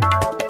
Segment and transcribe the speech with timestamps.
[0.00, 0.47] you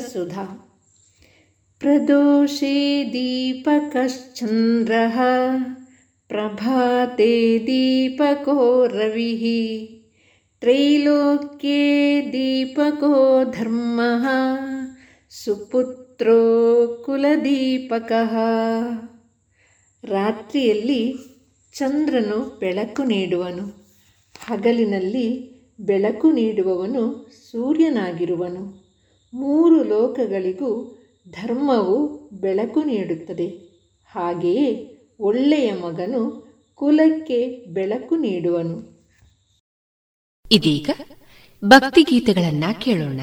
[0.00, 0.44] सुधा
[1.80, 5.16] प्रदोषे दीपकश्चन्द्रः
[6.30, 9.44] प्रभाते दीपको रविः
[10.62, 11.84] त्रैलोक्ये
[12.32, 13.12] दीपको
[13.50, 14.26] धर्मः
[15.32, 16.40] सुपुत्रो
[17.06, 18.34] ಕುಲದೀಪಕಃ
[20.04, 21.14] ರಾತ್ರಿಯಲ್ಲಿ
[21.74, 23.64] ಚಂದ್ರನು ಬೆಳಕು ನೀಡುವನು
[24.48, 25.28] ಹಗಲಿನಲ್ಲಿ
[25.80, 27.14] ಬೆಳಕು ನೀಡುವವನು
[27.50, 28.79] ಸೂರ್ಯನಾಗಿರುವನು
[29.33, 30.97] ಮೂರು ಲೋಕಗಳಿಗೂ
[31.29, 33.47] ಧರ್ಮವು ಬೆಳಕು ನೀಡುತ್ತದೆ.
[34.05, 39.05] ಹಾಗೆಯೇ ಒಳ್ಳೆಯ ಮಗನು ಕುಲಕ್ಕೆ ಬೆಳಕು ನೀಡುವನು.
[40.51, 40.89] ಇದೀಗ
[41.65, 43.21] ಭಕ್ತಿಗೀತೆಗಳನ್ನ ಕೇಳೋಣ.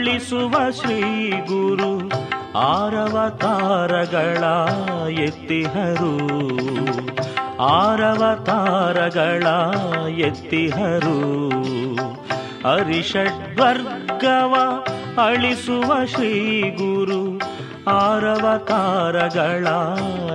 [0.00, 2.12] ಅಳಿಸುವ ಶ್ರೀ ಗುರು
[2.56, 4.44] ಆರವತಾರಗಳ
[5.10, 6.16] ಎತ್ತಿಹರು.
[7.60, 9.46] ಆರವತಾರಗಳ
[10.08, 11.48] ಎತ್ತಿಹರು.
[12.68, 14.54] ಅರಿಷಡ್ವರ್ಗವ
[15.24, 17.40] ಅಳಿಸುವ ಶ್ರೀ ಗುರು
[17.88, 19.66] ಆರವತಾರಗಳ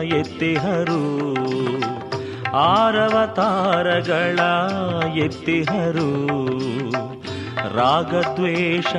[0.03, 1.33] ಎತ್ತಿಹರು.
[2.55, 4.39] ಆರವತಾರಗಳ
[5.17, 6.25] ಎತ್ತಿಹರು.
[7.75, 8.95] ರಾಗದ್ವೇಷ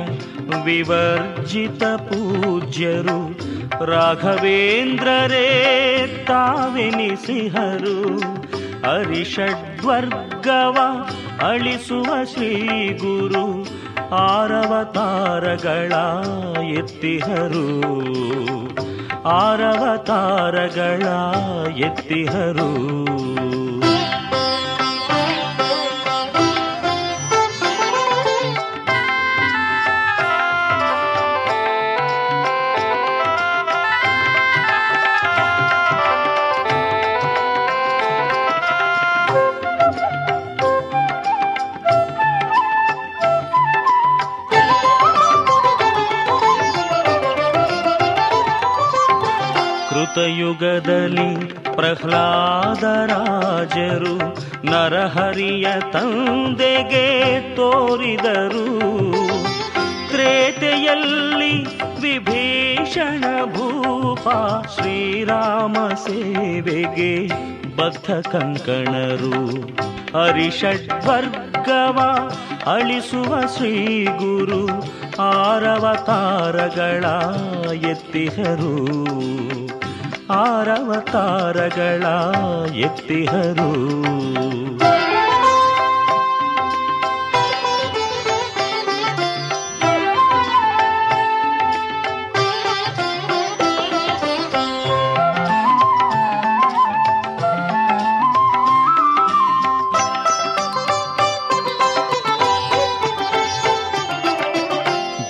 [0.63, 3.39] ವಿವರ್ಜಿತ ಪೂಜ್ಯರು
[3.85, 5.45] ರಾಘವೇಂದ್ರರೇ
[6.27, 8.19] ತಾವೆನಿಸಿಹರು
[8.85, 10.77] ಹರಿಷಡ್ವರ್ಗವ
[11.47, 12.53] ಅಳಿಸುವ ಶ್ರೀ
[12.87, 13.67] ಗುರು
[14.15, 15.93] ಆರವತಾರಗಳ
[16.63, 17.81] ಎತ್ತಿಹರು.
[19.23, 21.07] ಆರವತಾರಗಳ
[21.77, 23.26] ಎತ್ತಿಹರು.
[50.27, 51.29] ಕೃತಯುಗದಲ್ಲಿ
[51.75, 54.15] ಪ್ರಹ್ಲಾದರಾಜರು
[54.65, 57.05] ನರಹರಿಯ ತಂದೆಗೆ
[57.55, 58.65] ತೋರಿದರು.
[60.09, 61.53] ತ್ರೇತೆಯಲ್ಲಿ
[62.01, 64.27] ವಿಭೀಷಣ ಭೂಪ
[64.67, 67.13] ಶ್ರೀರಾಮ ಸೇವೆಗೆ
[67.77, 69.41] ಬದ್ಧ ಕಂಕಣರು.
[70.17, 71.99] ಹರಿಷಡ್ವರ್ಗವ
[72.71, 74.63] ಅಳಿಸುವ ಶ್ರೀ ಗುರು
[75.21, 77.05] ಆರವತಾರಗಳ
[77.89, 78.77] ಎತ್ತಿಹರು.
[80.29, 82.03] ಆರವತಾರಗಳ
[82.75, 83.71] ಎತ್ತಿಹರು.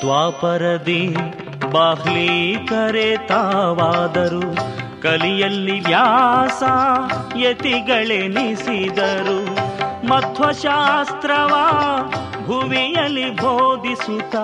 [0.02, 1.16] ದ್ವಾಪರದಿ
[1.72, 4.78] ಬಾಹ್ಲೀಕರೆ ತಾವಾದರು
[5.08, 6.64] ಕಲಿಯಲ್ಲಿ ವ್ಯಾಸ
[7.38, 9.56] ಯತಿಗಳೆನಿಸಿದರು.
[10.08, 11.56] ಮಧ್ವಶಾಸ್ತ್ರವ
[12.46, 14.36] ಭುವಿಯಲ್ಲಿ ಬೋಧಿಸುತ್ತ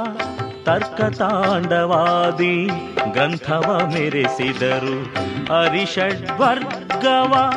[0.65, 2.69] ತರ್ಕತಾಂಡವಾದಿ
[3.11, 4.97] ಗ್ರಂಥವ ಮೆರೆಸಿದರು.
[5.53, 7.53] ಹರಿಷಡ್ವರ್ಗವ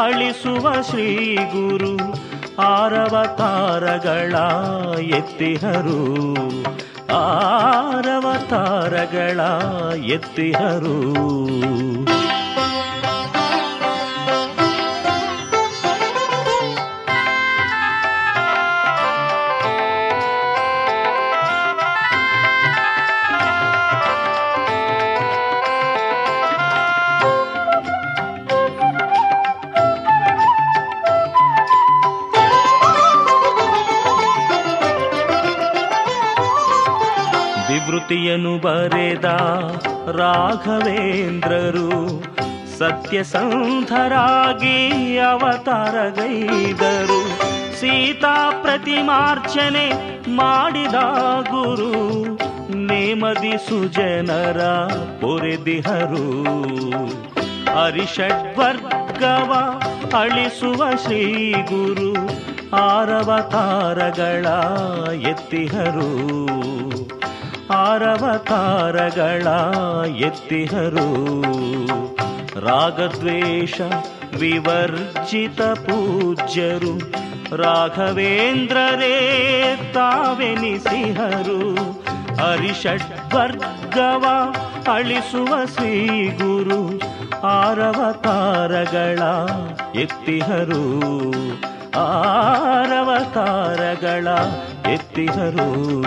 [0.00, 2.14] ಅಳಿಸುವ ಶ್ರೀ ಗುರು
[2.62, 4.34] ಆರವತಾರಗಳ
[5.00, 6.36] ಎತ್ತಿಹರು.
[7.14, 9.40] ಆರವತಾರಗಳ
[10.04, 12.19] ಎತ್ತಿಹರು.
[38.10, 39.24] ಸೃಷ್ಟಿಯನು ಬರೆದ
[40.18, 41.90] ರಾಘವೇಂದ್ರರು
[42.78, 43.18] ಸತ್ಯಸಂಧರಾಗಿ
[45.18, 46.18] ಅವತಾರಗೈದರು.
[47.80, 49.86] ಸೀತಾ ಪ್ರತಿಮಾರ್ಚನೆ
[50.30, 50.94] ಮಾಡಿದ
[51.50, 51.92] ಗುರು
[52.76, 54.60] ನೇಮದಿ ಸುಜನರ
[55.20, 56.26] ಪೊರೆದಿಹರು.
[57.76, 59.52] ಹರಿಷಡ್ವರ್ಗವ
[60.18, 62.16] ಅಳಿಸುವ ಶ್ರೀ ಗುರು
[62.76, 64.46] ಆರವತಾರಗಳ
[65.28, 66.69] ಎತ್ತಿಹರು.
[67.72, 69.46] ಆರವತಾರಗಳ
[70.16, 71.40] ಎತ್ತಿಹರು.
[72.60, 73.80] ರಾಗದ್ವೇಷ
[74.38, 77.12] ವಿವರ್ಜಿತ ಪೂಜ್ಯರು.
[77.56, 79.16] ರಾಘವೇಂದ್ರರೇ
[79.94, 81.76] ತಾವೆನಿಸಿಹರು.
[82.36, 84.54] ಹರಿಷಡ್ವರ್ಗವ
[84.92, 87.00] ಅಳಿಸುವ ಶ್ರೀ ಗುರು
[87.42, 89.18] ಆರವತಾರಗಳ
[90.00, 91.00] ಎತ್ತಿಹರು.
[91.98, 94.28] ಆರವತಾರಗಳ
[94.90, 96.00] ಎತ್ತಿಹರೂ.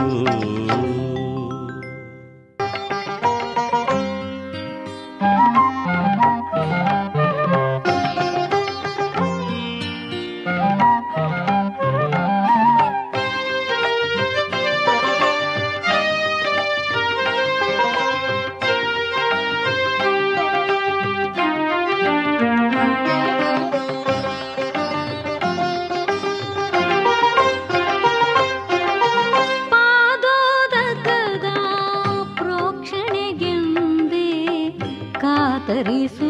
[35.74, 36.23] Caríssimo.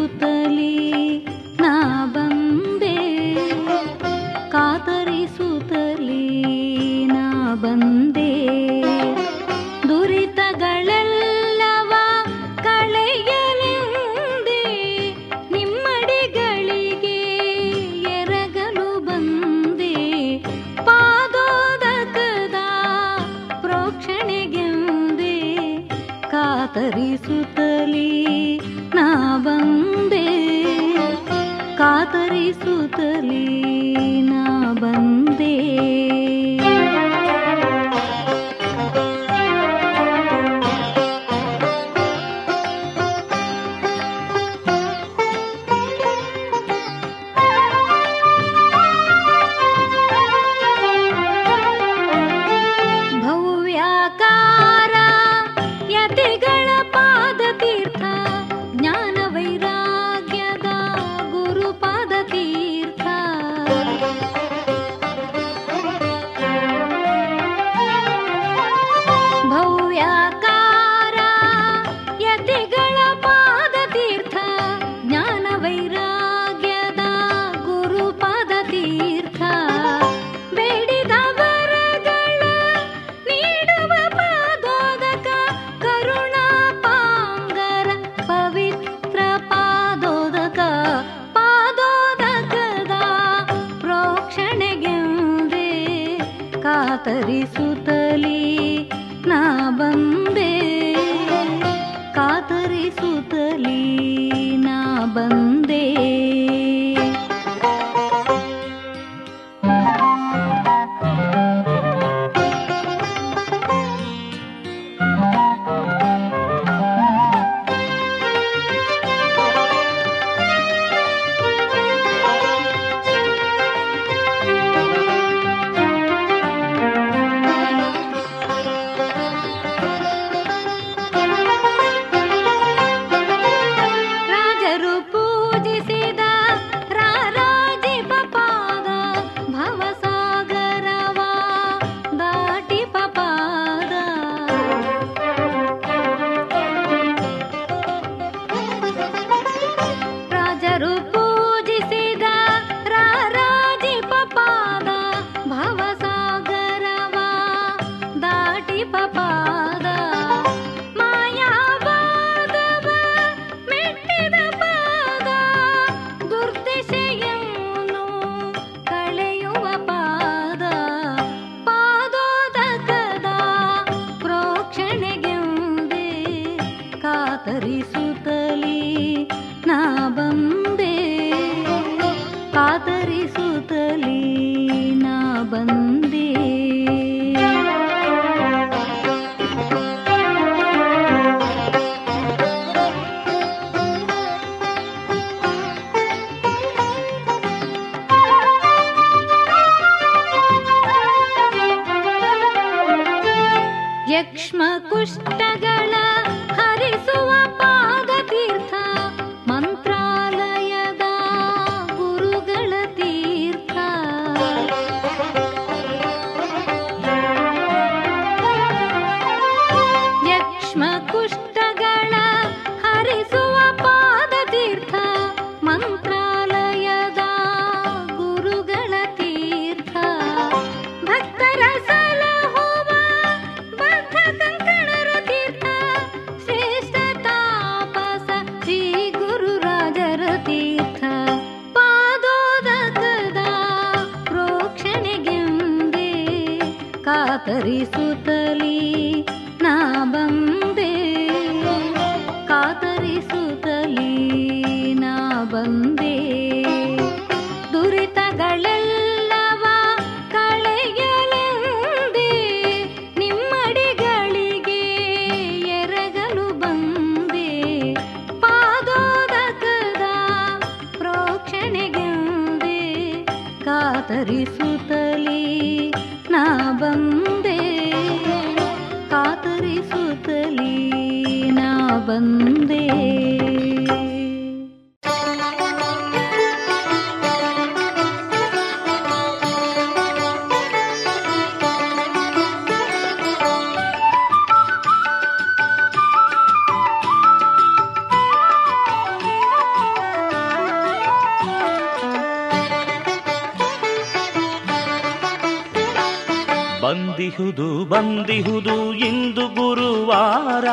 [307.33, 310.65] ಬಂದಿಹುದು ಬಂದಿಹುದು ಇಂದು ಗುರುವಾರ.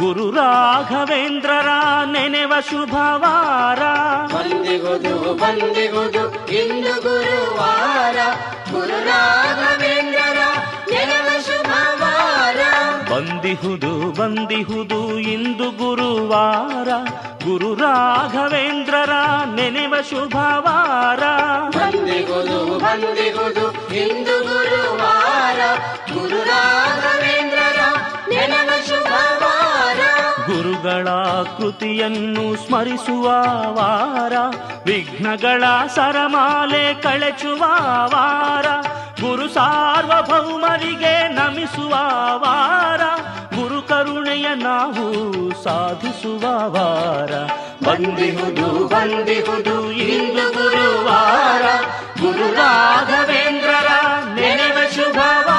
[0.00, 1.68] ಗುರು ರಾಘವೇಂದ್ರರ
[2.04, 3.78] ನೆನೆವ ಶುಭವಾರ.
[4.34, 8.16] ಬಂದಿಹುದು ಬಂದಿಹುದು ಇಂದು ಗುರುವಾರ.
[8.72, 10.38] ಗುರು ರಾಘವೇಂದ್ರರ
[10.90, 12.56] ನೆನೆವ ಶುಭವಾರ.
[13.12, 16.88] ಬಂದಿಹುದು ಬಂದಿಹುದು ಇಂದು ಗುರುವಾರ.
[17.44, 19.12] ಗುರು ರಾಘವೇಂದ್ರರ
[19.54, 21.22] ನೆನೆವ ಶುಭವಾರ.
[21.78, 25.19] ಬಂದಿಹುದು ಬಂದಿಹುದು ಇಂದು ಗುರುವಾರ.
[26.14, 27.80] ಗುರು ರಾಘವೇಂದ್ರರ
[28.28, 29.96] ನೆನವ ಶುಭವಾರ.
[30.46, 31.08] ಗುರುಗಳ
[31.42, 33.26] ಕೃತಿಯನ್ನು ಸ್ಮರಿಸುವ
[33.74, 34.32] ವಾರ.
[34.84, 37.60] ವಿಘ್ನಗಳ ಸರಮಾಲೆ ಕಳೆಚುವ
[38.04, 38.66] ವಾರ.
[39.20, 41.92] ಗುರು ಸಾರ್ವಭೌಮರಿಗೆ ನಮಿಸುವ
[42.36, 43.00] ವಾರ.
[43.90, 45.06] ಕರುಣೆಯ ನಾವು
[45.64, 47.32] ಸಾಧಿಸುವ ವಾರ
[47.88, 51.62] ಬಂದಿಹುದು ಬಂದಿಹುದು ಇಂದು ಗುರುವಾರ.
[52.20, 53.88] ಗುರು ರಾಘವೇಂದ್ರರ
[54.34, 55.49] ನೆನೆವ ಶುಭವಾರ.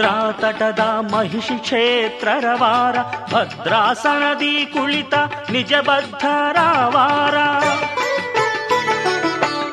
[0.00, 0.82] ತುಂಗಭದ್ರಾ ತಟದ
[1.12, 2.96] ಮಹಿಷಿ ಕ್ಷೇತ್ರ ರವಾರ
[3.32, 5.14] ಭದ್ರಾಸನದಿ ಕುಳಿತ
[5.50, 7.36] ನಿಜ ಬದ್ಧರಾವಾರ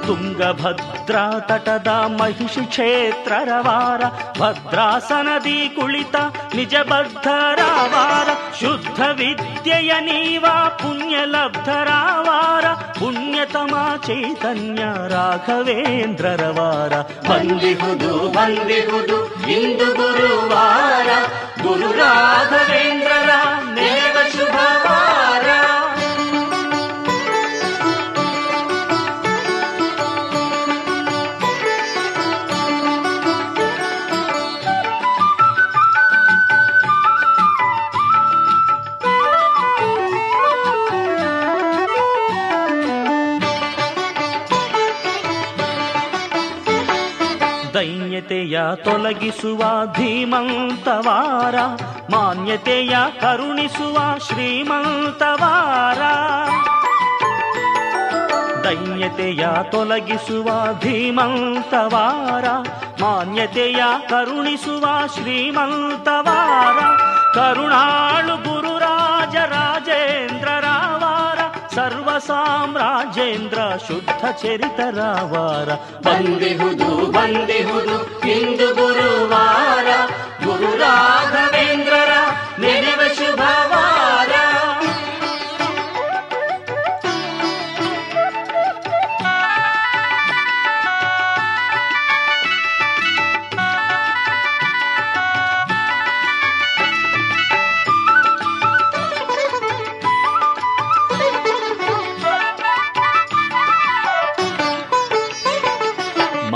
[0.08, 4.02] ತುಂಗಭದ್ರಾ ತಟದ ಮಹಿಷಿ ಕ್ಷೇತ್ರರ ವಾರ
[4.39, 6.15] ಭದ್ರಾಸನದಿ ಕುಳಿತ
[6.56, 8.30] ನಿಜ ಬದ್ಧರಾವಾರ
[8.62, 10.46] ಶುದ್ಧ ವಿದ್ಯೆಯ ನೀವ
[10.82, 12.65] ಪುಣ್ಯ ಲಬ್ಧರಾವಾರ
[13.00, 13.74] ಪುಣ್ಯತಮ
[14.08, 16.93] ಚೈತನ್ಯ ರಾಘವೇಂದ್ರರ ವಾರ
[17.30, 19.17] ಬಂದಿಹುದು ಬಂದಿಹುದು
[19.52, 21.10] ಇಂದು ಗುರುವಾರ
[21.62, 23.32] ಗುರು ರಾಘವೇಂದ್ರರ
[23.74, 25.48] ನೆನೆವ ಶುಭವಾರ
[48.58, 49.63] ತೊಲಗಿಸುವ
[49.98, 51.56] ಧೀಮಂತವಾರ
[52.12, 56.02] ಮಾನ್ಯತೆಯ ಕರುಣಿಸುವ ಶ್ರೀಮಂತವಾರ
[58.63, 62.46] ದೈನ್ಯತೆಯ ತೊಲಗಿಸುವ ಧೀಮಂತವಾರ
[63.02, 66.80] ಮಾನ್ಯತೆಯ ಕರುಣಿಸುವ ಶ್ರೀಮಂತವಾರ
[67.34, 70.37] ಕರುಣಾಳು ಗುರುರಾಜ ರಾಜೇಂದ್ರರಾವಾರ
[72.28, 75.70] ಸರ್ವ ಸಾಮ್ರಾಜೇಂದ್ರ ಶುದ್ಧ ಚರಿತರಾವಾರ
[76.04, 77.96] ಬಂದಿಹುದು ಬಂದಿಹುದು
[78.30, 79.88] ಇಂದು ಗುರುವಾರ
[80.46, 82.12] ಗುರು ರಾಘವೇಂದ್ರರ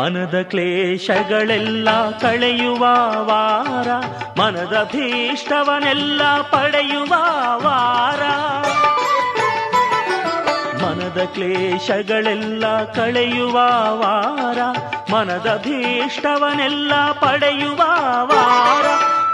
[0.01, 2.79] ಮನದ ಕ್ಲೇಶಗಳೆಲ್ಲ ಕಳೆಯುವ
[3.27, 3.87] ವಾರ,
[4.39, 7.13] ಮನದ ಭೀಷ್ಟವನೆಲ್ಲ ಪಡೆಯುವ
[7.55, 8.21] ವಾರ.
[10.83, 13.53] ಮನದ ಕ್ಲೇಶಗಳೆಲ್ಲ ಕಳೆಯುವ
[13.99, 14.57] ವಾರ,
[15.11, 17.77] ಮನದ ಭೀಷ್ಟವನೆಲ್ಲ ಪಡೆಯುವ
[18.23, 18.85] ವಾರ.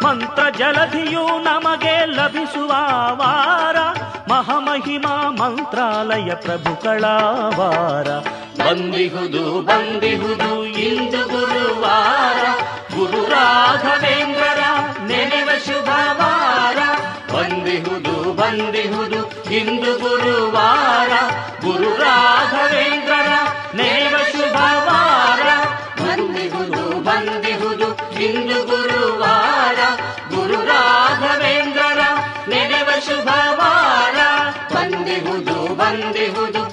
[0.06, 2.72] ಮಂತ್ರ ಜಲಧಿಯು ನಮಗೆ ಲಭಿಸುವ
[3.12, 3.76] ವಾರ,
[4.30, 7.04] ಮಹಾಮಹಿಮಾ ಮಂತ್ರಾಲಯ ಪ್ರಭುಗಳ
[7.58, 8.08] ವಾರ.
[8.58, 12.46] ಬಂದಿಹುದು ಬಂದಿಹುದು ಇಂದು ಗುರುವಾರ.
[12.96, 14.60] ಗುರು ರಾಘವೇಂದ್ರರ
[15.06, 16.78] ನೆನೆವ ಶುಭವಾರ.
[17.34, 21.10] ಬಂದಿಹುದು ಬಂದಿಹುದು ಇಂದು ಗುರುವಾರ.
[21.66, 23.34] ಗುರು ರಾಘವೇಂದ್ರರ
[23.76, 25.66] ನೆನೆವ ಶುಭವಾರ.
[26.02, 29.80] ಬಂದಿಹುದು ಬಂದಿಹುದು ಇಂದು ಗುರುವಾರ.
[30.36, 32.00] ಗುರು ರಾಘವೇಂದ್ರರ
[32.48, 34.16] ನೆನೆವ ಶುಭವಾರ.
[34.76, 36.67] ಬಂದಿಹುದು ಬಂದಿಹುದು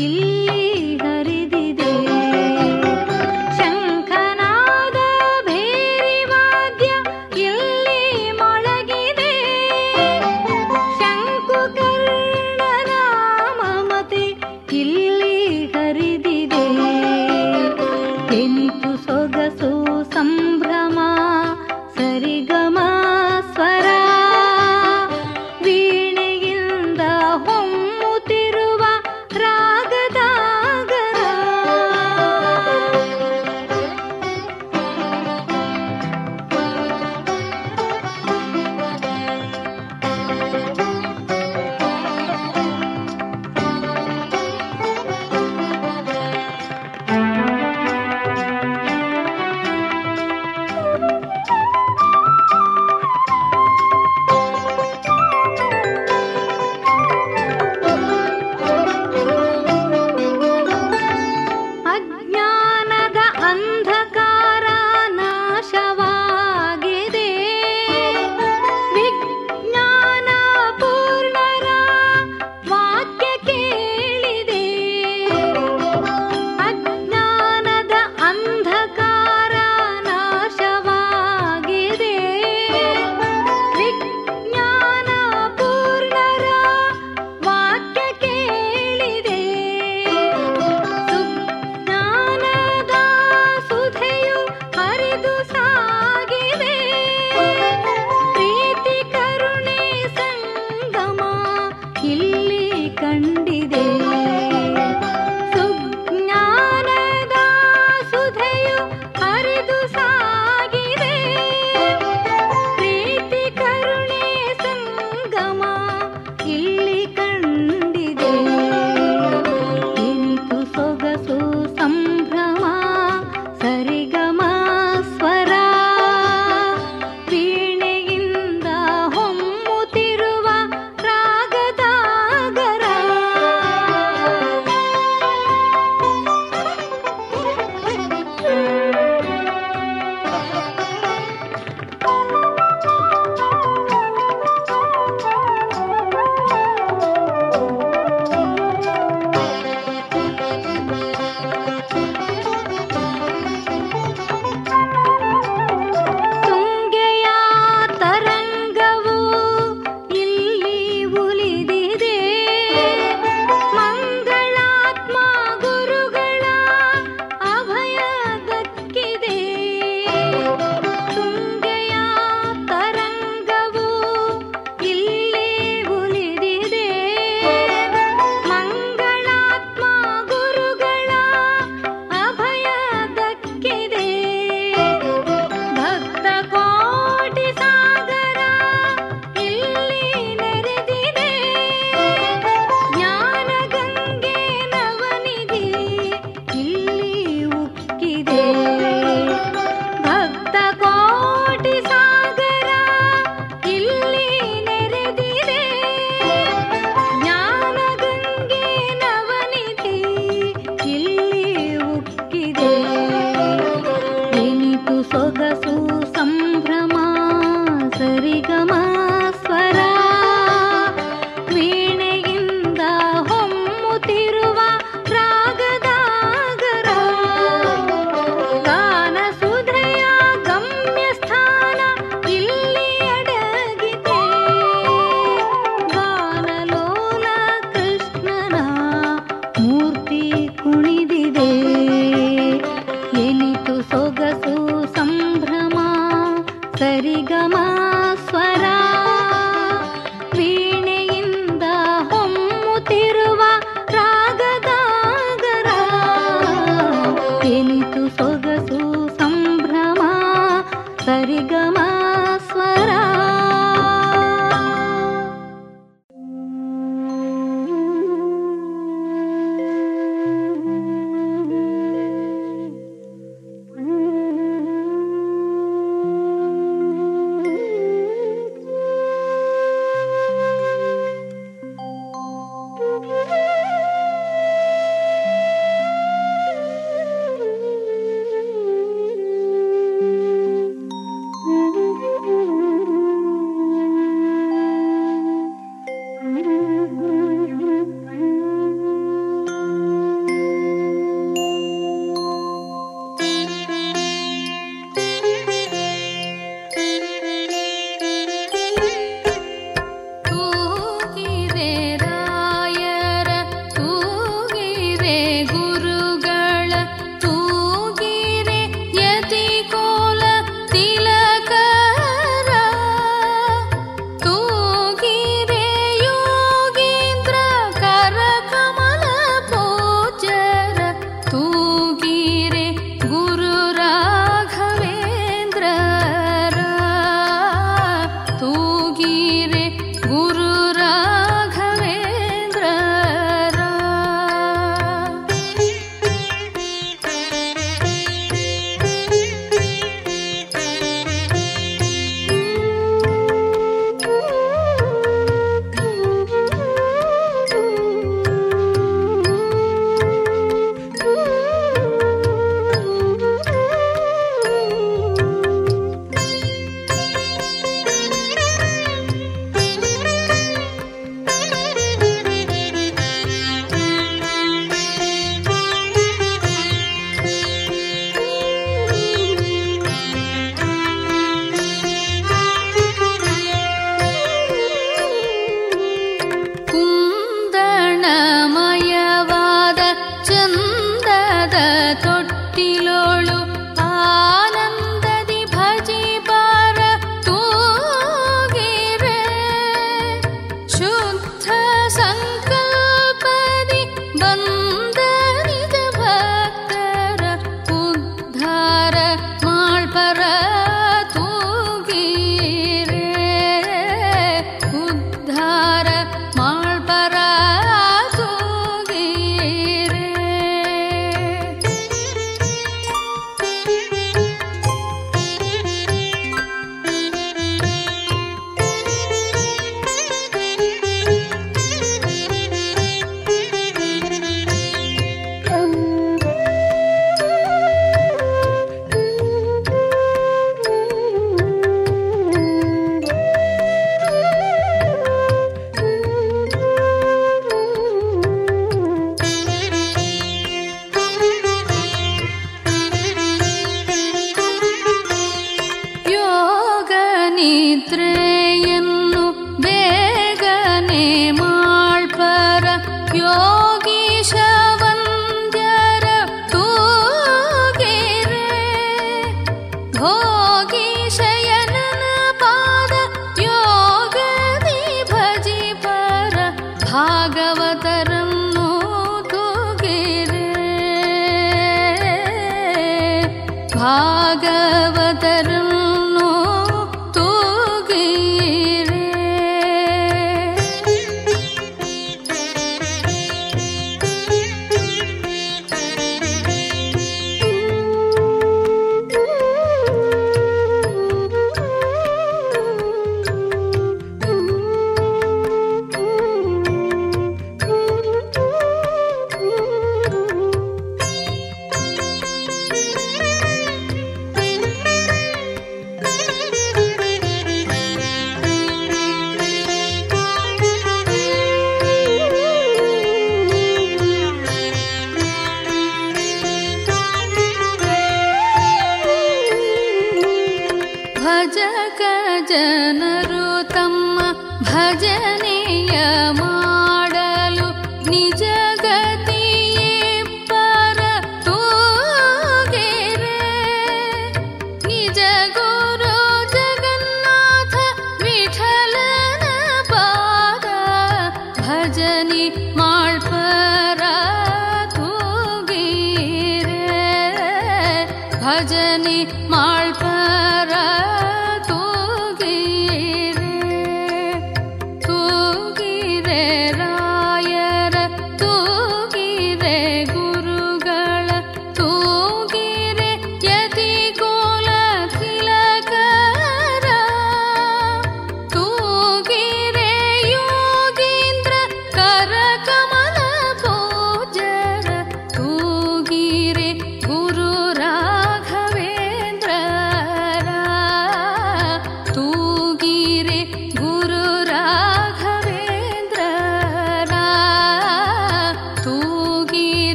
[0.00, 0.29] இல்லை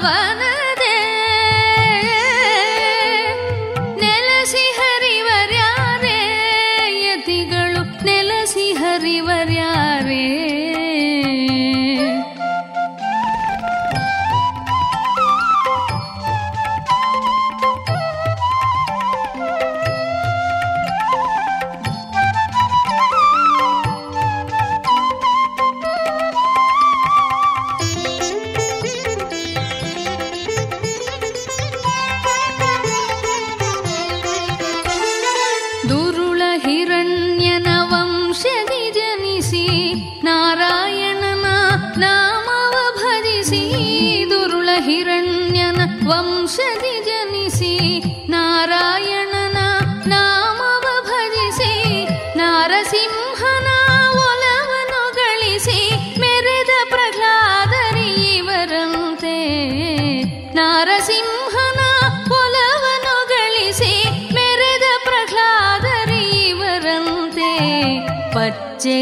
[0.00, 0.47] Havana.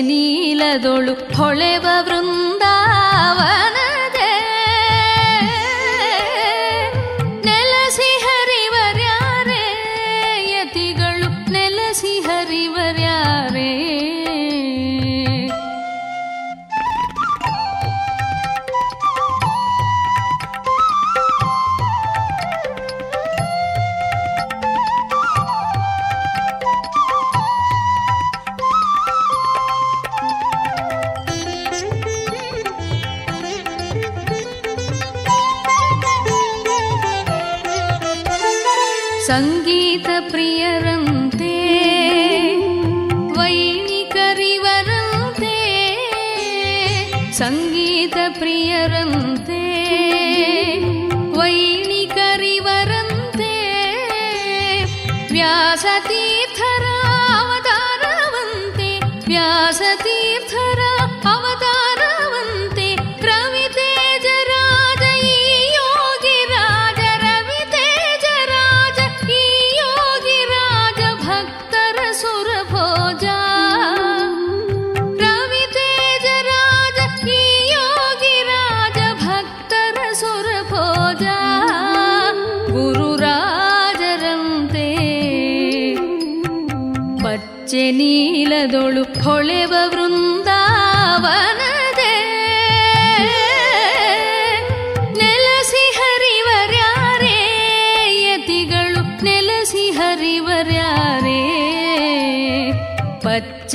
[0.03, 1.87] ನೀಲದೊಳು ಹೊಳೆವ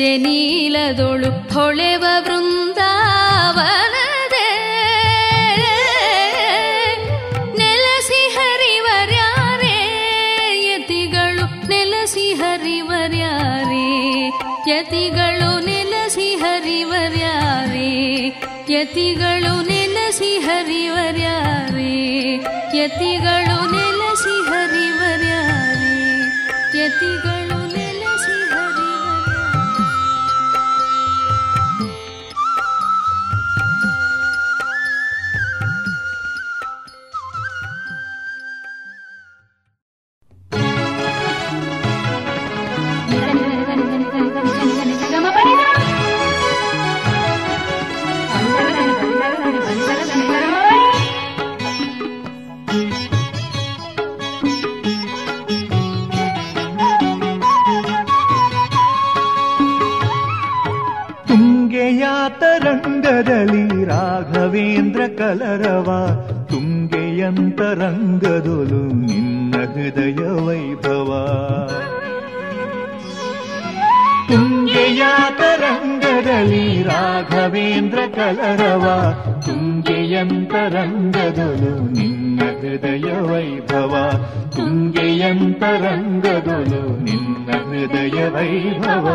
[0.01, 3.95] ಪಚ್ಚೆ ನೀಲದೊಳು ಹೊಳೆವ ವೃಂದಾವನ
[14.71, 17.89] ಯತಿಗಳು ನೆಲಸಿ ಹರಿವರ್ಯಾರೇ
[18.71, 21.93] ಯತಿಗಳು ನೆಲಸಿ ಹರಿವರ್ಯಾರೇ
[22.77, 23.60] ಯತಿಗಳು
[65.31, 66.07] ಕಲರವ
[66.49, 71.29] ತುಂಗೆಯಂತರಂಗದೊಲು ನಿನ್ನ ಹೃದಯ ವೈಭವ.
[74.27, 75.03] ತುಂಗೆಯ
[75.37, 79.13] ತರಂಗದಲ್ಲಿ ರಾಘವೇಂದ್ರ ಕಲರವ
[79.45, 84.11] ತುಂಗೆಯಂತರಂಗದೊಲು ನಿನ್ನ ಹೃದಯ ವೈಭವ.
[84.49, 89.07] ತುಂಗೆಯಂತರಂಗದೊಲು ನಿನ್ನ ಹೃದಯ ವೈಭವ.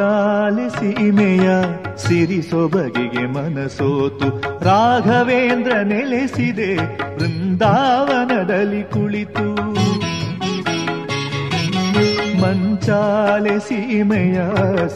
[0.00, 1.50] ಮಂಚಾಲಿ ಇಮೆಯ
[1.96, 4.28] ಸಿರಿ ಸೊಬಗಿಗೆ ಮನಸೋತು.
[4.64, 6.76] ರಾಘವೇಂದ್ರ ನೆಲೆಸಿದೆ,
[7.14, 9.70] ವೃಂದಾವನದಲ್ಲಿ ಕುಳಿತು.
[12.42, 14.40] ಮಂಚಾಲೆ ಸೀಮೆಯ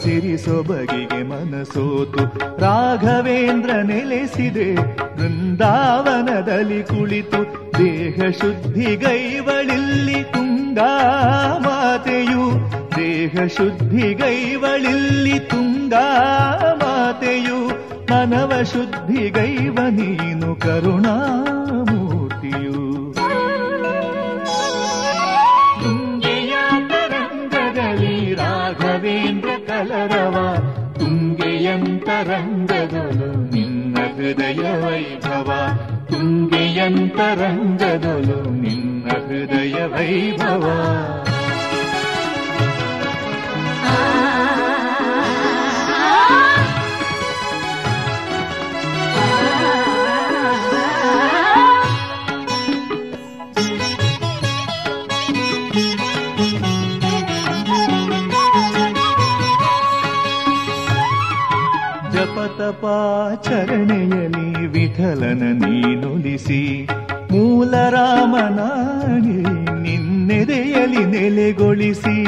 [0.03, 2.23] ಸಿರಿ ಸೊಬಗಿಗೆ ಮನಸೋತು.
[2.57, 4.75] ರಾಘವೇಂದ್ರ ನೆಲೆಸಿದೆ,
[5.21, 7.71] ವೃಂದಾವನದಲ್ಲಿ ಕುಳಿತು.
[7.77, 10.95] ದೇಹ ಶುದ್ಧಿಗೈವಳಿಲ್ಲಿ ತುಂಗಾ
[11.61, 12.24] ಮಾತೆಯು
[13.25, 17.71] ದೇಹ ಶುದ್ಧಿಗೈವಳಿಲ್ಲಿ ತುಂಗಾ ಮಾತೆಯು,
[18.11, 23.13] ಮನವ ಶುದ್ಧಿಗೈವ ನೀನು ಕರುಣಾಮೂರ್ತಿಯು.
[25.83, 26.53] ತುಂಗೆಯ
[26.87, 30.57] ತರಂಗದಲ್ಲಿ ರಾಘವೇಂದ್ರ ಕಲರವ
[30.93, 35.51] ತುಂಗೆಯಂತರಂಗದಲು ನಿನ್ನ ಹೃದಯ ವೈಭವ.
[36.05, 40.71] ತುಂಗೆಯಂತರಂಗದಲು ನಿನ್ನ ಹೃದಯ ವೈಭವ.
[62.44, 66.88] ಜಪತಪಾಚರಣೆಯಲಿ ವಿಠಲನ ನೀನುಲಿಸಿ
[67.30, 69.38] ಮೂಲ ರಾಮನಾಗಿ
[69.82, 72.24] ನಿನ್ನೆದೆಯಲಿ ನೆಲೆಗೊಳಿಸಿ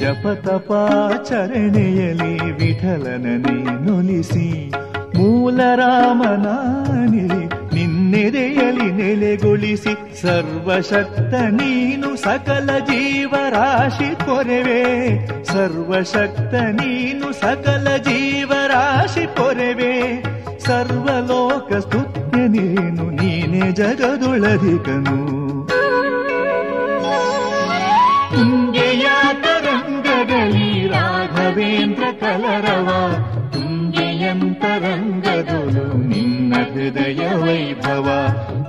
[0.00, 4.72] ಜಪತಪಾಚರಣೆಯಲಿ ವಿಠಲನ ನೀನುಲಿಸಿ
[5.16, 5.60] ಮೂಲ
[8.11, 14.81] ನಿನ್ನೆದೆಯಲಿ ನೆಲೆಗೊಳಿಸಿ ಸರ್ವಶಕ್ತ ನೀನು ಸಕಲ ಜೀವರಾಶಿ ಕೊರೆವೆ.
[15.45, 19.93] ಸರ್ವಶಕ್ತ ನೀನು ಸಕಲ ಜೀವರಾಶಿ ಕೊರೆವೆ.
[20.59, 25.17] ಸರ್ವಲೋಕ ಸ್ತುತ್ಯ ನೀನು, ನೀನೆ ಜಗದೊಳಧಿಕನು
[28.31, 29.07] ತುಂಗೆಯ
[29.41, 32.89] ತರಂಗದಲ್ಲಿ ರಾಘವೇಂದ್ರ ಕಲರವ.
[34.33, 38.07] ತುಂಬಿಯಂತರಂಗದೊಲು ನಿನ್ನ ಹೃದಯ ವೈಭವ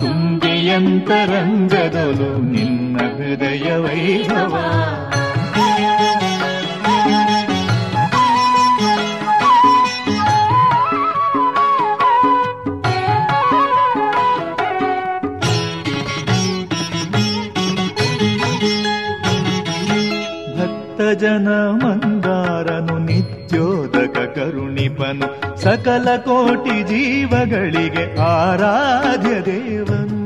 [0.00, 0.70] ತುಂಬಿಯಂತರಂಗದೊಲು
[2.46, 4.54] ನಿನ್ನ ಹೃದಯ ವೈಭವ
[20.56, 21.48] ಭಕ್ತಜನ
[21.82, 25.28] ಮಂದಾರನು ನಿತ್ಯೋದಕ ಕರುಣಿಪನು
[25.62, 30.22] ಸಕಲ ಕೋಟಿ ಜೀವಗಳಿಗೆ ಆರಾಧ್ಯ ದೇವನು.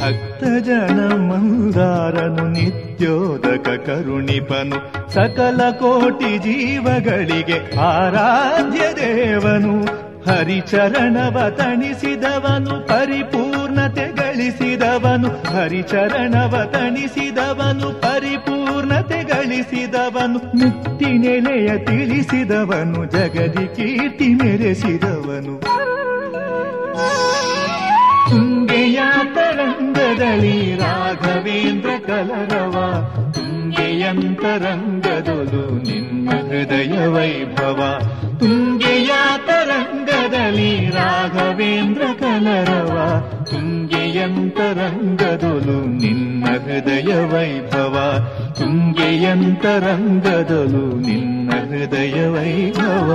[0.00, 5.10] ಭಕ್ತಜನ ಮಂದಾರನು, ನಿತ್ಯೋದಕ ಕರುಣಿಪನು.
[5.12, 10.04] ಸಕಲ ಕೋಟಿ ಜೀವಗಳಿಗೆ ಆರಾಧ್ಯ ದೇವನು.
[10.30, 15.56] ಹರಿಚರಣವ ತಣಿಸಿದವನು ಪರಿಪೂರ್ಣತೆ ಗಳಿಸಿದವನು.
[15.56, 18.00] ಹರಿಚರಣವ ತಣಿಸಿದವನು
[18.94, 20.40] ಪರಿಪೂರ್ಣತೆ ಗಳಿಸಿದವನು
[21.18, 25.54] ನೆಲೆಯ ತಿಳಿಸಿದವನು ಜಗದಿ ಕೀರ್ತಿ ಮೆರೆಸಿದವನು.
[28.30, 29.00] ತುಂಗೆಯ
[29.34, 32.76] ತರಂಗದಲ್ಲಿ ರಾಘವೇಂದ್ರ ಕಲರವ
[33.76, 37.80] ತುಂಗೆಯಂತರಂಗದೊಲು ನಿನ್ನ ಹೃದಯ ವೈಭವ
[38.40, 39.10] ತುಂಗೆಯ
[39.46, 42.96] ತರಂಗದಲ್ಲಿ ರಾಘವೇಂದ್ರ ಕಲರವ
[43.50, 44.58] ತುಂಗೆಯಂತರಂಗದೊಲು
[46.02, 47.96] ನಿನ್ನ ಹೃದಯ ವೈಭವ
[48.60, 49.64] ತುಂಗೆಯಂತರಂಗದೊಲು
[51.06, 53.10] ನಿನ್ನ ಹೃದಯ ವೈಭವ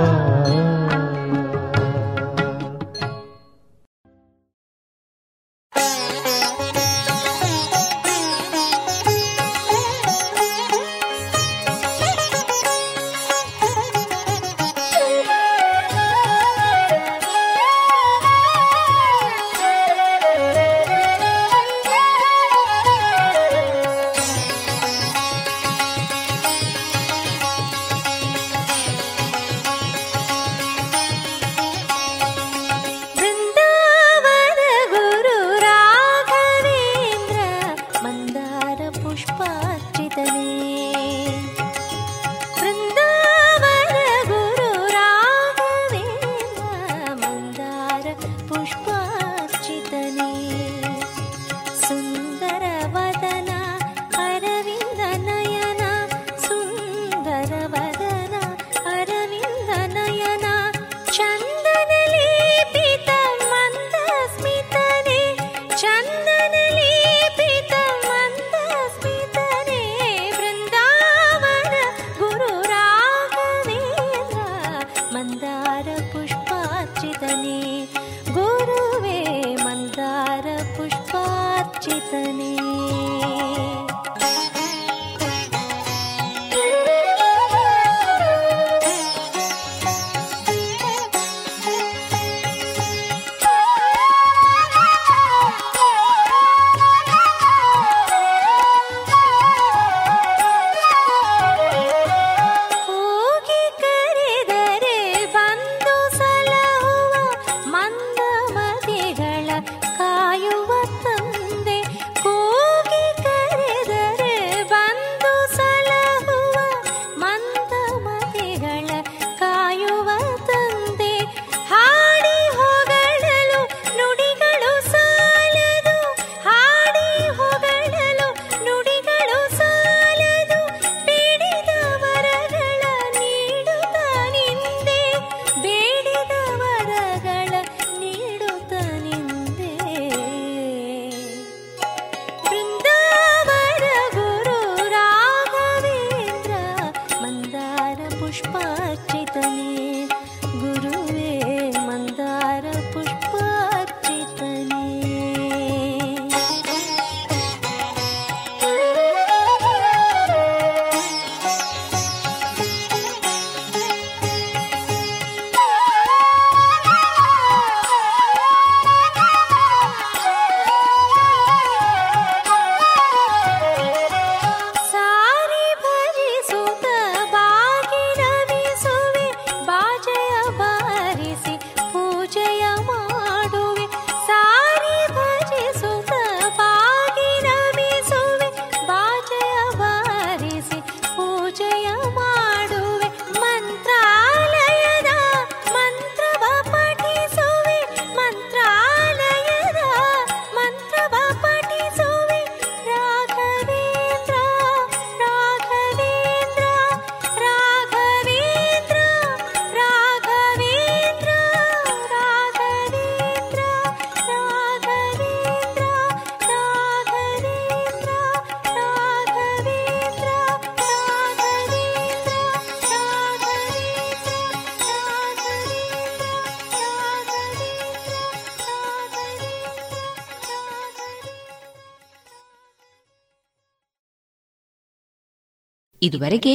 [236.10, 236.54] ಇದುವರೆಗೆ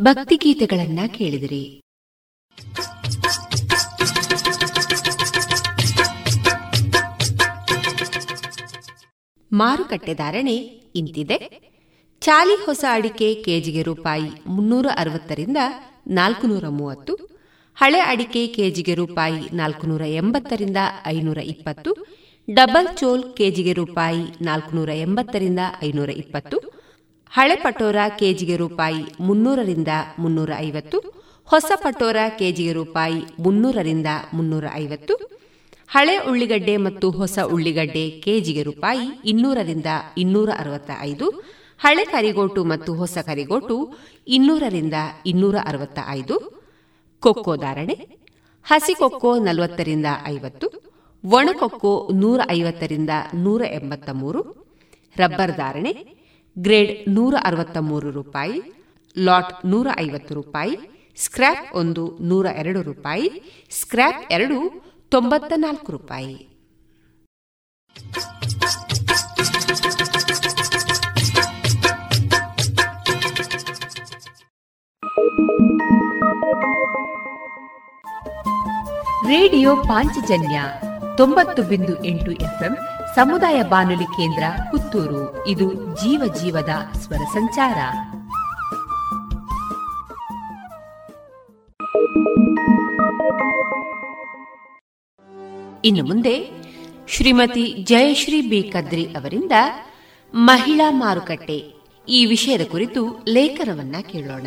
[0.00, 1.62] ಭಕ್ತಿಗೀತೆಗಳನ್ನ ಕೇಳಿದಿರಿ.
[9.52, 10.56] ಮಾರುಕಟ್ಟೆ ಧಾರಣೆ
[10.94, 11.36] ಇಂತಿದೆ.
[12.22, 15.60] ಚಾಲಿ ಹೊಸ ಅಡಿಕೆ ಕೆಜಿಗೆ ರೂಪಾಯಿ ಮುನ್ನೂರ ಅರವತ್ತರಿಂದ
[16.08, 17.12] ನಾಲ್ಕುನೂರ ಮೂವತ್ತು
[17.76, 21.90] ಹಳೆ ಅಡಿಕೆ ಕೆಜಿಗೆ ರೂಪಾಯಿ ನಾಲ್ಕುನೂರ ಎಂಬತ್ತರಿಂದ ಐನೂರ ಇಪ್ಪತ್ತು
[22.48, 26.58] ಡಬಲ್ ಚೋಲ್ ಕೆಜಿಗೆ ರೂಪಾಯಿ ನಾಲ್ಕುನೂರ ಎಂಬತ್ತರಿಂದ ಐನೂರ ಇಪ್ಪತ್ತು
[27.32, 30.98] ಹಳೆ ಪಟೋರ ಕೆಜಿಗೆ ರೂಪಾಯಿ ಮುನ್ನೂರರಿಂದ ಮುನ್ನೂರ ಐವತ್ತು
[31.48, 35.14] ಹೊಸ ಪಟೋರ ಕೆಜಿಗೆ ರೂಪಾಯಿ ಮುನ್ನೂರರಿಂದ ಮುನ್ನೂರ ಐವತ್ತು
[35.88, 41.26] ಹಳೆ ಉಳ್ಳಿಗಡ್ಡೆ ಮತ್ತು ಹೊಸ ಉಳ್ಳಿಗಡ್ಡೆ ಕೆಜಿಗೆ ರೂಪಾಯಿ ಇನ್ನೂರರಿಂದ ಇನ್ನೂರ ಅರವತ್ತ ಐದು
[41.78, 43.76] ಹಳೆ ಕರಿಗೋಟು ಮತ್ತು ಹೊಸ ಕರಿಗೋಟು
[44.26, 44.94] ಇನ್ನೂರರಿಂದ
[45.26, 46.36] ಇನ್ನೂರ ಅರವತ್ತ ಐದು
[47.22, 47.94] ಕೊಕ್ಕೋ ಧಾರಣೆ,
[48.66, 50.66] ಹಸಿ ಕೊಕ್ಕೋ ನಲವತ್ತರಿಂದ ಐವತ್ತು
[51.24, 54.40] ಒಣಕೊಕ್ಕೋ ನೂರ ಐವತ್ತರಿಂದ ನೂರ ಎಂಬತ್ತ ಮೂರು
[55.16, 56.21] ರಬ್ಬರ್ ಧಾರಣೆ
[56.58, 58.62] ಗ್ರೇಡ್ ನೂರ ಅರವತ್ತ ಮೂರು ರೂಪಾಯಿ,
[59.18, 60.76] ಲಾಟ್ ನೂರ ಐವತ್ತು ರೂಪಾಯಿ,
[61.16, 63.30] ಸ್ಕ್ರ್ಯಾಪ್ ಒಂದು ನೂರ ಎರಡು ರೂಪಾಯಿ,
[63.70, 66.48] ಸ್ಕ್ರ್ಯಾಪ್ ಎರಡು ತೊಂಬತ್ತ ನಾಲ್ಕು ರೂಪಾಯಿ.
[79.26, 80.62] ರೇಡಿಯೋ ಪಾಂಚಜನ್ಯ
[81.16, 82.76] ತೊಂಬತ್ತು ಬಿಂದು ಎಂಟು ಎಫ್ಎಂ
[83.14, 85.46] ಸಮುದಾಯ ಬಾನುಲಿ ಕೇಂದ್ರ ಪುತ್ತೂರು.
[85.46, 87.76] ಇದು ಜೀವ ಜೀವದ ಸ್ವರ ಸಂಚಾರ.
[95.84, 96.50] ಇನ್ನು ಮುಂದೆ
[97.08, 99.52] ಶ್ರೀಮತಿ ಜಯಶ್ರೀ ಬಿ ಕದ್ರಿ ಅವರಿಂದ
[100.34, 101.74] ಮಹಿಳಾ ಮಾರುಕಟ್ಟೆ.
[102.08, 104.46] ಈ ವಿಷಯದ ಕುರಿತು ಲೇಖನವನ್ನ ಕೇಳೋಣ.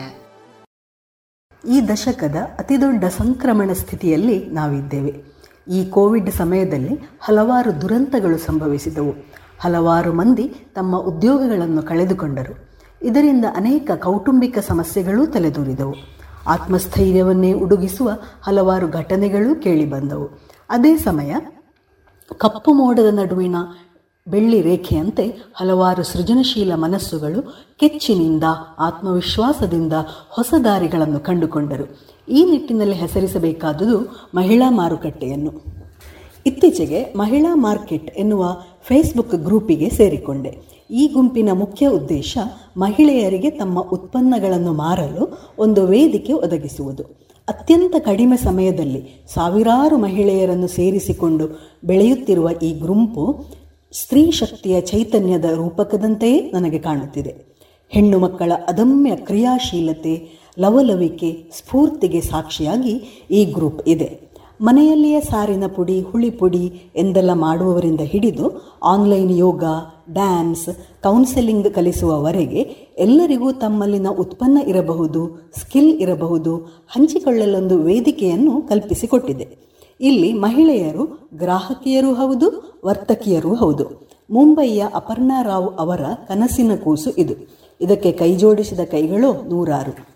[1.70, 5.35] ಈ ದಶಕದ ಅತಿದೊಡ್ಡ ಸಂಕ್ರಮಣ ಸ್ಥಿತಿಯಲ್ಲಿ ನಾವಿದ್ದೇವೆ.
[5.68, 9.12] ಈ ಕೋವಿಡ್ ಸಮಯದಲ್ಲಿ ಹಲವಾರು ದುರಂತಗಳು ಸಂಭವಿಸಿದವು.
[9.60, 12.70] ಹಲವಾರು ಮಂದಿ ತಮ್ಮ ಉದ್ಯೋಗಗಳನ್ನು ಕಳೆದುಕೊಂಡರು.
[13.02, 15.96] ಇದರಿಂದ ಅನೇಕ ಕೌಟುಂಬಿಕ ಸಮಸ್ಯೆಗಳೂ ತಲೆದೂರಿದವು.
[16.48, 18.12] ಆತ್ಮಸ್ಥೈರ್ಯವನ್ನೇ ಉಡುಗಿಸುವ
[18.42, 20.30] ಹಲವಾರು ಘಟನೆಗಳು ಕೇಳಿಬಂದವು.
[20.70, 21.36] ಅದೇ ಸಮಯ
[22.38, 23.56] ಕಪ್ಪು ಮೋಡದ ನಡುವಿನ
[24.28, 28.44] ಬೆಳ್ಳಿ ರೇಖೆಯಂತೆ ಹಲವಾರು ಸೃಜನಶೀಲ ಮನಸ್ಸುಗಳು ಕೆಚ್ಚಿನಿಂದ,
[28.80, 29.94] ಆತ್ಮವಿಶ್ವಾಸದಿಂದ
[30.30, 32.15] ಹೊಸ ದಾರಿಗಳನ್ನು ಕಂಡುಕೊಂಡರು.
[32.30, 35.52] ಈ ನಿಟ್ಟಿನಲ್ಲಿ ಹೆಸರಿಸಬೇಕಾದುದು ಮಹಿಳಾ ಮಾರುಕಟ್ಟೆಯನ್ನು.
[36.46, 40.58] ಇತ್ತೀಚೆಗೆ ಮಹಿಳಾ ಮಾರ್ಕೆಟ್ ಎನ್ನುವ ಫೇಸ್ಬುಕ್ ಗ್ರೂಪಿಗೆ ಸೇರಿಕೊಂಡೆ.
[40.92, 42.38] ಈ ಗುಂಪಿನ ಮುಖ್ಯ ಉದ್ದೇಶ
[42.78, 47.04] ಮಹಿಳೆಯರಿಗೆ ತಮ್ಮ ಉತ್ಪನ್ನಗಳನ್ನು ಮಾರಲು ಒಂದು ವೇದಿಕೆ ಒದಗಿಸುವುದು.
[47.48, 53.46] ಅತ್ಯಂತ ಕಡಿಮೆ ಸಮಯದಲ್ಲಿ ಸಾವಿರಾರು ಮಹಿಳೆಯರನ್ನು ಸೇರಿಸಿಕೊಂಡು ಬೆಳೆಯುತ್ತಿರುವ ಈ ಗುಂಪು
[53.94, 57.56] ಸ್ತ್ರೀ ಶಕ್ತಿಯ ಚೈತನ್ಯದ ರೂಪಕದಂತೆಯೇ ನನಗೆ ಕಾಣುತ್ತಿದೆ.
[57.90, 64.26] ಹೆಣ್ಣು ಮಕ್ಕಳ ಅದಮ್ಯ ಕ್ರಿಯಾಶೀಲತೆ ಲವಲವಿಕೆ ಸ್ಫೂರ್ತಿಗೆ ಸಾಕ್ಷಿಯಾಗಿ ಈ ಗ್ರೂಪ್ ಇದೆ.
[64.62, 69.64] ಮನೆಯಲ್ಲಿಯೇ ಸಾರಿನ ಪುಡಿ, ಹುಳಿ ಪುಡಿ ಎಂದೆಲ್ಲ ಮಾಡುವವರಿಂದ ಹಿಡಿದು ಆನ್ಲೈನ್ ಯೋಗ,
[70.14, 70.70] ಡ್ಯಾನ್ಸ್,
[71.04, 72.62] ಕೌನ್ಸೆಲಿಂಗ್ ಕಲಿಸುವವರೆಗೆ
[72.98, 76.56] ಎಲ್ಲರಿಗೂ ತಮ್ಮಲ್ಲಿನ ಉತ್ಪನ್ನ ಇರಬಹುದು, ಸ್ಕಿಲ್ ಇರಬಹುದು,
[76.88, 79.48] ಹಂಚಿಕೊಳ್ಳಲೊಂದು ವೇದಿಕೆಯನ್ನು ಕಲ್ಪಿಸಿಕೊಟ್ಟಿದೆ.
[80.02, 84.10] ಇಲ್ಲಿ ಮಹಿಳೆಯರು, ಗ್ರಾಹಕಿಯರೂ ಹೌದು, ವರ್ತಕಿಯರೂ ಹೌದು.
[84.32, 87.34] ಮುಂಬಯಿಯ ಅಪರ್ಣಾ ರಾವ್ ಅವರ ಕನಸಿನ ಕೂಸು ಇದು.
[87.82, 90.15] ಇದಕ್ಕೆ ಕೈಜೋಡಿಸಿದ ಕೈಗಳು ನೂರಾರು.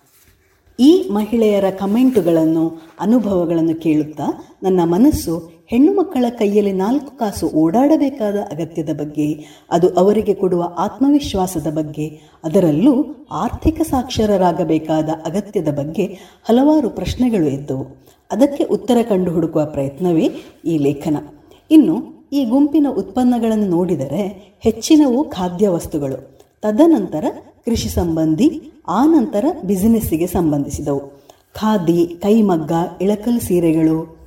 [0.79, 5.33] ಈ ಮಹಿಳೆಯರ ಕಮೆಂಟುಗಳನ್ನು, ಅನುಭವಗಳನ್ನು ಕೇಳುತ್ತಾ ನನ್ನ ಮನಸ್ಸು
[5.69, 9.27] ಹೆಣ್ಣು ಮಕ್ಕಳ ಕೈಯಲ್ಲಿ ನಾಲ್ಕು ಕಾಸು ಓಡಾಡಬೇಕಾದ ಅಗತ್ಯದ ಬಗ್ಗೆ,
[9.71, 12.07] ಅದು ಅವರಿಗೆ ಕೊಡುವ ಆತ್ಮವಿಶ್ವಾಸದ ಬಗ್ಗೆ,
[12.43, 12.93] ಅದರಲ್ಲೂ
[13.31, 16.05] ಆರ್ಥಿಕ ಸಾಕ್ಷರರಾಗಬೇಕಾದ ಅಗತ್ಯದ ಬಗ್ಗೆ
[16.43, 17.85] ಹಲವಾರು ಪ್ರಶ್ನೆಗಳು ಎದ್ದವು
[18.31, 20.29] ಅದಕ್ಕೆ ಉತ್ತರ ಕಂಡು ಹುಡುಕುವ ಪ್ರಯತ್ನವೇ
[20.65, 21.17] ಈ ಲೇಖನ.
[21.71, 21.95] ಇನ್ನು,
[22.33, 24.23] ಈ ಗುಂಪಿನ ಉತ್ಪನ್ನಗಳನ್ನು ನೋಡಿದರೆ
[24.59, 27.25] ಹೆಚ್ಚಿನವು ಖಾದ್ಯ ವಸ್ತುಗಳು ತದನಂತರ
[27.65, 30.99] ಕೃಷಿ ಸಂಬಂಧಿ, ಆ ನಂತರ ಬಿಸಿನೆಸ್ಸಿಗೆ ಸಂಬಂಧಿಸಿದವು.
[31.53, 34.19] ಖಾದಿ, ಕೈಮಗ್ಗ, ಇಳಕಲ್ ಸೀರೆಗಳು,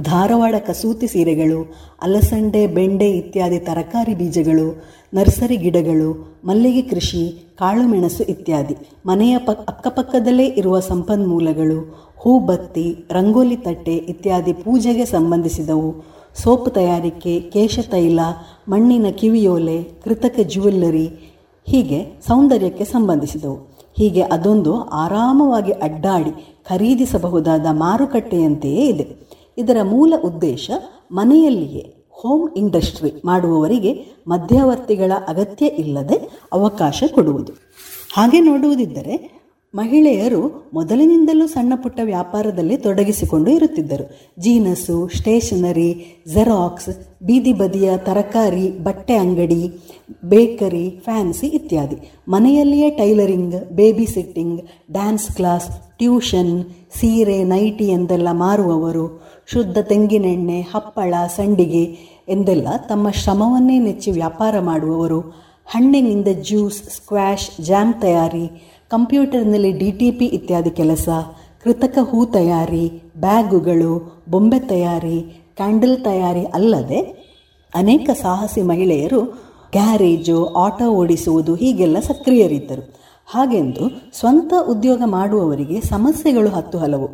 [0.00, 8.76] ಧಾರವಾಡ ಕಸೂತಿ ಸೀರೆಗಳು, ಅಲಸಂಡೆ, ಬೆಂಡೆ ಇತ್ಯಾದಿ ತರಕಾರಿ ಬೀಜಗಳು, ನರ್ಸರಿ ಗಿಡಗಳು, ಮಲ್ಲಿಗೆ ಕೃಷಿ ಕಾಳುಮೆಣಸು ಇತ್ಯಾದಿ.
[9.06, 16.04] ಮನೆಯ ಪಕ್, ಅಕ್ಕಪಕ್ಕದಲ್ಲೇ ಇರುವ ಸಂಪನ್ಮೂಲಗಳು, ಹೂಬತ್ತಿ, ರಂಗೋಲಿ ತಟ್ಟೆ ಇತ್ಯಾದಿ ಪೂಜೆಗೆ ಸಂಬಂಧಿಸಿದವು.
[16.42, 18.20] ಸೋಪು ತಯಾರಿಕೆ, ಕೇಶ ತೈಲ,
[18.68, 21.29] ಮಣ್ಣಿನ ಕಿವಿಯೋಲೆ, ಕೃತಕ ಜ್ಯುವೆಲ್ಲರಿ
[21.64, 23.56] ಹೀಗೆ ಸೌಂದರ್ಯಕ್ಕೆ ಸಂಬಂಧಿಸಿದವು.
[23.96, 26.30] ಹೀಗೆ ಅದೊಂದು ಆರಾಮವಾಗಿ ಅಡ್ಡಾಡಿ
[26.68, 29.30] ಖರೀದಿಸಬಹುದಾದ ಮಾರುಕಟ್ಟೆಯಂತೆಯೇ ಇದೆ.
[29.58, 30.70] ಇದರ ಮೂಲ ಉದ್ದೇಶ
[31.12, 37.52] ಮನೆಯಲ್ಲಿಯೇ ಹೋಮ್ ಇಂಡಸ್ಟ್ರಿ ಮಾಡುವವರಿಗೆ ಮಧ್ಯವರ್ತಿಗಳ ಅಗತ್ಯ ಇಲ್ಲದೆ ಅವಕಾಶ ಕೊಡುವುದು.
[38.12, 39.39] ಹಾಗೆ ನೋಡುವುದಿದ್ದರೆ
[39.74, 44.04] ಮಹಿಳೆಯರು ಮೊದಲಿನಿಂದಲೂ ಸಣ್ಣ ಪುಟ್ಟ ವ್ಯಾಪಾರದಲ್ಲಿ ತೊಡಗಿಸಿಕೊಂಡು ಇರುತ್ತಿದ್ದರು.
[44.38, 46.88] ಜೀನಸು, ಸ್ಟೇಷನರಿ, ಜೆರಾಕ್ಸ್,
[47.22, 49.80] ಬೀದಿ ಬದಿಯ ತರಕಾರಿ, ಬಟ್ಟೆ ಅಂಗಡಿ,
[50.24, 51.96] ಬೇಕರಿ, ಫ್ಯಾನ್ಸಿ ಇತ್ಯಾದಿ.
[52.28, 54.60] ಮನೆಯಲ್ಲಿಯೇ tailoring baby sitting
[54.92, 55.68] dance class,
[55.98, 56.64] tuition,
[56.98, 61.84] ಸೀರೆ, ನೈಟಿ ಎಂದೆಲ್ಲ ಮಾರುವವರು, ಶುದ್ಧ ತೆಂಗಿನೆಣ್ಣೆ, ಹಪ್ಪಳ, ಸಂಡಿಗೆ
[62.28, 70.24] ಎಂದೆಲ್ಲ ತಮ್ಮ ಶ್ರಮವನ್ನೇ ನೆಚ್ಚಿ ವ್ಯಾಪಾರ ಮಾಡುವವರು, ಹಣ್ಣಿನಿಂದ ಜ್ಯೂಸ್ ಸ್ಕ್ವ್ಯಾಶ್ ಜಾಮ್ ತಯಾರಿ ಕಂಪ್ಯೂಟರ್ನಲ್ಲಿ ಡಿ ಟಿ ಪಿ
[70.24, 71.08] ಇತ್ಯಾದಿ ಕೆಲಸ,
[71.64, 75.20] ಕೃತಕ ಹೂ ತಯಾರಿ, ಬ್ಯಾಗುಗಳು, ಬೊಂಬೆ ತಯಾರಿ,
[75.56, 77.00] ಕ್ಯಾಂಡಲ್ ತಯಾರಿ ಅಲ್ಲದೆ
[77.74, 79.20] ಅನೇಕ ಸಾಹಸಿ ಮಹಿಳೆಯರು
[79.72, 82.94] ಗ್ಯಾರೇಜು, ಆಟೋ ಓಡಿಸುವುದು ಹೀಗೆಲ್ಲ ಸಕ್ರಿಯರಿದ್ದರು.
[83.26, 87.08] ಹಾಗೆಂದು ಸ್ವಂತ ಉದ್ಯೋಗ ಮಾಡುವವರಿಗೆ ಸಮಸ್ಯೆಗಳು ಹತ್ತು ಹಲವು.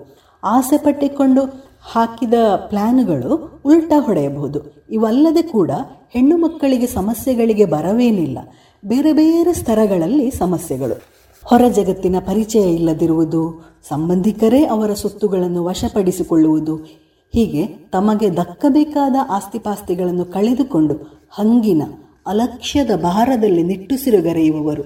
[0.45, 1.43] ಆಸೆ ಪಟ್ಟಿಕೊಂಡು
[1.93, 4.85] ಹಾಕಿದ ಪ್ಲ್ಯಾನ್ಗಳು ಉಲ್ಟಾ ಹೊಡೆಯಬಹುದು.
[4.91, 5.71] ಇವಲ್ಲದೆ ಕೂಡ
[6.11, 8.39] ಹೆಣ್ಣು ಮಕ್ಕಳಿಗೆ ಸಮಸ್ಯೆಗಳಿಗೆ ಬರವೇನಿಲ್ಲ.
[8.85, 11.16] ಬೇರೆ ಬೇರೆ ಸ್ತರಗಳಲ್ಲಿ ಸಮಸ್ಯೆಗಳು.
[11.49, 16.77] ಹೊರ ಜಗತ್ತಿನ ಪರಿಚಯ ಇಲ್ಲದಿರುವುದು, ಸಂಬಂಧಿಕರೇ ಅವರ ಸೊತ್ತುಗಳನ್ನು ವಶಪಡಿಸಿಕೊಳ್ಳುವುದು,
[17.35, 20.95] ಹೀಗೆ ತಮಗೆ ದಕ್ಕಬೇಕಾದ ಆಸ್ತಿಪಾಸ್ತಿಗಳನ್ನು ಕಳೆದುಕೊಂಡು
[21.31, 21.83] ಹಂಗಿನ
[22.27, 24.83] ಅಲಕ್ಷ್ಯದ ಭಾರದಲ್ಲಿ ನಿಟ್ಟುಸಿರುಗರೆಯುವವರು.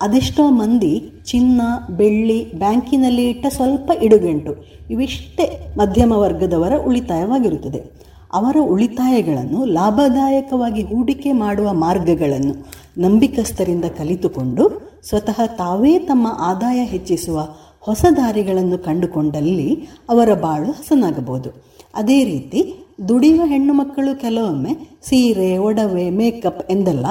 [0.00, 1.62] ಅದೆಷ್ಟೋ ಮಂದಿ ಚಿನ್ನ,
[1.96, 4.52] ಬೆಳ್ಳಿ ಬ್ಯಾಂಕಿನಲ್ಲಿ ಇಟ್ಟ ಸ್ವಲ್ಪ ಇಡುಗೆಂಟು
[4.90, 8.02] ಇವಿಷ್ಟೇ ಮಧ್ಯಮ ವರ್ಗದವರ ಉಳಿತಾಯವಾಗಿರುತ್ತದೆ.
[8.32, 12.54] ಅವರ ಉಳಿತಾಯಗಳನ್ನು ಲಾಭದಾಯಕವಾಗಿ ಹೂಡಿಕೆ ಮಾಡುವ ಮಾರ್ಗಗಳನ್ನು
[12.98, 17.48] ನಂಬಿಕಸ್ಥರಿಂದ ಕಲಿತುಕೊಂಡು ಸ್ವತಃ ತಾವೇ ತಮ್ಮ ಆದಾಯ ಹೆಚ್ಚಿಸುವ
[17.80, 21.50] ಹೊಸ ದಾರಿಗಳನ್ನು ಕಂಡುಕೊಂಡಲ್ಲಿ ಅವರ ಬಾಳು ಹಸನಾಗಬಹುದು.
[21.94, 22.74] ಅದೇ ರೀತಿ
[23.08, 27.06] ದುಡಿಯುವ ಹೆಣ್ಣು ಮಕ್ಕಳು ಕೆಲವೊಮ್ಮೆ ಸೀರೆ, ಒಡವೆ, ಮೇಕಪ್ ಎಂದಲ್ಲ,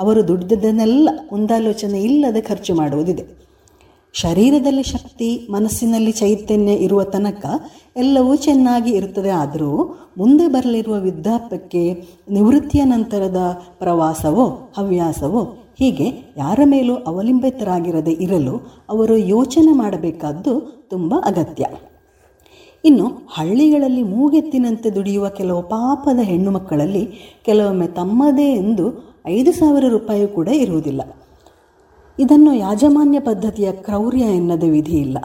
[0.00, 3.24] ಅವರು ದುಡಿದದನ್ನೆಲ್ಲ ಮುಂದಾಲೋಚನೆ ಇಲ್ಲದೆ ಖರ್ಚು ಮಾಡುವುದಿದೆ.
[4.12, 7.46] ಶರೀರದಲ್ಲಿ ಶಕ್ತಿ, ಮನಸ್ಸಿನಲ್ಲಿ ಚೈತನ್ಯ ಇರುವ ತನಕ
[7.96, 9.30] ಎಲ್ಲವೂ ಚೆನ್ನಾಗಿ ಇರುತ್ತದೆ.
[9.30, 19.72] ಆದರೂ ಮುಂದೆ ಬರಲಿರುವ ವೃದ್ಧಾಪ್ಯಕ್ಕೆ ನಿವೃತ್ತಿಯ ನಂತರದ ಪ್ರವಾಸವೋ, ಹವ್ಯಾಸವೋ ಹೀಗೆ ಯಾರ ಮೇಲೂ ಅವಲಂಬಿತರಾಗಿರದೆ ಇರಲು ಅವರು ಯೋಚನೆ
[19.72, 21.66] ಮಾಡಬೇಕಾದ್ದು ತುಂಬ ಅಗತ್ಯ.
[22.84, 27.10] ಇನ್ನು ಹಳ್ಳಿಗಳಲ್ಲಿ ಮೂಗೆತ್ತಿನಂತೆ ದುಡಿಯುವ ಕೆಲವು ಪಾಪದ ಹೆಣ್ಣು ಮಕ್ಕಳಲ್ಲಿ
[27.44, 31.00] ಕೆಲವೊಮ್ಮೆ ತಮ್ಮದೇ ಎಂದು ಐದು ಸಾವಿರ ರೂಪಾಯಿ ಕೂಡ ಇರುವುದಿಲ್ಲ.
[32.18, 35.18] ಇದನ್ನು ಯಾಜಮಾನ್ಯ ಪದ್ಧತಿಯ ಕ್ರೌರ್ಯ ಎನ್ನದ ವಿಧಿ ಇಲ್ಲ.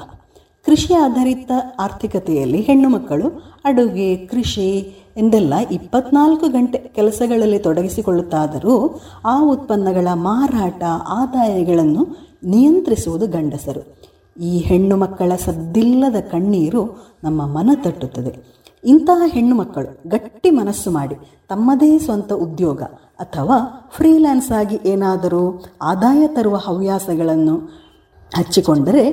[0.66, 3.28] ಕೃಷಿ ಆಧಾರಿತ ಆರ್ಥಿಕತೆಯಲ್ಲಿ ಹೆಣ್ಣು ಮಕ್ಕಳು
[3.66, 12.04] ಅಡುಗೆ, ಕೃಷಿ ಎಂದೆಲ್ಲ ಇಪ್ಪತ್ನಾಲ್ಕು ಗಂಟೆ ಕೆಲಸಗಳಲ್ಲಿ ತೊಡಗಿಸಿಕೊಳ್ಳುತ್ತಾದರೂ ಆ ಉತ್ಪನ್ನಗಳ ಮಾರಾಟ ಆದಾಯಗಳನ್ನು
[12.44, 13.82] ನಿಯಂತ್ರಿಸುವುದು ಗಂಡಸರು.
[14.42, 16.82] ಈ ಹೆಣ್ಣು ಮಕ್ಕಳ ಸದ್ದಿಲ್ಲದ ಕಣ್ಣೀರು
[17.24, 18.58] ನಮ್ಮ ಮನ ತಟ್ಟುತ್ತದೆ.
[18.86, 21.16] ಇಂತಹ ಹೆಣ್ಣು ಮಕ್ಕಳು ಗಟ್ಟಿ ಮನಸ್ಸು ಮಾಡಿ
[21.50, 22.82] ತಮ್ಮದೇ ಸ್ವಂತ ಉದ್ಯೋಗ
[23.20, 27.58] ಅಥವಾ ಫ್ರೀಲ್ಯಾನ್ಸ್ ಆಗಿ ಏನಾದರೂ ಆದಾಯ ತರುವ ಹವ್ಯಾಸಗಳನ್ನು
[28.36, 29.10] ಹಚ್ಚಿಕೊಂಡರೆ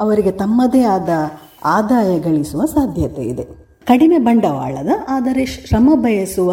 [0.00, 1.08] ಅವರಿಗೆ ತಮ್ಮದೇ ಆದ
[1.64, 3.67] ಆದಾಯ ಗಳಿಸುವ ಸಾಧ್ಯತೆ ಇದೆ.
[3.88, 6.52] ಕಡಿಮೆ ಬಂಡವಾಳದ, ಆದರೆ ಶ್ರಮ ಬಯಸುವ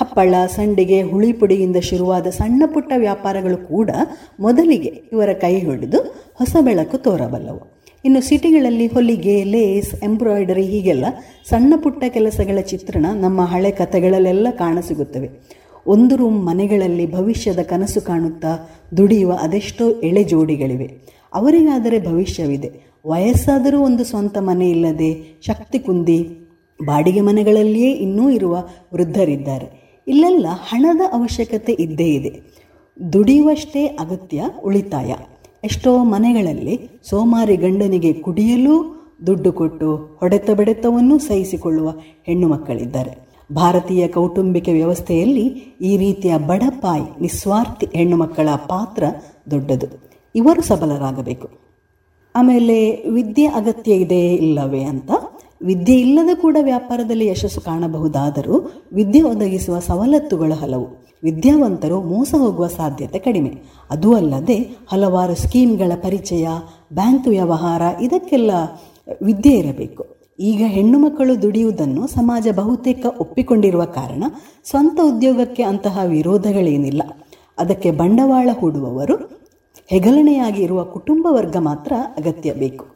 [0.00, 3.90] ಹಪ್ಪಳ, ಸಂಡಿಗೆ ಹುಳಿ ಪುಡಿಯಿಂದ ಶುರುವಾದ ಸಣ್ಣ ಪುಟ್ಟ ವ್ಯಾಪಾರಗಳು ಕೂಡ
[4.40, 6.00] ಮೊದಲಿಗೆ ಇವರ ಕೈ ಹಿಡಿದು
[6.34, 7.60] ಹೊಸ ಬೆಳಕು ತೋರಬಲ್ಲವು.
[8.04, 11.06] ಇನ್ನು ಸಿಟಿಗಳಲ್ಲಿ ಹೊಲಿಗೆ, ಲೇಸ್, ಎಂಬ್ರಾಯ್ಡರಿ ಹೀಗೆಲ್ಲ
[11.48, 15.30] ಸಣ್ಣ ಪುಟ್ಟ ಕೆಲಸಗಳ ಚಿತ್ರಣ ನಮ್ಮ ಹಳೆ ಕಥೆಗಳಲ್ಲೆಲ್ಲ ಕಾಣಸಿಗುತ್ತವೆ.
[15.86, 18.52] ಒಂದು ರೂಮ್ ಮನೆಗಳಲ್ಲಿ ಭವಿಷ್ಯದ ಕನಸು ಕಾಣುತ್ತಾ
[18.96, 20.88] ದುಡಿಯುವ ಅದೆಷ್ಟೋ ಎಳೆ ಜೋಡಿಗಳಿವೆ.
[21.34, 22.70] ಅವರಿಗಾದರೆ ಭವಿಷ್ಯವಿದೆ.
[23.06, 25.10] ವಯಸ್ಸಾದರೂ ಒಂದು ಸ್ವಂತ ಮನೆ ಇಲ್ಲದೆ,
[25.46, 26.18] ಶಕ್ತಿ ಕುಂದಿ
[26.84, 29.86] ಬಾಡಿಗೆ ಮನೆಗಳಲ್ಲಿಯೇ ಇನ್ನೂ ಇರುವ ವೃದ್ಧರಿದ್ದಾರೆ.
[30.08, 32.42] ಇಲ್ಲೆಲ್ಲ ಹಣದ ಅವಶ್ಯಕತೆ ಇದ್ದೇ ಇದೆ.
[33.12, 35.14] ದುಡಿಯುವಷ್ಟೇ ಅಗತ್ಯ ಉಳಿತಾಯ.
[35.64, 38.96] ಎಷ್ಟೋ ಮನೆಗಳಲ್ಲಿ ಸೋಮಾರಿ ಗಂಡನಿಗೆ ಕುಡಿಯಲು
[39.26, 41.90] ದುಡ್ಡು ಕೊಟ್ಟು ಹೊಡೆತ ಬಡೆತವನ್ನು ಸಹಿಸಿಕೊಳ್ಳುವ
[42.26, 43.26] ಹೆಣ್ಣು ಮಕ್ಕಳಿದ್ದಾರೆ.
[43.52, 45.46] ಭಾರತೀಯ ಕೌಟುಂಬಿಕ ವ್ಯವಸ್ಥೆಯಲ್ಲಿ
[45.80, 49.04] ಈ ರೀತಿಯ ಬಡಪಾಯಿ ನಿಸ್ವಾರ್ಥಿ ಹೆಣ್ಣು ಮಕ್ಕಳ ಪಾತ್ರ
[49.50, 50.10] ದೊಡ್ಡದು.
[50.34, 51.50] ಇವರು ಸಬಲರಾಗಬೇಕು.
[52.36, 55.10] ಆಮೇಲೆ ವಿದ್ಯೆ ಅಗತ್ಯ ಇದೆ ಇಲ್ಲವೇ ಅಂತ
[55.62, 61.06] ವಿದ್ಯೆ ಇಲ್ಲದ ಕೂಡ ವ್ಯಾಪಾರದಲ್ಲಿ ಯಶಸ್ಸು ಕಾಣಬಹುದಾದರೂ ವಿದ್ಯೆ ಒದಗಿಸುವ ಸವಲತ್ತುಗಳು ಹಲವು.
[61.22, 63.62] ವಿದ್ಯಾವಂತರು ಮೋಸ ಹೋಗುವ ಸಾಧ್ಯತೆ ಕಡಿಮೆ.
[63.90, 64.56] ಅದೂ ಅಲ್ಲದೆ
[64.92, 66.48] ಹಲವಾರು ಸ್ಕೀಮ್ಗಳ ಪರಿಚಯ,
[66.92, 68.50] ಬ್ಯಾಂಕ್ ವ್ಯವಹಾರ, ಇದಕ್ಕೆಲ್ಲ
[69.22, 70.06] ವಿದ್ಯೆ ಇರಬೇಕು.
[70.40, 74.24] ಈಗ ಹೆಣ್ಣು ಮಕ್ಕಳು ದುಡಿಯುವುದನ್ನು ಸಮಾಜ ಬಹುತೇಕ ಒಪ್ಪಿಕೊಂಡಿರುವ ಕಾರಣ
[74.64, 77.02] ಸ್ವಂತ ಉದ್ಯೋಗಕ್ಕೆ ಅಂತಹ ವಿರೋಧಗಳೇನಿಲ್ಲ.
[77.58, 79.14] ಅದಕ್ಕೆ ಬಂಡವಾಳ ಹೂಡುವವರು
[79.86, 82.95] ಹೆಗಲಣೆಯಾಗಿ ಇರುವ ಕುಟುಂಬ ವರ್ಗ ಮಾತ್ರ ಅಗತ್ಯ ಬೇಕು.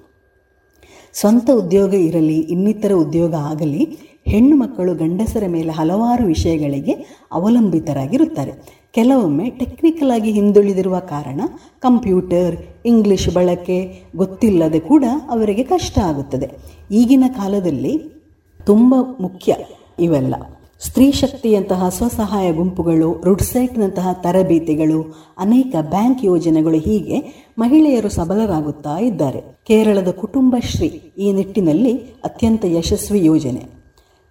[1.15, 6.93] ಸ್ವಂತ ಉದ್ಯೋಗ ಇರಲಿ, ಇನ್ನಿತರ ಉದ್ಯೋಗ ಆಗಲಿ, ಹೆಣ್ಣು ಮಕ್ಕಳು, ಗಂಡಸರ ಮೇಲೆ ಹಲವಾರು ವಿಷಯಗಳಿಗೆ
[7.33, 8.53] ಅವಲಂಬಿತರಾಗಿರುತ್ತಾರೆ.
[8.95, 11.41] ಕೆಲವೊಮ್ಮೆ ಟೆಕ್ನಿಕಲ್ ಆಗಿ ಹಿಂದುಳಿದಿರುವ ಕಾರಣ
[11.81, 12.57] ಕಂಪ್ಯೂಟರ್,
[12.87, 16.51] ಇಂಗ್ಲಿಷ್ ಬಳಕೆ ಗೊತ್ತಿಲ್ಲದೆ ಕೂಡ ಅವರಿಗೆ ಕಷ್ಟ ಆಗುತ್ತದೆ.
[16.91, 17.99] ಈಗಿನ ಕಾಲದಲ್ಲಿ
[18.67, 19.57] ತುಂಬ ಮುಖ್ಯ
[19.99, 20.35] ಇವೆಲ್ಲ.
[20.83, 29.41] ಸ್ತ್ರೀ ಶಕ್ತಿಯಂತಹ ಸ್ವಸಹಾಯ ಗುಂಪುಗಳು, ರುಡ್ಸೈಟ್ನಂತಹ ತರಬೇತಿಗಳು, ಅನೇಕ ಬ್ಯಾಂಕ್ ಯೋಜನೆಗಳು ಹೀಗೆ ಮಹಿಳೆಯರು ಸಬಲರಾಗುತ್ತಾ ಇದ್ದಾರೆ.
[29.41, 30.87] ಕೇರಳದ ಕುಟುಂಬಶ್ರೀ
[31.19, 33.67] ಈ ನಿಟ್ಟಿನಲ್ಲಿ ಅತ್ಯಂತ ಯಶಸ್ವಿ ಯೋಜನೆ.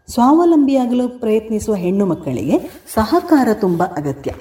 [0.07, 2.59] ಸ್ವಾವಲಂಬಿಯಾಗಲು ಪ್ರಯತ್ನಿಸುವ ಹೆಣ್ಣು ಮಕ್ಕಳಿಗೆ
[2.93, 4.31] ಸಹಕಾರ ತುಂಬ ಅಗತ್ಯ.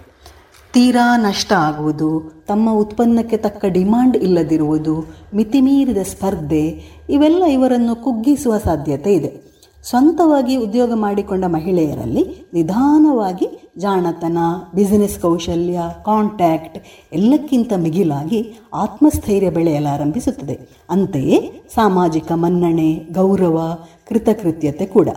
[0.72, 5.04] ತೀರಾ ನಷ್ಟ ಆಗುವುದು, ತಮ್ಮ ಉತ್ಪನ್ನಕ್ಕೆ ತಕ್ಕ ಡಿಮಾಂಡ್ ಇಲ್ಲದಿರುವುದು,
[5.34, 9.47] ಮಿತಿಮೀರಿದ ಸ್ಪರ್ಧೆ, ಇವೆಲ್ಲ ಇವರನ್ನು ಕುಗ್ಗಿಸುವ ಸಾಧ್ಯತೆ ಇದೆ.
[9.82, 14.38] ಸ್ವಂತವಾಗಿ ಉದ್ಯೋಗ ಮಾಡಿಕೊಂಡ ಮಹಿಳೆಯರಲ್ಲಿ ನಿಧಾನವಾಗಿ ಜಾಣತನ
[14.74, 16.78] ಬಿಸಿನೆಸ್ ಕೌಶಲ್ಯ ಕಾಂಟ್ಯಾಕ್ಟ್
[17.12, 20.58] ಎಲ್ಲಕ್ಕಿಂತ ಮಿಗಿಲಾಗಿ ಆತ್ಮಸ್ಥೈರ್ಯ ಬೆಳೆಯಲಾರಂಭಿಸುತ್ತದೆ.
[20.90, 25.08] ಅಂತೆಯೇ ಸಾಮಾಜಿಕ ಮನ್ನಣೆ, ಗೌರವ, ಕೃತಕೃತ್ಯತೆ ಕೂಡ.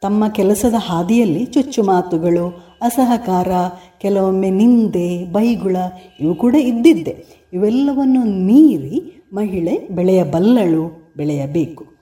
[0.00, 3.48] ತಮ್ಮ ಕೆಲಸದ ಹಾದಿಯಲ್ಲಿ ಚುಚ್ಚು ಮಾತುಗಳು, ಅಸಹಕಾರ,
[3.98, 5.76] ಕೆಲವೊಮ್ಮೆ ನಿಂದೆ, ಬೈಗುಳ
[6.20, 7.46] ಇವು ಕೂಡ ಇದ್ದಿದ್ದೆ.
[7.52, 11.95] ಇವೆಲ್ಲವನ್ನು ಮೀರಿ ಮಹಿಳೆ ಬೆಳೆಯಬಲ್ಲಳು ಬೆಳೆಯಬೇಕು.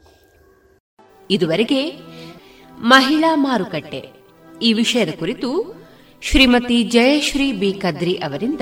[1.30, 1.92] ಇದುವರೆಗೆ
[2.78, 4.08] ಮಹಿಳಾ ಮಾರುಕಟ್ಟೆ.
[4.62, 5.74] ಈ ವಿಷಯದ ಕುರಿತು
[6.22, 8.60] ಶ್ರೀಮತಿ ಜಯಶ್ರೀ ಬಿ ಕದ್ರಿ ಅವರಿಂದ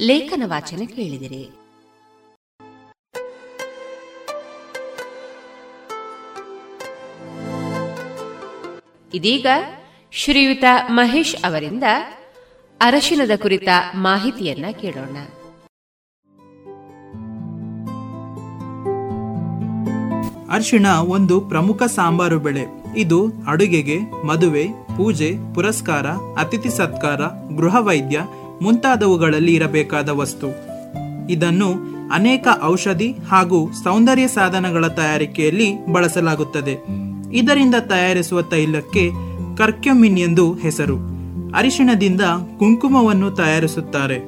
[0.00, 1.48] ಲೇಖನ ವಾಚನ ಕೇಳಿದಿರಿ.
[9.14, 9.46] ಇದೀಗ
[10.12, 11.84] ಶ್ರೀಯುತ ಮಹೇಶ್ ಅವರಿಂದ
[12.80, 15.16] ಅರಶಿನದ ಕುರಿತ ಮಾಹಿತಿಯನ್ನ ಕೇಳೋಣ.
[20.52, 22.84] ಅರಿಶಿಣ ಒಂದು ಪ್ರಮುಖ ಸಾಂಬಾರು ಬೆಳೆ.
[22.96, 24.64] ಇದು ಅಡುಗೆಗೆ ಮದುವೆ,
[24.96, 26.06] ಪೂಜೆ, ಪುರಸ್ಕಾರ,
[26.40, 27.20] ಅತಿಥಿ ಸತ್ಕಾರ,
[27.56, 28.20] ಗೃಹ ವೈದ್ಯ
[28.62, 30.46] ಮುಂತಾದವುಗಳಲ್ಲಿ ಇರಬೇಕಾದ ವಸ್ತು.
[31.30, 31.72] ಇದನ್ನು
[32.12, 36.76] ಅನೇಕ ಔಷಧಿ ಹಾಗೂ ಸೌಂದರ್ಯ ಸಾಧನಗಳ ತಯಾರಿಕೆಯಲ್ಲಿ ಬಳಸಲಾಗುತ್ತದೆ.
[37.32, 39.10] ಇದರಿಂದ ತಯಾರಿಸುವ ತೈಲಕ್ಕೆ
[39.56, 40.96] ಕರ್ಕ್ಯಮಿನ್ ಎಂದು ಹೆಸರು.
[41.54, 42.20] ಅರಿಶಿಣದಿಂದ
[42.58, 44.18] ಕುಂಕುಮವನ್ನು ತಯಾರಿಸುತ್ತಾರೆ.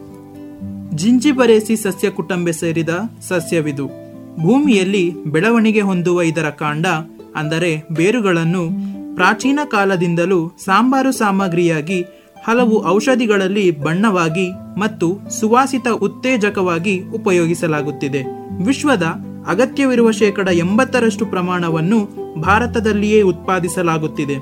[0.97, 2.89] ಜಿಂಜಿಬರೇಸಿ ಸಸ್ಯ ಕುಟುಂಬ ಸೇರಿದ
[3.29, 4.04] ಸಸ್ಯವಿದು.
[4.41, 6.87] ಭೂಮಿಯಲ್ಲಿ ಬೆಳವಣಿಗೆ ಹೊಂದುವ ಇದರ ಕಾಂಡ,
[7.37, 12.03] ಅಂದರೆ ಬೇರುಗಳನ್ನು, ಪ್ರಾಚೀನ ಕಾಲದಿಂದಲೂ ಸಾಂಬಾರು ಸಾಮಗ್ರಿಯಾಗಿ,
[12.47, 18.23] ಹಲವು ಔಷಧಿಗಳಲ್ಲಿ ಬಣ್ಣವಾಗಿ ಮತ್ತು ಸುವಾಸಿತ ಉತ್ತೇಜಕವಾಗಿ ಉಪಯೋಗಿಸಲಾಗುತ್ತಿದೆ.
[18.65, 19.03] ವಿಶ್ವದ
[19.49, 22.09] ಅಗತ್ಯವಿರುವ ಶೇಕಡ ಎಂಬತ್ತರಷ್ಟು ಪ್ರಮಾಣವನ್ನು
[22.41, 24.35] ಭಾರತದಲ್ಲಿಯೇ ಉತ್ಪಾದಿಸಲಾಗುತ್ತಿದೆ.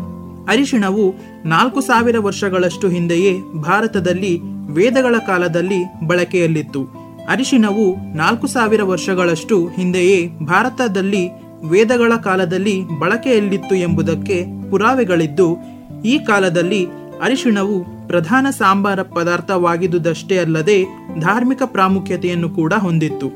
[0.49, 1.15] ಅರಿಶಿಣವು
[1.45, 7.02] ನಾಲ್ಕು ಸಾವಿರ ವರ್ಷಗಳಷ್ಟು ಹಿಂದೆಯೇ ಭಾರತದಲ್ಲಿ ವೇದಗಳ ಕಾಲದಲ್ಲಿ ಬಳಕೆಯಲ್ಲಿತ್ತು.
[7.29, 11.29] ಅರಿಶಿಣವು ನಾಲ್ಕು ಸಾವಿರ ವರ್ಷಗಳಷ್ಟು ಹಿಂದೆಯೇ ಭಾರತದಲ್ಲಿ
[11.69, 15.59] ವೇದಗಳ ಕಾಲದಲ್ಲಿ ಬಳಕೆಯಲ್ಲಿತ್ತು ಎಂಬುದಕ್ಕೆ ಪುರಾವೆಗಳಿದ್ದು,
[16.05, 16.87] ಈ ಕಾಲದಲ್ಲಿ
[17.23, 20.85] ಅರಿಶಿಣವು ಪ್ರಧಾನ ಸಾಂಬಾರ ಪದಾರ್ಥವಾಗಿದ್ದುದಷ್ಟೇ ಅಲ್ಲದೆ
[21.21, 23.29] ಧಾರ್ಮಿಕ ಪ್ರಾಮುಖ್ಯತೆಯನ್ನು ಕೂಡ ಹೊಂದಿತ್ತು.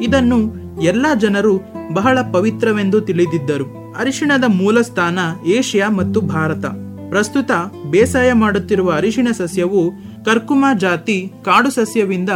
[0.00, 0.38] ಇದನ್ನು
[0.82, 1.60] ಎಲ್ಲ ಜನರು
[1.92, 3.94] ಬಹಳ ಪವಿತ್ರವೆಂದು ತಿಳಿದಿದ್ದರು.
[3.98, 6.64] ಅರಿಶಿಣದ ಮೂಲ ಸ್ಥಾನ ಏಷ್ಯಾ ಮತ್ತು ಭಾರತ.
[7.08, 7.50] ಪ್ರಸ್ತುತ
[7.90, 9.90] ಬೇಸಾಯ ಮಾಡುತ್ತಿರುವ ಅರಿಶಿಣ ಸಸ್ಯವು
[10.24, 12.30] ಕರ್ಕುಮ ಜಾತಿ ಕಾಡು ಸಸ್ಯವಿಂದ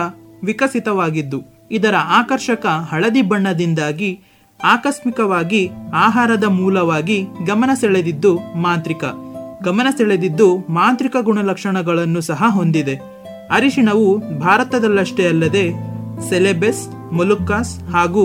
[0.44, 4.20] ವಿಕಸಿತವಾಗಿದ್ದು, ಇದರ ಆಕರ್ಷಕ ಹಳದಿ ಬಣ್ಣದಿಂದಾಗಿ
[4.64, 9.04] ಆಕಸ್ಮಿಕವಾಗಿ ಆಹಾರದ ಮೂಲವಾಗಿ ಗಮನ ಸೆಳೆದಿದ್ದು ಮಾಂತ್ರಿಕ.
[9.64, 12.94] ಗಮನ ಸೆಳೆದಿದ್ದು ಮಾಂತ್ರಿಕ ಗುಣಲಕ್ಷಣಗಳನ್ನು ಸಹ ಹೊಂದಿದೆ.
[13.50, 15.70] ಅರಿಶಿಣವು ಭಾರತದಲ್ಲಷ್ಟೇ ಅಲ್ಲದೆ
[16.28, 18.24] ಸೆಲೆಬೆಸ್ ಮೊಲುಕಾಸ್ ಹಾಗೂ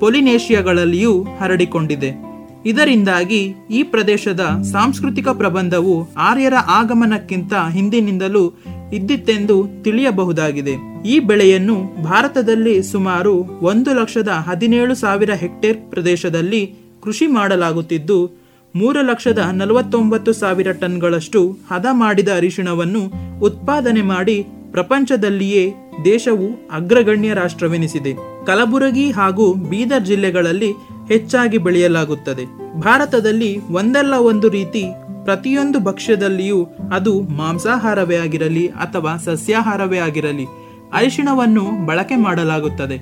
[0.00, 2.26] ಪೊಲಿನೇಷಿಯಾಗಳಲ್ಲಿಯೂ ಹರಡಿಕೊಂಡಿದೆ.
[2.66, 4.40] ಇದರಿಂದಾಗಿ ಈ ಪ್ರದೇಶದ
[4.72, 8.52] ಸಾಂಸ್ಕೃತಿಕ ಪ್ರಬಂಧವು ಆರ್ಯರ ಆಗಮನಕ್ಕಿಂತ ಹಿಂದಿನಿಂದಲೂ
[8.92, 11.02] ಇದ್ದಿತ್ತೆಂದು ತಿಳಿಯಬಹುದಾಗಿದೆ.
[11.06, 13.32] ಈ ಬೆಳೆಯನ್ನು ಭಾರತದಲ್ಲಿ ಸುಮಾರು
[13.62, 22.28] ಒಂದು ಲಕ್ಷದ ಹದಿನೇಳು ಸಾವಿರ ಹೆಕ್ಟೇರ್ ಪ್ರದೇಶದಲ್ಲಿ ಕೃಷಿ ಮಾಡಲಾಗುತ್ತಿದ್ದು, ಮೂರು ಲಕ್ಷದ ನಲವತ್ತೊಂಬತ್ತು ಸಾವಿರ ಟನ್ಗಳಷ್ಟು ಹದ ಮಾಡಿದ
[22.36, 23.02] ಅರಿಶಿಣವನ್ನು
[23.40, 25.74] ಉತ್ಪಾದನೆ ಮಾಡಿ ಪ್ರಪಂಚದಲ್ಲಿಯೇ
[26.04, 28.14] ದೇಶವು ಅಗ್ರಗಣ್ಯ ರಾಷ್ಟ್ರವೆನಿಸಿದೆ.
[28.46, 30.72] ಕಲಬುರಗಿ ಹಾಗೂ ಬೀದರ್ ಜಿಲ್ಲೆಗಳಲ್ಲಿ
[31.08, 32.44] ಹೆಚ್ಚಾಗಿ ಬೆಳೆಯಲಾಗುತ್ತದೆ.
[32.80, 34.84] ಭಾರತದಲ್ಲಿ ಒಂದಲ್ಲ ಒಂದು ರೀತಿ
[35.26, 36.60] ಪ್ರತಿಯೊಂದು ಭಕ್ಷ್ಯದಲ್ಲಿಯೂ
[36.94, 40.46] ಅದು ಮಾಂಸಾಹಾರವೇ ಆಗಿರಲಿ ಅಥವಾ ಸಸ್ಯಾಹಾರವೇ ಆಗಿರಲಿ,
[40.92, 42.96] ಅರಿಶಿಣವನ್ನು ಬಳಕೆ ಮಾಡಲಾಗುತ್ತದೆ.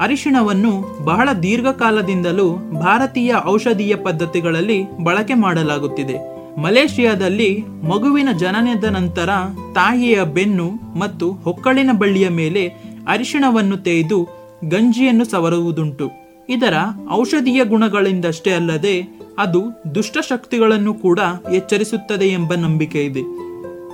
[0.00, 2.46] ಅರಿಶಿಣವನ್ನು ಬಹಳ ದೀರ್ಘಕಾಲದಿಂದಲೂ
[2.80, 6.16] ಭಾರತೀಯ ಔಷಧೀಯ ಪದ್ಧತಿಗಳಲ್ಲಿ ಬಳಕೆ ಮಾಡಲಾಗುತ್ತಿದೆ.
[6.60, 7.50] ಮಲೇಷಿಯಾದಲ್ಲಿ
[7.90, 9.28] ಮಗುವಿನ ಜನನದ ನಂತರ
[9.74, 10.68] ತಾಯಿಯ ಬೆನ್ನು
[10.98, 12.66] ಮತ್ತು ಹೊಕ್ಕಳಿನ ಬಳ್ಳಿಯ ಮೇಲೆ
[13.08, 14.18] ಅರಿಶಿಣವನ್ನು ತೇಯ್ದು
[14.64, 16.10] ಗಂಜಿಯನ್ನು ಸವರುವುದುಂಟು.
[16.48, 16.74] ಇದರ
[17.12, 21.18] ಔಷಧೀಯ ಗುಣಗಳಿಂದಷ್ಟೇ ಅಲ್ಲದೆ ಅದು ದುಷ್ಟಶಕ್ತಿಗಳನ್ನು ಕೂಡ
[21.52, 23.20] ಎಚ್ಚರಿಸುತ್ತದೆ ಎಂಬ ನಂಬಿಕೆ ಇದೆ.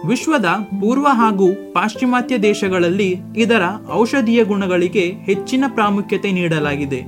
[0.09, 0.47] ವಿಶ್ವದ
[0.81, 3.63] ಪೂರ್ವ ಹಾಗೂ ಪಾಶ್ಚಿಮಾತ್ಯ ದೇಶಗಳಲ್ಲಿ ಇದರ
[3.93, 7.05] ಔಷಧೀಯ ಗುಣಗಳಿಗೆ ಹೆಚ್ಚಿನ ಪ್ರಾಮುಖ್ಯತೆ ನೀಡಲಾಗಿದೆ.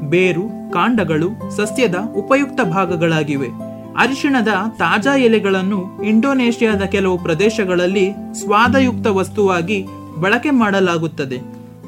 [0.00, 3.46] ಬೇರು, ಕಾಂಡಗಳು, ಸಸ್ಯದ ಉಪಯುಕ್ತ ಭಾಗಗಳಾಗಿವೆ.
[3.96, 9.86] ಅರಿಶಿಣದ ತಾಜಾ ಎಲೆಗಳನ್ನು ಇಂಡೋನೇಷ್ಯಾದ ಕೆಲವು ಪ್ರದೇಶಗಳಲ್ಲಿ ಸ್ವಾದಯುಕ್ತ ವಸ್ತುವಾಗಿ
[10.20, 11.38] ಬಳಕೆ ಮಾಡಲಾಗುತ್ತದೆ.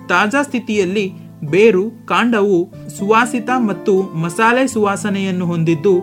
[0.09, 1.13] ತಾಜಾ ಸ್ಥಿತಿಯಲ್ಲಿ
[1.51, 5.95] ಬೇರು, ಕಾಂಡವು, ಸುವಾಸಿತ ಮತ್ತು ಮಸಾಲೆ ಸುವಾಸನೆಯನ್ನು ಹೊಂದಿದ್ದು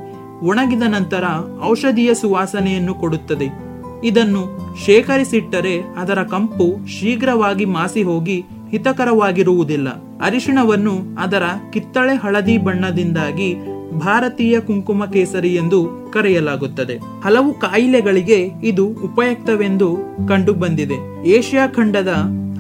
[0.44, 1.24] ಒಣಗಿದ ನಂತರ
[1.64, 3.74] ಔಷಧೀಯ ಸುವಾಸನೆಯನ್ನು ಕೊಡುತ್ತದೆ.
[4.04, 9.90] ಇದನ್ನು ಶೇಖರಿಸಿಟ್ಟರೆ ಅದರ ಕಂಪು ಶೀಘ್ರವಾಗಿ ಮಾಸಿ ಹೋಗಿ ಹಿತಕರವಾಗಿರುವುದಿಲ್ಲ.
[10.24, 13.56] ಅರಿಶಿಣವನ್ನು ಅದರ ಕಿತ್ತಳೆ ಹಳದಿ ಬಣ್ಣದಿಂದಾಗಿ
[14.00, 16.96] ಭಾರತೀಯ ಕುಂಕುಮ ಕೇಸರಿ ಎಂದು ಕರೆಯಲಾಗುತ್ತದೆ.
[17.24, 21.28] ಹಲವು ಕಾಯಿಲೆಗಳಿಗೆ ಇದು ಉಪಯುಕ್ತವೆಂದು ಕಂಡುಬಂದಿದೆ.
[21.28, 22.08] ಏಷ್ಯಾ ಖಂಡದ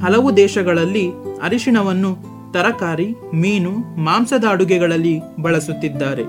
[0.03, 1.11] ಹಲವು ದೇಶಗಳಲ್ಲಿ
[1.43, 3.71] ಅರಿಶಿಣವನ್ನು ತರಕಾರಿ, ಮೀನು,
[4.03, 6.21] ಮಾಂಸದ ಅಡುಗೆಗಳಲ್ಲಿ ಬಳಸುತ್ತಿದ್ದಾರೆ.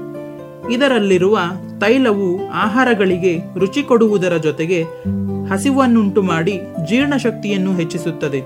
[0.73, 1.39] ಇದರಲ್ಲಿರುವ
[1.81, 4.83] ತೈಲವು ಆಹಾರಗಳಿಗೆ ರುಚಿ ಕೊಡುವುದರ ಜೊತೆಗೆ
[5.51, 8.43] ಹಸಿವನ್ನುಂಟು ಮಾಡಿ ಜೀರ್ಣಶಕ್ತಿಯನ್ನು ಹೆಚ್ಚಿಸುತ್ತದೆ.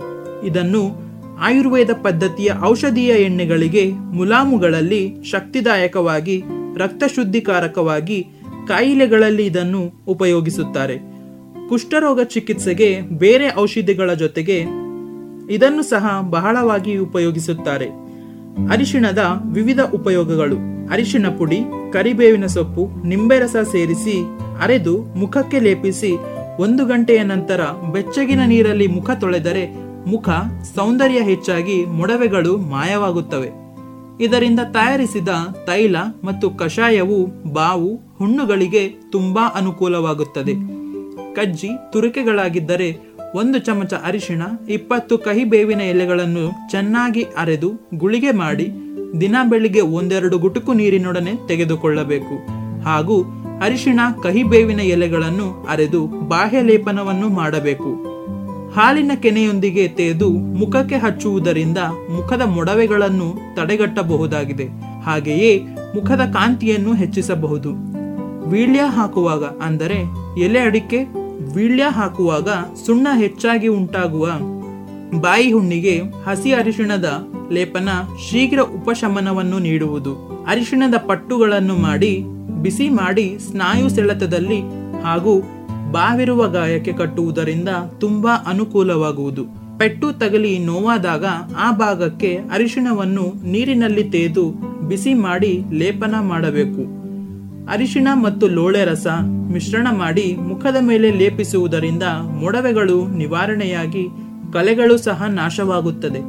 [0.47, 1.09] ಇದನ್ನು
[1.41, 6.43] ಆಯುರ್ವೇದ ಪದ್ಧತಿಯ ಔಷಧೀಯ ಎಣ್ಣೆಗಳಿಗೆ ಮುಲಾಮುಗಳಲ್ಲಿ ಶಕ್ತಿದಾಯಕವಾಗಿ
[6.77, 8.27] ರಕ್ತ ಶುದ್ಧಿಕಾರಕವಾಗಿ
[8.69, 10.99] ಕಾಯಿಲೆಗಳಲ್ಲಿ ಇದನ್ನು ಉಪಯೋಗಿಸುತ್ತಾರೆ.
[11.69, 14.88] ಕುಷ್ಠರೋಗ ಚಿಕಿತ್ಸೆಗೆ ಬೇರೆ ಔಷಧಿಗಳ ಜೊತೆಗೆ
[15.51, 17.89] ಇದನ್ನು ಸಹ ಬಹಳವಾಗಿ ಉಪಯೋಗಿಸುತ್ತಾರೆ.
[18.71, 20.57] ಅರಿಶಿಣದ ವಿವಿಧ ಉಪಯೋಗಗಳು.
[20.93, 21.61] ಅರಿಶಿಣ ಪುಡಿ,
[21.93, 24.25] ಕರಿಬೇವಿನ ಸೊಪ್ಪು ನಿಂಬೆ ರಸ ಸೇರಿಸಿ
[24.63, 26.17] ಅರೆದು ಮುಖಕ್ಕೆ ಲೇಪಿಸಿ
[26.59, 27.61] ಒಂದು ಗಂಟೆಯ ನಂತರ
[27.93, 29.77] ಬೆಚ್ಚಗಿನ ನೀರಲ್ಲಿ ಮುಖ ತೊಳೆದರೆ
[30.07, 30.29] ಮುಖ
[30.75, 33.51] ಸೌಂದರ್ಯ ಹೆಚ್ಚಾಗಿ ಮೊಡವೆಗಳು ಮಾಯವಾಗುತ್ತವೆ.
[34.25, 35.29] ಇದರಿಂದ ತಯಾರಿಸಿದ
[35.67, 40.55] ತೈಲ ಮತ್ತು ಕಷಾಯವು ಬಾವು, ಹುಣ್ಣುಗಳಿಗೆ ತುಂಬಾ ಅನುಕೂಲವಾಗುತ್ತದೆ.
[41.35, 48.73] ಕಜ್ಜಿ ತುರಿಕೆಗಳಾಗಿದ್ದರೆ ಒಂದು ಚಮಚ ಅರಿಶಿಣ, ಇಪ್ಪತ್ತು ಕಹಿ ಬೇವಿನ ಎಲೆಗಳನ್ನು ಚೆನ್ನಾಗಿ ಅರೆದು ಗುಳಿಗೆ ಮಾಡಿ
[49.21, 52.47] ದಿನ ಬೆಳಿಗ್ಗೆ ಒಂದೆರಡು ಗುಟುಕು ನೀರಿನೊಡನೆ ತೆಗೆದುಕೊಳ್ಳಬೇಕು.
[52.83, 53.23] ಹಾಗೂ
[53.63, 58.19] ಅರಿಶಿಣ, ಕಹಿ ಬೇವಿನ ಎಲೆಗಳನ್ನು ಅರೆದು ಬಾಹ್ಯ ಲೇಪನವನ್ನು ಮಾಡಬೇಕು.
[58.73, 61.79] ಹಾಲಿನ ಕೆನೆಯೊಂದಿಗೆ ತೆಗೆದು ಮುಖಕ್ಕೆ ಹಚ್ಚುವುದರಿಂದ
[62.17, 64.67] ಮುಖದ ಮೊಡವೆಗಳನ್ನು ತಡೆಗಟ್ಟಬಹುದಾಗಿದೆ.
[65.03, 65.59] ಹಾಗೆಯೇ
[65.95, 67.99] ಮುಖದ ಕಾಂತಿಯನ್ನು ಹೆಚ್ಚಿಸಬಹುದು.
[68.51, 69.99] ವೀಳ್ಯ ಹಾಕುವಾಗ ಅಂದರೆ
[70.41, 71.18] ಎಲೆ ಅಡಿಕೆ
[71.55, 72.49] ವೀಳ್ಯ ಹಾಕುವಾಗ
[72.87, 74.27] ಸುಣ್ಣ ಹೆಚ್ಚಾಗಿ ಉಂಟಾಗುವ
[75.21, 77.89] ಬಾಯಿ ಹುಣ್ಣಿಗೆ ಹಸಿ ಅರಿಶಿಣದ ಲೇಪನ
[78.31, 80.45] ಶೀಘ್ರ ಉಪಶಮನವನ್ನು ನೀಡುವುದು.
[80.49, 82.25] ಅರಿಶಿಣದ ಪಟ್ಟುಗಳನ್ನು ಮಾಡಿ,
[82.63, 84.61] ಬಿಸಿ ಮಾಡಿ ಸ್ನಾಯು ಸೆಳೆತದಲ್ಲಿ
[85.03, 85.41] ಹಾಗೂ
[85.93, 87.69] ಬಾವಿರುವ ಗಾಯಕ್ಕೆ ಕಟ್ಟುವುದರಿಂದ
[88.01, 89.45] ತುಂಬಾ ಅನುಕೂಲವಾಗುವುದು.
[89.79, 91.25] ಪೆಟ್ಟು ತಗಲಿ ನೋವಾದಾಗ
[91.59, 94.51] ಆ ಭಾಗಕ್ಕೆ ಅರಿಶಿಣವನ್ನು ನೀರಿನಲ್ಲಿ ತೇದು
[94.89, 96.98] ಬಿಸಿ ಮಾಡಿ ಲೇಪನ ಮಾಡಬೇಕು.
[97.69, 99.07] ಅರಿಶಿಣ ಮತ್ತು ಲೋಳೆ ರಸ
[99.53, 102.03] ಮಿಶ್ರಣ ಮಾಡಿ ಮುಖದ ಮೇಲೆ ಲೇಪಿಸುವುದರಿಂದ
[102.41, 104.05] ಮೊಡವೆಗಳು ನಿವಾರಣೆಯಾಗಿ
[104.53, 106.21] ಕಲೆಗಳು ಸಹ ನಾಶವಾಗುತ್ತದೆ.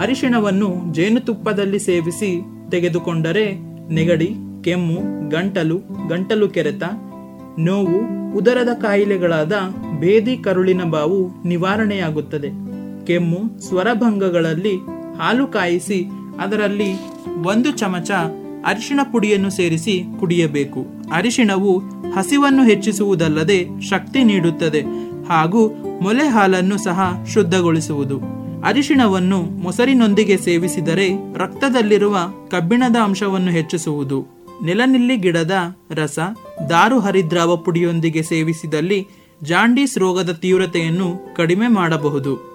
[0.00, 2.30] ಅರಿಶಿಣವನ್ನು ಜೇನುತುಪ್ಪದಲ್ಲಿ ಸೇವಿಸಿ
[2.70, 3.46] ತೆಗೆದುಕೊಂಡರೆ
[3.92, 4.30] ನೆಗಡಿ,
[4.64, 5.78] ಕೆಮ್ಮು, ಗಂಟಲು
[6.08, 6.82] ಗಂಟಲು ಕೆರೆತ,
[7.58, 7.98] ನೋವು,
[8.36, 9.52] ಉದರದ ಕಾಯಿಲೆಗಳಾದ
[10.00, 12.50] ಬೇದಿ ಕರುಳಿನ ಬಾವು ನಿವಾರಣೆಯಾಗುತ್ತದೆ.
[13.04, 14.76] ಕೆಮ್ಮು, ಸ್ವರಭಂಗಗಳಲ್ಲಿ
[15.18, 16.04] ಹಾಲು ಕಾಯಿಸಿ
[16.40, 16.92] ಅದರಲ್ಲಿ
[17.46, 18.10] ಒಂದು ಚಮಚ
[18.66, 20.86] ಅರಿಶಿಣ ಪುಡಿಯನ್ನು ಸೇರಿಸಿ ಕುಡಿಯಬೇಕು.
[21.12, 21.78] ಅರಿಶಿಣವು
[22.16, 24.82] ಹಸಿವನ್ನು ಹೆಚ್ಚಿಸುವುದಲ್ಲದೆ ಶಕ್ತಿ ನೀಡುತ್ತದೆ
[25.28, 25.68] ಹಾಗೂ
[26.02, 28.20] ಮೊಲೆ ಹಾಲನ್ನು ಸಹ ಶುದ್ಧಗೊಳಿಸುವುದು.
[28.64, 32.18] ಅರಿಶಿಣವನ್ನು ಮೊಸರಿನೊಂದಿಗೆ ಸೇವಿಸಿದರೆ ರಕ್ತದಲ್ಲಿರುವ
[32.50, 34.42] ಕಬ್ಬಿಣದ ಅಂಶವನ್ನು ಹೆಚ್ಚಿಸುವುದು.
[34.64, 35.52] ನೆಲನಿಲ್ಲಿ ಗಿಡದ
[35.90, 36.18] ರಸ,
[36.68, 39.06] ದಾರು ಹರಿದ್ರಾವ ಪುಡಿಯೊಂದಿಗೆ ಸೇವಿಸಿದಲ್ಲಿ
[39.42, 42.51] ಜಾಂಡೀಸ್ ರೋಗದ ತೀವ್ರತೆಯನ್ನು ಕಡಿಮೆ ಮಾಡಬಹುದು.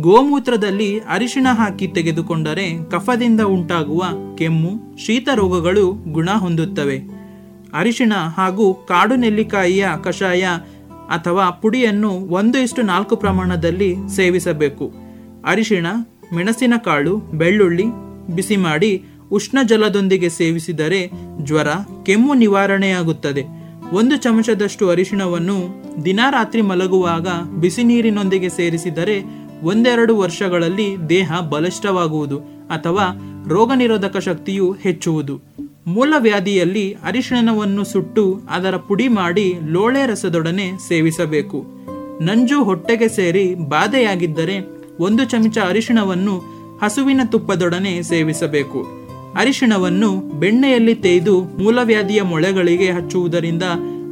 [0.00, 4.04] ಗೋಮೂತ್ರದಲ್ಲಿ ಅರಿಶಿಣ ಹಾಕಿ ತೆಗೆದುಕೊಂಡರೆ ಕಫದಿಂದ ಉಂಟಾಗುವ
[4.38, 6.98] ಕೆಮ್ಮು, ಶೀತ ರೋಗಗಳು ಗುಣ ಹೊಂದುತ್ತವೆ.
[7.74, 10.42] ಅರಿಶಿಣ ಹಾಗೂ ಕಾಡು ನೆಲ್ಲಿಕಾಯಿಯ ಕಷಾಯ
[11.08, 14.92] ಅಥವಾ ಪುಡಿಯನ್ನು ಒಂದು ಇಷ್ಟು ನಾಲ್ಕು ಪ್ರಮಾಣದಲ್ಲಿ ಸೇವಿಸಬೇಕು.
[15.46, 15.86] ಅರಿಶಿಣ,
[16.34, 17.84] ಮೆಣಸಿನಕಾಳು, ಬೆಳ್ಳುಳ್ಳಿ
[18.34, 21.10] ಬಿಸಿ ಮಾಡಿ ಉಷ್ಣ ಜಲದೊಂದಿಗೆ ಸೇವಿಸಿದರೆ
[21.42, 21.68] ಜ್ವರ,
[22.02, 23.44] ಕೆಮ್ಮು ನಿವಾರಣೆಯಾಗುತ್ತದೆ.
[23.92, 27.28] ಒಂದು ಚಮಚದಷ್ಟು ಅರಿಶಿಣವನ್ನು ದಿನ ರಾತ್ರಿ ಮಲಗುವಾಗ
[27.60, 32.38] ಬಿಸಿ ನೀರಿನೊಂದಿಗೆ ಸೇರಿಸಿದರೆ ಒಂದೆರಡು ವರ್ಷಗಳಲ್ಲಿ ದೇಹ ಬಲಿಷ್ಠವಾಗುವುದು
[32.70, 35.40] ಅಥವಾ ರೋಗ ನಿರೋಧಕ ಶಕ್ತಿಯು ಹೆಚ್ಚುವುದು.
[35.86, 41.64] ಮೂಲವ್ಯಾಧಿಯಲ್ಲಿ ಅರಿಶಿಣವನ್ನು ಸುಟ್ಟು ಅದರ ಪುಡಿ ಮಾಡಿ ಲೋಳೆ ರಸದೊಡನೆ ಸೇವಿಸಬೇಕು.
[42.20, 44.66] ನಂಜು ಹೊಟ್ಟೆಗೆ ಸೇರಿ ಬಾಧೆಯಾಗಿದ್ದರೆ
[45.00, 46.38] ಒಂದು ಚಮಚ ಅರಿಶಿಣವನ್ನು
[46.82, 48.86] ಹಸುವಿನ ತುಪ್ಪದೊಡನೆ ಸೇವಿಸಬೇಕು.
[49.38, 53.62] ಅರಿಶಿಣವನ್ನು ಬೆಣ್ಣೆಯಲ್ಲಿ ತೇಯ್ದು ಮೂಲವ್ಯಾಧಿಯ ಮೊಳೆಗಳಿಗೆ ಹಚ್ಚುವುದರಿಂದ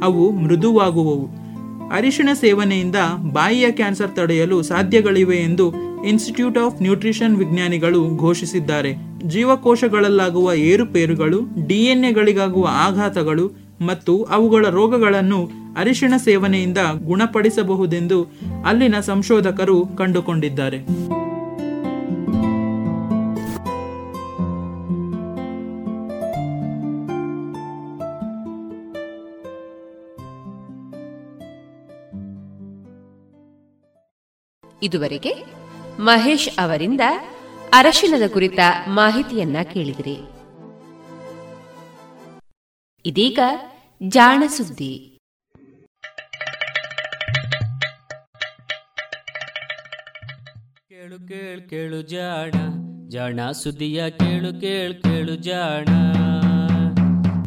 [0.03, 1.44] ಅವು ಮೃದುವಾಗುವವು.
[1.91, 2.95] ಅರಿಶಿಣ ಸೇವನೆಯಿಂದ
[3.31, 5.73] ಬಾಯಿಯ ಕ್ಯಾನ್ಸರ್ ತಡೆಯಲು ಸಾಧ್ಯಗಳಿವೆ ಎಂದು
[6.05, 8.93] ಇನ್ಸ್ಟಿಟ್ಯೂಟ್ ಆಫ್ ನ್ಯೂಟ್ರಿಷನ್ ವಿಜ್ಞಾನಿಗಳು ಘೋಷಿಸಿದ್ದಾರೆ.
[9.27, 13.51] ಜೀವಕೋಶಗಳಲ್ಲಾಗುವ ಏರುಪೇರುಗಳು, ಡಿಎನ್ಎಗಳಿಗಾಗುವ ಆಘಾತಗಳು
[13.81, 15.45] ಮತ್ತು ಅವುಗಳ ರೋಗಗಳನ್ನು
[15.77, 18.23] ಅರಿಶಿಣ ಸೇವನೆಯಿಂದ ಗುಣಪಡಿಸಬಹುದೆಂದು
[18.65, 20.77] ಅಲ್ಲಿನ ಸಂಶೋಧಕರು ಕಂಡುಕೊಂಡಿದ್ದಾರೆ.
[34.85, 35.33] ಇದುವರೆಗೆ
[35.99, 37.01] ಮಹೇಶ್ ಅವರಿಂದ
[37.73, 40.17] ಅರಶಿನದ ಕುರಿತ ಮಾಹಿತಿಯನ್ನ ಕೇಳಿದಿರಿ.
[43.05, 43.39] ಇದೀಗ
[44.07, 45.11] ಜಾಣ ಸುದ್ದಿ.
[50.89, 52.51] ಕೇಳು ಕೇಳು ಕೇಳು ಜಾಣ
[53.09, 55.87] ಜಾಣ ಸುದ್ದಿಯ ಕೇಳು ಕೇಳು ಕೇಳು ಜಾಣ.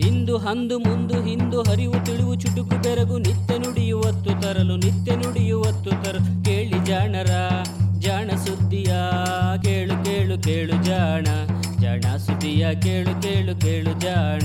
[0.06, 6.68] ಇಂದು ಹಂದು ಮುಂದು ಹಿಂದು ಹರಿವು ತಿಳಿವು ಚುಟುಕು ಬೆರಗು ನಿತ್ಯ ನುಡಿಯುವತ್ತು ತರಲು ನಿತ್ಯ ನುಡಿಯುವತ್ತು ತರಲು ಕೇಳಿ
[6.89, 7.31] ಜಾಣರ
[7.98, 8.93] ಜಾಣ ಸುದ್ದಿಯ
[9.62, 11.24] ಕೇಳು ಕೇಳು ಕೇಳು ಜಾಣ
[11.81, 14.43] ಜಾಣ ಸುದ್ದಿಯ ಕೇಳು ಕೇಳು ಕೇಳು ಜಾಣ.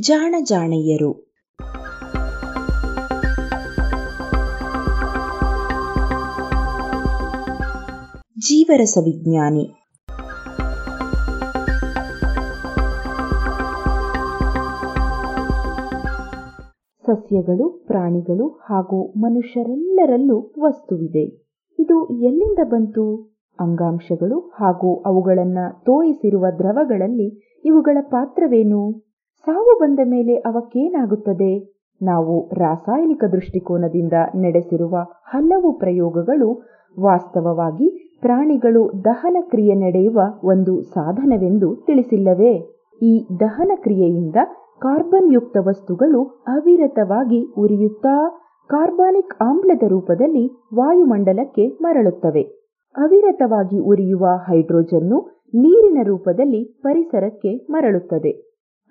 [0.00, 1.28] ಜಾಣ ಜಾಣೆಯರು
[8.38, 9.77] ಜೀವರಸ ವಿಜ್ಞಾನಿ
[17.08, 21.24] ಸಸ್ಯಗಳು, ಪ್ರಾಣಿಗಳು ಹಾಗೂ ಮನುಷ್ಯರೆಲ್ಲರಲ್ಲೂ ವಸ್ತುವಿದೆ.
[21.78, 23.34] ಇದು ಎಲ್ಲಿಂದ ಬಂತು?
[23.60, 29.00] ಅಂಗಾಂಶಗಳು ಹಾಗೂ ಅವುಗಳನ್ನು ತೋಯಿಸಿರುವ ದ್ರವಗಳಲ್ಲಿ ಇವುಗಳ ಪಾತ್ರವೇನು?
[29.46, 31.74] ಸಾವು ಬಂದ ಮೇಲೆ ಅವಕ್ಕೇನಾಗುತ್ತದೆ?
[32.02, 36.62] ನಾವು ರಾಸಾಯನಿಕ ದೃಷ್ಟಿಕೋನದಿಂದ ನಡೆಸಿರುವ ಹಲವು ಪ್ರಯೋಗಗಳು
[37.00, 42.54] ವಾಸ್ತವವಾಗಿ ಪ್ರಾಣಿಗಳು ದಹನ ಕ್ರಿಯೆ ನಡೆಯುವ ಒಂದು ಸಾಧನವೆಂದು ತಿಳಿಸಿಲ್ಲವೇ?
[43.02, 44.36] ಈ ದಹನ ಕ್ರಿಯೆಯಿಂದ
[44.80, 52.42] ಕಾರ್ಬನ್ ಯುಕ್ತ ವಸ್ತುಗಳು ಅವಿರತವಾಗಿ ಉರಿಯುತ್ತಾ ಕಾರ್ಬಾನಿಕ್ ಆಮ್ಲದ ರೂಪದಲ್ಲಿ ವಾಯುಮಂಡಲಕ್ಕೆ ಮರಳುತ್ತವೆ.
[52.96, 55.18] ಅವಿರತವಾಗಿ ಉರಿಯುವ ಹೈಡ್ರೋಜನ್ನು
[55.54, 58.30] ನೀರಿನ ರೂಪದಲ್ಲಿ ಪರಿಸರಕ್ಕೆ ಮರಳುತ್ತದೆ.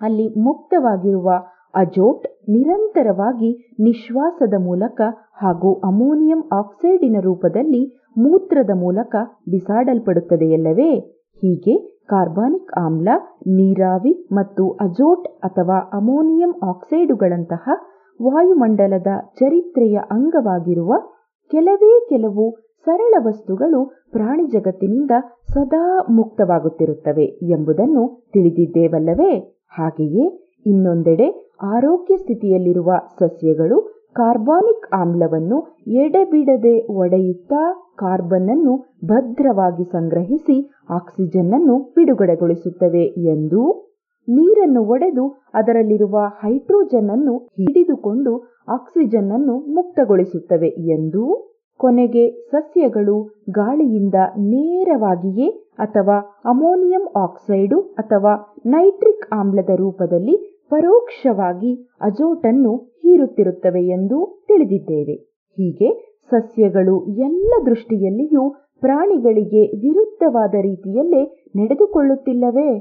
[0.00, 1.30] ಅಲ್ಲಿ ಮುಕ್ತವಾಗಿರುವ
[1.74, 3.50] ಅಜೋಟ್ ನಿರಂತರವಾಗಿ
[3.80, 5.00] ನಿಶ್ವಾಸದ ಮೂಲಕ
[5.32, 9.16] ಹಾಗೂ ಅಮೋನಿಯಂ ಆಕ್ಸೈಡಿನ ರೂಪದಲ್ಲಿ ಮೂತ್ರದ ಮೂಲಕ
[9.48, 10.98] ಬಿಸಾಡಲ್ಪಡುತ್ತದೆಯಲ್ಲವೇ?
[11.42, 13.08] ಹೀಗೆ ಕಾರ್ಬಾನಿಕ್ ಆಮ್ಲ,
[13.46, 17.68] ನೀರಾವಿ ಮತ್ತು ಅಜೋಟ್ ಅಥವಾ ಅಮೋನಿಯಂ ಆಕ್ಸೈಡುಗಳಂತಹ
[18.20, 19.06] ವಾಯುಮಂಡಲದ
[19.40, 20.92] ಚರಿತ್ರೆಯ ಅಂಗವಾಗಿರುವ
[21.50, 22.44] ಕೆಲವೇ ಕೆಲವು
[22.86, 23.80] ಸರಳ ವಸ್ತುಗಳು
[24.10, 25.10] ಪ್ರಾಣಿ ಜಗತ್ತಿನಿಂದ
[25.48, 29.32] ಸದಾ ಮುಕ್ತವಾಗುತ್ತಿರುತ್ತವೆ ಎಂಬುದನ್ನು ತಿಳಿದಿದ್ದೇವಲ್ಲವೇ?
[29.72, 30.24] ಹಾಗೆಯೇ
[30.66, 31.28] ಇನ್ನೊಂದೆಡೆ
[31.62, 35.58] ಆರೋಗ್ಯ ಸ್ಥಿತಿಯಲ್ಲಿರುವ ಸಸ್ಯಗಳು ಕಾರ್ಬಾನಿಕ್ ಆಮ್ಲವನ್ನು
[35.98, 37.62] ಎಡೆಬಿಡದೆ ಒಡೆಯುತ್ತಾ
[37.98, 38.72] ಕಾರ್ಬನ್ ಅನ್ನು
[39.10, 40.56] ಭದ್ರವಾಗಿ ಸಂಗ್ರಹಿಸಿ
[40.90, 43.62] ಆಕ್ಸಿಜನ್ ಅನ್ನು ಬಿಡುಗಡೆಗೊಳಿಸುತ್ತವೆ ಎಂದು
[44.28, 45.24] ನೀರನ್ನು ಒಡೆದು
[45.54, 48.32] ಅದರಲ್ಲಿರುವ ಹೈಡ್ರೋಜನ್ ಅನ್ನು ಹಿಡಿದುಕೊಂಡು
[48.68, 51.22] ಆಕ್ಸಿಜನ್ ಅನ್ನು ಮುಕ್ತಗೊಳಿಸುತ್ತವೆ ಎಂದು
[51.80, 53.16] ಕೊನೆಗೆ ಸಸ್ಯಗಳು
[53.52, 54.18] ಗಾಳಿಯಿಂದ
[54.48, 55.48] ನೇರವಾಗಿಯೇ
[55.78, 58.32] ಅಥವಾ ಅಮೋನಿಯಂ ಆಕ್ಸೈಡು ಅಥವಾ
[58.66, 60.34] ನೈಟ್ರಿಕ್ ಆಮ್ಲದ ರೂಪದಲ್ಲಿ
[60.70, 65.14] ಪರೋಕ್ಷವಾಗಿ ಅಜೋಟನ್ನು ಹೀರುತ್ತಿರುತ್ತವೆ ಎಂದು ತಿಳಿದಿದ್ದೇವೆ.
[65.50, 72.80] ಹೀಗೆ ಸಸ್ಯಗಳು ಎಲ್ಲ ದೃಷ್ಟಿಯಲ್ಲಿಯೂ ಪ್ರಾಣಿಗಳಿಗೆ ವಿರುದ್ಧವಾದ ರೀತಿಯಲ್ಲೇ ನಡೆದುಕೊಳ್ಳುತ್ತಿಲ್ಲವೇ?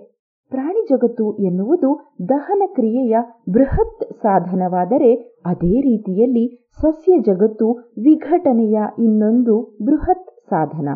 [0.49, 3.17] ಪ್ರಾಣಿ ಜಗತ್ತು ಎನ್ನುವುದು ದಹನ ಕ್ರಿಯೆಯ
[3.49, 10.89] ಬೃಹತ್ ಸಾಧನವಾದರೆ ಅದೇ ರೀತಿಯಲ್ಲಿ ಸಸ್ಯ ಜಗತ್ತು ವಿಘಟನೆಯ ಇನ್ನೊಂದು ಬೃಹತ್ ಸಾಧನ.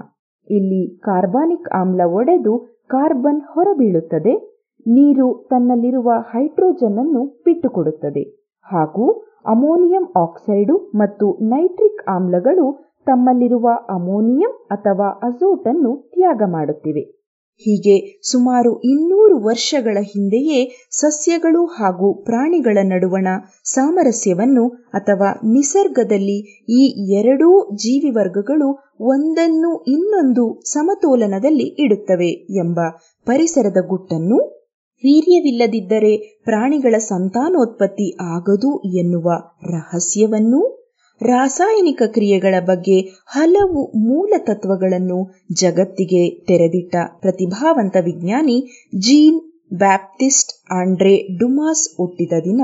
[0.49, 4.50] ಇಲ್ಲಿ ಕಾರ್ಬಾನಿಕ್ ಆಮ್ಲ ಒಡೆದು ಕಾರ್ಬನ್ ಹೊರಬೀಳುತ್ತದೆ.
[4.85, 8.23] ನೀರು ತನ್ನಲ್ಲಿರುವ ಹೈಡ್ರೋಜನ್ ಅನ್ನು ಬಿಟ್ಟುಕೊಡುತ್ತದೆ.
[8.65, 9.05] ಹಾಗೂ
[9.45, 12.65] ಅಮೋನಿಯಂ ಆಕ್ಸೈಡು ಮತ್ತು ನೈಟ್ರಿಕ್ ಆಮ್ಲಗಳು
[13.07, 17.21] ತಮ್ಮಲ್ಲಿರುವ ಅಮೋನಿಯಂ ಅಥವಾ ಅಜೋಟನ್ನು ತ್ಯಾಗ ಮಾಡುತ್ತಿವೆ.
[17.61, 23.27] ಹೀಗೆ ಸುಮಾರು ಇನ್ನೂರು ವರ್ಷಗಳ ಹಿಂದೆಯೇ ಸಸ್ಯಗಳು ಹಾಗೂ ಪ್ರಾಣಿಗಳ ನಡುವಣ
[23.63, 26.81] ಸಾಮರಸ್ಯವನ್ನು ಅಥವಾ ನಿಸರ್ಗದಲ್ಲಿ ಈ
[27.13, 32.79] ಎರಡೂ ಜೀವಿ ವರ್ಗಗಳು ಒಂದನ್ನು ಇನ್ನೊಂದು ಸಮತೋಲನದಲ್ಲಿ ಇಡುತ್ತವೆ ಎಂಬ
[33.27, 34.60] ಪರಿಸರದ ಗುಟ್ಟನ್ನು
[35.03, 39.31] ವೀರ್ಯವಿಲ್ಲದಿದ್ದರೆ ಪ್ರಾಣಿಗಳ ಸಂತಾನೋತ್ಪತ್ತಿ ಆಗದು ಎನ್ನುವ
[39.63, 40.77] ರಹಸ್ಯವನ್ನೂ
[41.21, 49.41] ರಾಸಾಯನಿಕ ಕ್ರಿಯೆಗಳ ಬಗ್ಗೆ ಹಲವು ಮೂಲ ತತ್ವಗಳನ್ನು ಜಗತ್ತಿಗೆ ತೆರೆದಿಟ್ಟ ಪ್ರತಿಭಾವಂತ ವಿಜ್ಞಾನಿ ಜೀನ್
[49.73, 52.61] ಬ್ಯಾಪ್ಟಿಸ್ಟ್ ಆಂಡ್ರೆ ಡುಮಾಸ್ ಹುಟ್ಟಿದ ದಿನ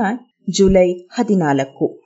[0.50, 2.02] ಜುಲೈ ಹದಿನಾಲ್ಕು.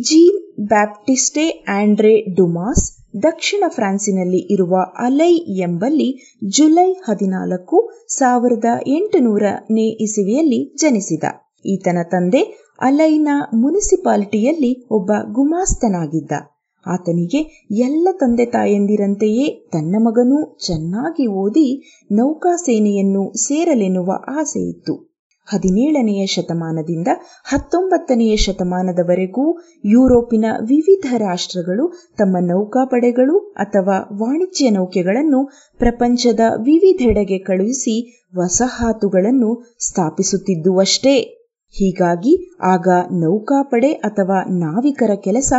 [0.00, 6.08] ಜೀನ್ ಬ್ಯಾಪ್ಟಿಸ್ಟೆ ಆಂಡ್ರೆ ಡುಮಾಸ್ ದಕ್ಷಿಣ ಫ್ರಾನ್ಸಿನಲ್ಲಿ ಇರುವ ಅಲೈ ಎಂಬಲ್ಲಿ
[6.48, 11.24] ಜುಲೈ ಹದಿನಾಲ್ಕು ಸಾವಿರದ ಎಂಟುನೂರನೇ ಇಸವಿಯಲ್ಲಿ ಜನಿಸಿದ.
[11.66, 12.42] ಈತನ ತಂದೆ
[12.80, 16.32] ಅಲೈನ ಮುನಿಸಿಪಾಲಿಟಿಯಲ್ಲಿ ಒಬ್ಬ ಗುಮಾಸ್ತನಾಗಿದ್ದ.
[16.86, 17.40] ಆತನಿಗೆ
[17.80, 21.66] ಎಲ್ಲ ತಂದೆ ತಾಯಂದಿರಂತೆಯೇ ತನ್ನ ಮಗನೂ ಚೆನ್ನಾಗಿ ಓದಿ
[22.12, 24.94] ನೌಕಾಸೇನೆಯನ್ನು ಸೇರಲೆನ್ನುವ ಆಸೆಯಿತ್ತು.
[25.48, 27.08] ಹದಿನೇಳನೆಯ ಶತಮಾನದಿಂದ
[27.44, 29.44] ಹತ್ತೊಂಬತ್ತನೆಯ ಶತಮಾನದವರೆಗೂ
[29.84, 31.84] ಯುರೋಪಿನ ವಿವಿಧ ರಾಷ್ಟ್ರಗಳು
[32.18, 35.40] ತಮ್ಮ ನೌಕಾಪಡೆಗಳು ಅಥವಾ ವಾಣಿಜ್ಯ ನೌಕೆಗಳನ್ನು
[35.80, 37.96] ಪ್ರಪಂಚದ ವಿವಿಧೆಡೆಗೆ ಕಳುಹಿಸಿ
[38.36, 41.16] ವಸಾಹತುಗಳನ್ನು ಸ್ಥಾಪಿಸುತ್ತಿದ್ದುವಷ್ಟೇ.
[41.74, 42.34] ಹೀಗಾಗಿ
[42.64, 42.88] ಆಗ
[43.18, 45.52] ನೌಕಾಪಡೆ ಅಥವಾ ನಾವಿಕರ ಕೆಲಸ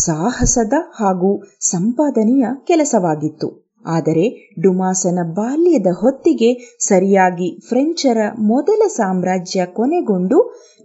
[0.00, 3.65] ಸಾಹಸದ ಹಾಗೂ ಸಂಪಾದನೆಯ ಕೆಲಸವಾಗಿತ್ತು.
[3.86, 10.38] ಆದರೆ ಡುಮಾಸನ ಬಾಲ್ಯದ ಹೊತ್ತಿಗೆ ಸರಿಯಾಗಿ ಫ್ರೆಂಚರ ಮೊದಲ ಸಾಮ್ರಾಜ್ಯ ಕೊನೆಗೊಂಡು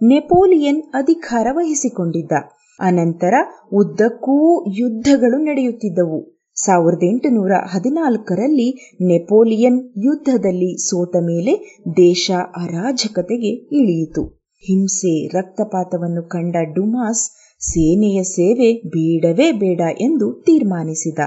[0.03, 2.32] ನೆಪೋಲಿಯನ್ ಅಧಿಕಾರ ವಹಿಸಿಕೊಂಡಿದ್ದ.
[2.80, 3.34] ಅನಂತರ
[3.73, 4.38] ಉದ್ದಕ್ಕೂ
[4.78, 6.19] ಯುದ್ಧಗಳು ನಡೆಯುತ್ತಿದ್ದವು.
[6.56, 11.53] ಸಾವಿರದ ಎಂಟುನೂರ ಹದಿನಾಲ್ಕರಲ್ಲಿ ನೆಪೋಲಿಯನ್ ಯುದ್ಧದಲ್ಲಿ ಸೋತ ಮೇಲೆ
[11.98, 14.23] ದೇಶ ಅರಾಜಕತೆಗೆ ಇಳಿಯಿತು.
[14.64, 17.23] ಹಿಂಸೆ, ರಕ್ತಪಾತವನ್ನು ಕಂಡ ಡುಮಾಸ್
[17.61, 21.19] ಸೇನೆಯ ಸೇವೆ ಬೇಡವೇ ಬೇಡ ಎಂದು ತೀರ್ಮಾನಿಸಿದ.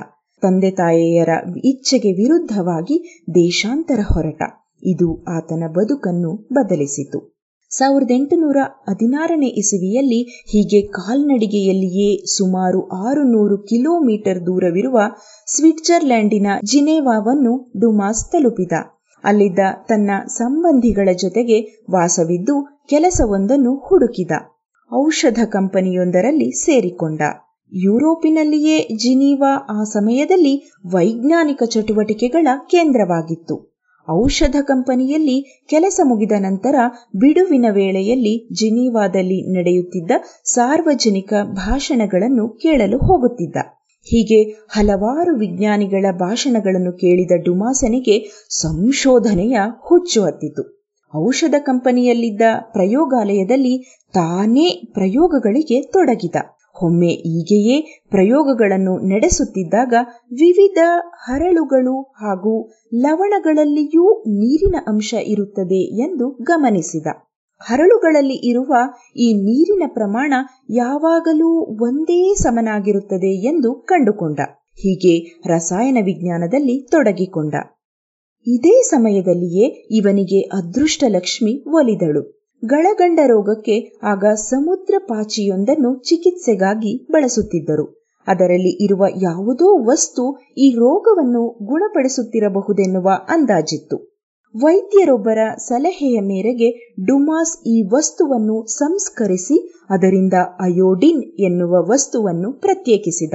[0.45, 1.33] ತಂದೆ ತಾಯಿಯರ
[1.65, 2.97] ಇಚ್ಛೆಗೆ ವಿರುದ್ಧವಾಗಿ
[3.35, 4.43] ದೇಶಾಂತರ ಹೊರಟ.
[4.83, 7.19] ಇದು ಆತನ ಬದುಕನ್ನು ಬದಲಿಸಿತು.
[7.71, 8.59] ಸಾವಿರದ ಎಂಟುನೂರ
[8.89, 10.19] ಹದಿನಾರನೇ ಇಸವಿಯಲ್ಲಿ
[10.53, 14.99] ಹೀಗೆ ಕಾಲ್ನಡಿಗೆಯಲ್ಲಿಯೇ ಸುಮಾರು ಆರು ನೂರು ಕಿಲೋಮೀಟರ್ ದೂರವಿರುವ
[15.47, 18.75] ಸ್ವಿಟ್ಜರ್ಲೆಂಡಿನ ಜಿನೇವಾವನ್ನು ಡುಮಾಸ್ ತಲುಪಿದ.
[19.25, 19.59] ಅಲ್ಲಿದ್ದ
[19.89, 21.59] ತನ್ನ ಸಂಬಂಧಿಗಳ ಜೊತೆಗೆ
[21.91, 22.57] ವಾಸವಿದ್ದು
[22.89, 24.33] ಕೆಲಸವೊಂದನ್ನು ಹುಡುಕಿದ.
[24.91, 27.23] ಔಷಧ ಕಂಪನಿಯೊಂದರಲ್ಲಿ ಸೇರಿಕೊಂಡ.
[27.75, 33.75] ಯುರೋಪಿನಲ್ಲಿಯೇ ಜಿನೀವಾ ಆ ಸಮಯದಲ್ಲಿ ವೈಜ್ಞಾನಿಕ ಚಟುವಟಿಕೆಗಳ ಕೇಂದ್ರವಾಗಿತ್ತು.
[34.09, 36.75] ಔಷಧ ಕಂಪನಿಯಲ್ಲಿ ಕೆಲಸ ಮುಗಿದ ನಂತರ
[37.17, 40.11] ಬಿಡುವಿನ ವೇಳೆಯಲ್ಲಿ ಜಿನೀವಾದಲ್ಲಿ ನಡೆಯುತ್ತಿದ್ದ
[40.45, 43.57] ಸಾರ್ವಜನಿಕ ಭಾಷಣಗಳನ್ನು ಕೇಳಲು ಹೋಗುತ್ತಿದ್ದ.
[44.07, 48.17] ಹೀಗೆ ಹಲವಾರು ವಿಜ್ಞಾನಿಗಳ ಭಾಷಣಗಳನ್ನು ಕೇಳಿದ ಡುಮಾಸನಿಗೆ
[48.51, 50.91] ಸಂಶೋಧನೆಯ ಹುಚ್ಚು ಹತ್ತಿತು.
[51.17, 52.43] ಔಷಧ ಕಂಪನಿಯಲ್ಲಿದ್ದ
[52.73, 56.37] ಪ್ರಯೋಗಾಲಯದಲ್ಲಿ ತಾನೇ ಪ್ರಯೋಗಗಳಿಗೆ ತೊಡಗಿದ.
[56.83, 59.95] ಒಮ್ಮೆ ಹೀಗೆಯೇ ಪ್ರಯೋಗಗಳನ್ನು ನಡೆಸುತ್ತಿದ್ದಾಗ
[60.33, 60.79] ವಿವಿಧ
[61.13, 67.07] ಹರಳುಗಳು ಹಾಗೂ ಲವಣಗಳಲ್ಲಿಯೂ ನೀರಿನ ಅಂಶ ಇರುತ್ತದೆ ಎಂದು ಗಮನಿಸಿದ.
[67.61, 68.75] ಹರಳುಗಳಲ್ಲಿ ಇರುವ
[69.17, 70.35] ಈ ನೀರಿನ ಪ್ರಮಾಣ
[70.71, 71.51] ಯಾವಾಗಲೂ
[71.85, 74.41] ಒಂದೇ ಸಮನಾಗಿರುತ್ತದೆ ಎಂದು ಕಂಡುಕೊಂಡ.
[74.73, 77.55] ಹೀಗೆ ರಸಾಯನ ವಿಜ್ಞಾನದಲ್ಲಿ ತೊಡಗಿಕೊಂಡ.
[78.47, 82.44] ಇದೇ ಸಮಯದಲ್ಲಿಯೇ ಇವನಿಗೆ ಅದೃಷ್ಟ ಲಕ್ಷ್ಮಿ ಒಲಿದಳು.
[82.66, 88.05] ಗಳಗಂಡ ರೋಗಕ್ಕೆ ಆಗ ಸಮುದ್ರ ಪಾಚಿಯೊಂದನ್ನು ಚಿಕಿತ್ಸೆಗಾಗಿ ಬಳಸುತ್ತಿದ್ದರು.
[88.27, 90.23] ಅದರಲ್ಲಿ ಇರುವ ಯಾವುದೋ ವಸ್ತು
[90.57, 93.97] ಈ ರೋಗವನ್ನು ಗುಣಪಡಿಸುತ್ತಿರಬಹುದೆನ್ನುವ ಅಂದಾಜಿತ್ತು.
[94.62, 96.69] ವೈದ್ಯರೊಬ್ಬರ ಸಲಹೆಯ ಮೇರೆಗೆ
[97.07, 103.35] ಡುಮಾಸ್ ಈ ವಸ್ತುವನ್ನು ಸಂಸ್ಕರಿಸಿ ಅದರಿಂದ ಅಯೋಡಿನ್ ಎನ್ನುವ ವಸ್ತುವನ್ನು ಪ್ರತ್ಯೇಕಿಸಿದ.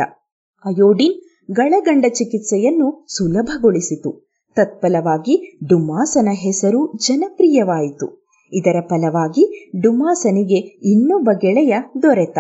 [0.66, 1.18] ಅಯೋಡಿನ್
[1.56, 4.30] ಗಳಗಂಡ ಚಿಕಿತ್ಸೆಯನ್ನು ಸುಲಭಗೊಳಿಸಿತು.
[4.58, 8.29] ತತ್ಫಲವಾಗಿ ಡುಮಾಸನ ಹೆಸರು ಜನಪ್ರಿಯವಾಯಿತು.
[8.54, 10.58] ಇದರ ಫಲವಾಗಿ ಡುಮಾಸನಿಗೆ
[10.92, 12.38] ಇನ್ನೊಬ್ಬ ಗೆಳೆಯ ದೊರೆತ.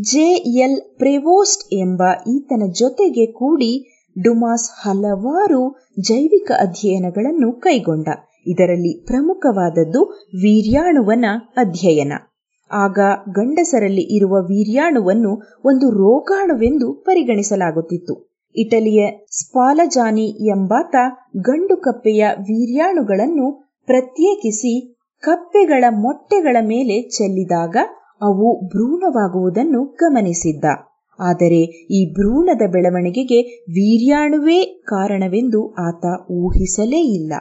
[0.00, 8.08] ಜೆ ಎಲ್ ಪ್ರೆವೋಸ್ಟ್ ಎಂಬ ಈತನ ಜೊತೆಗೆ ಕೂಡಿ ಡುಮಾಸ್ ಹಲವಾರು ಜೈವಿಕ ಅಧ್ಯಯನಗಳನ್ನು ಕೈಗೊಂಡ.
[8.46, 11.24] ಇದರಲ್ಲಿ ಪ್ರಮುಖವಾದದ್ದು ವೀರ್ಯಾಣುವನ
[11.56, 12.12] ಅಧ್ಯಯನ.
[12.72, 12.98] ಆಗ
[13.30, 15.32] ಗಂಡಸರಲ್ಲಿ ಇರುವ ವೀರ್ಯಾಣುವನ್ನು
[15.64, 18.32] ಒಂದು ರೋಗಾಣುವೆಂದು ಪರಿಗಣಿಸಲಾಗುತ್ತಿತ್ತು.
[18.56, 20.94] ಇಟಲಿಯ ಸ್ಪಾಲಜಾನಿ ಎಂಬಾತ
[21.36, 23.46] ಗಂಡು ಕಪ್ಪೆಯ ವೀರ್ಯಾಣುಗಳನ್ನು
[23.86, 27.76] ಪ್ರತ್ಯೇಕಿಸಿ ಕಪ್ಪೆಗಳ ಮೊಟ್ಟೆಗಳ ಮೇಲೆ ಚೆಲ್ಲಿದಾಗ
[28.20, 30.64] ಅವು ಭ್ರೂಣವಾಗುವುದನ್ನು ಗಮನಿಸಿದ್ದ.
[31.18, 37.32] ಆದರೆ ಈ ಭ್ರೂಣದ ಬೆಳವಣಿಗೆಗೆ ವೀರ್ಯಾಣುವೇ ಕಾರಣವೆಂದು ಆತ ಊಹಿಸಲೇ ಇಲ್ಲ.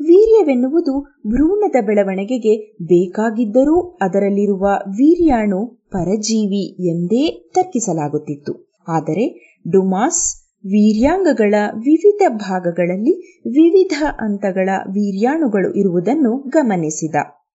[0.00, 8.70] ವೀರ್ಯವೆನ್ನುವುದು ಭ್ರೂಣದ ಬೆಳವಣಿಗೆಗೆ ಬೇಕಾಗಿದ್ದರೂ ಅದರಲ್ಲಿರುವ ವೀರ್ಯಾಣು ಪರಜೀವಿ ಎಂದೇ ತರ್ಕಿಸಲಾಗುತ್ತಿತ್ತು.
[8.88, 10.36] ಆದರೆ ಡುಮಾಸ್
[10.66, 17.14] ವೀರ್ಯಾಂಗಗಳ ವಿವಿಧ ಭಾಗಗಳಲ್ಲಿ ವಿವಿಧ ಹಂತಗಳ ವೀರ್ಯಾಣುಗಳು ಇರುವುದನ್ನು ಗಮನಿಸಿದ.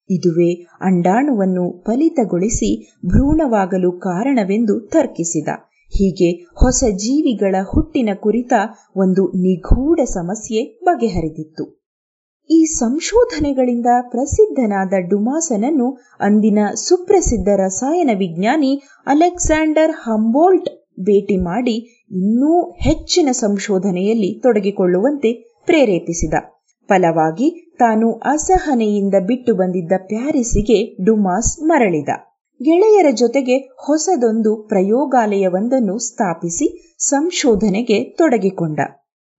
[0.09, 5.47] ಇದುವೇ ಅಂಡಾಣುವನ್ನು ಫಲಿತಗೊಳಿಸಿ ಭ್ರೂಣವಾಗಲು ಕಾರಣವೆಂದು ತರ್ಕಿಸಿದ.
[5.93, 8.53] ಹೀಗೆ ಹೊಸ ಜೀವಿಗಳ ಹುಟ್ಟಿನ ಕುರಿತ
[8.95, 11.85] ಒಂದು ನಿಗೂಢ ಸಮಸ್ಯೆ ಬಗೆಹರಿದಿತ್ತು.
[12.49, 15.88] ಈ ಸಂಶೋಧನೆಗಳಿಂದ ಪ್ರಸಿದ್ಧನಾದ ಡುಮಾಸನನ್ನು
[16.19, 18.72] ಅಂದಿನ ಸುಪ್ರಸಿದ್ಧ ರಸಾಯನ ವಿಜ್ಞಾನಿ
[19.07, 20.69] ಅಲೆಕ್ಸಾಂಡರ್ ಹಂಬೋಲ್ಟ್
[20.99, 21.76] ಭೇಟಿ ಮಾಡಿ
[22.11, 25.31] ಇನ್ನೂ ಹೆಚ್ಚಿನ ಸಂಶೋಧನೆಯಲ್ಲಿ ತೊಡಗಿಕೊಳ್ಳುವಂತೆ
[25.65, 26.34] ಪ್ರೇರೇಪಿಸಿದ.
[26.89, 27.47] ಫಲವಾಗಿ
[27.80, 32.11] ತಾನು ಅಸಹನೆಯಿಂದ ಬಿಟ್ಟು ಬಂದಿದ್ದ ಪ್ಯಾರಿಸಿಗೆ ಡುಮಾಸ್ ಮರಳಿದ.
[32.59, 36.67] ಗೆಳೆಯರ ಜೊತೆಗೆ ಹೊಸದೊಂದು ಪ್ರಯೋಗಾಲಯವೊಂದನ್ನು ಸ್ಥಾಪಿಸಿ
[37.07, 38.80] ಸಂಶೋಧನೆಗೆ ತೊಡಗಿಕೊಂಡ.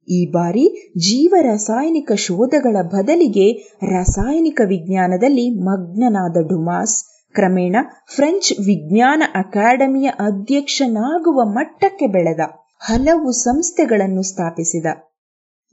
[0.08, 3.52] ಈ ಬಾರಿ ಜೀವ ರಾಸಾಯನಿಕ ಶೋಧಗಳ ಬದಲಿಗೆ
[3.90, 6.96] ರಾಸಾಯನಿಕ ವಿಜ್ಞಾನದಲ್ಲಿ ಮಗ್ನನಾದ ಡುಮಾಸ್,
[7.34, 7.76] ಕ್ರಮೇಣ
[8.14, 12.40] ಫ್ರೆಂಚ್ ವಿಜ್ಞಾನ ಅಕಾಡೆಮಿಯ ಅಧ್ಯಕ್ಷನಾಗುವ ಮಟ್ಟಕ್ಕೆ ಬೆಳೆದ
[12.78, 14.86] ಹಲವು ಸಂಸ್ಥೆಗಳನ್ನು ಸ್ಥಾಪಿಸಿದ.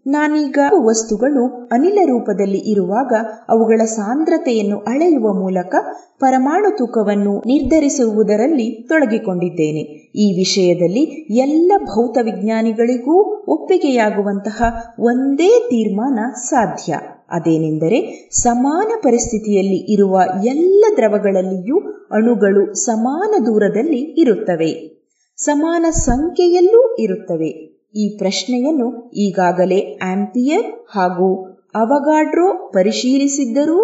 [0.08, 3.14] ನಾನೀಗ ವಸ್ತುಗಳು ಅನಿಲ ರೂಪದಲ್ಲಿ ಇರುವಾಗ
[3.50, 5.76] ಅವುಗಳ ಸಾಂದ್ರತೆಯನ್ನು ಅಳೆಯುವ ಮೂಲಕ
[6.20, 9.80] ಪರಮಾಣು ತೂಕವನ್ನು ನಿರ್ಧರಿಸುವುದರಲ್ಲಿ ತೊಡಗಿಕೊಂಡಿದ್ದೇನೆ.
[10.16, 11.00] ಈ ವಿಷಯದಲ್ಲಿ
[11.34, 14.64] ಎಲ್ಲ ಭೌತ ವಿಜ್ಞಾನಿಗಳಿಗೂ ಒಪ್ಪಿಗೆಯಾಗುವಂತಹ
[15.00, 16.94] ಒಂದೇ ತೀರ್ಮಾನ ಸಾಧ್ಯ.
[17.32, 21.80] ಅದೇನೆಂದರೆ ಸಮಾನ ಪರಿಸ್ಥಿತಿಯಲ್ಲಿ ಇರುವ ಎಲ್ಲ ದ್ರವಗಳಲ್ಲಿಯೂ
[22.12, 25.04] ಅಣುಗಳು ಸಮಾನ ದೂರದಲ್ಲಿ ಇರುತ್ತವೆ.
[25.38, 27.73] ಸಮಾನ ಸಂಖ್ಯೆಯಲ್ಲೂ ಇರುತ್ತವೆ.
[27.96, 28.88] ಈ ಪ್ರಶ್ನೆಯನ್ನು
[29.18, 31.30] ಈಗಾಗಲೇ ಆಂಪಿಯರ್ ಹಾಗೂ
[31.76, 33.82] ಅವಗಾಡ್ರೋ ಪರಿಶೀಲಿಸಿದ್ದರೂ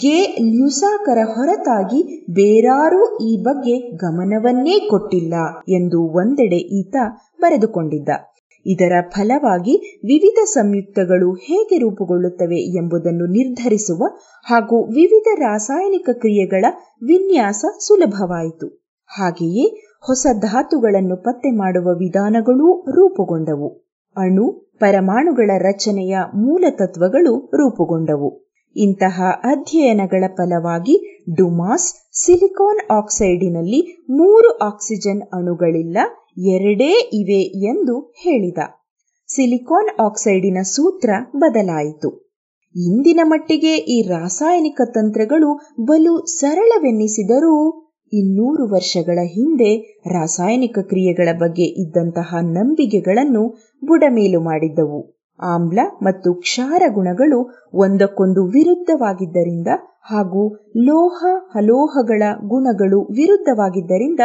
[0.00, 2.00] ಗೆ ಲ್ಯೂಸಾಕರ ಹೊರತಾಗಿ
[2.30, 5.34] ಬೇರಾರೂ ಈ ಬಗ್ಗೆ ಗಮನವನ್ನೇ ಕೊಟ್ಟಿಲ್ಲ
[5.68, 6.96] ಎಂದು ಒಂದೆಡೆ ಈತ
[7.40, 8.08] ಬರೆದುಕೊಂಡಿದ್ದ.
[8.66, 9.74] ಇದರ ಫಲವಾಗಿ
[10.04, 14.02] ವಿವಿಧ ಸಂಯುಕ್ತಗಳು ಹೇಗೆ ರೂಪುಗೊಳ್ಳುತ್ತವೆ ಎಂಬುದನ್ನು ನಿರ್ಧರಿಸುವ
[14.46, 16.64] ಹಾಗೂ ವಿವಿಧ ರಾಸಾಯನಿಕ ಕ್ರಿಯೆಗಳ
[17.02, 18.68] ವಿನ್ಯಾಸ ಸುಲಭವಾಯಿತು.
[19.10, 19.64] ಹಾಗೆಯೇ
[20.04, 23.68] ಹೊಸ ಧಾತುಗಳನ್ನು ಪತ್ತೆ ಮಾಡುವ ವಿಧಾನಗಳೂ ರೂಪುಗೊಂಡವು.
[24.16, 28.30] ಅಣು, ಪರಮಾಣುಗಳ ರಚನೆಯ ಮೂಲ ತತ್ವಗಳು ರೂಪುಗೊಂಡವು.
[28.76, 33.80] ಇಂತಹ ಅಧ್ಯಯನಗಳ ಫಲವಾಗಿ ಡುಮಾಸ್ ಸಿಲಿಕಾನ್ ಆಕ್ಸೈಡಿನಲ್ಲಿ
[34.10, 35.98] ಮೂರು ಆಕ್ಸಿಜನ್ ಅಣುಗಳಿಲ್ಲ,
[36.38, 38.58] ಎರಡೇ ಇವೆ ಎಂದು ಹೇಳಿದ.
[39.28, 42.10] ಸಿಲಿಕಾನ್ ಆಕ್ಸೈಡಿನ ಸೂತ್ರ ಬದಲಾಯಿತು.
[42.76, 45.50] ಇಂದಿನ ಮಟ್ಟಿಗೆ ಈ ರಾಸಾಯನಿಕ ತಂತ್ರಗಳು
[45.84, 47.54] ಬಲು ಸರಳವೆನ್ನಿಸಿದರೂ
[48.12, 49.70] ಇನ್ನೂರು ವರ್ಷಗಳ ಹಿಂದೆ
[50.06, 53.42] ರಾಸಾಯನಿಕ ಕ್ರಿಯೆಗಳ ಬಗ್ಗೆ ಇದ್ದಂತಹ ನಂಬಿಕೆಗಳನ್ನು
[53.82, 55.00] ಬುಡಮೇಲು ಮಾಡಿದ್ದವು.
[55.40, 57.38] ಆಮ್ಲ ಮತ್ತು ಕ್ಷಾರ ಗುಣಗಳು
[57.74, 59.70] ಒಂದಕ್ಕೊಂದು ವಿರುದ್ಧವಾಗಿದ್ದರಿಂದ
[60.02, 60.42] ಹಾಗೂ
[60.80, 61.18] ಲೋಹ
[61.50, 64.20] ಹಲೋಹಗಳ ಗುಣಗಳು ವಿರುದ್ಧವಾಗಿದ್ದರಿಂದ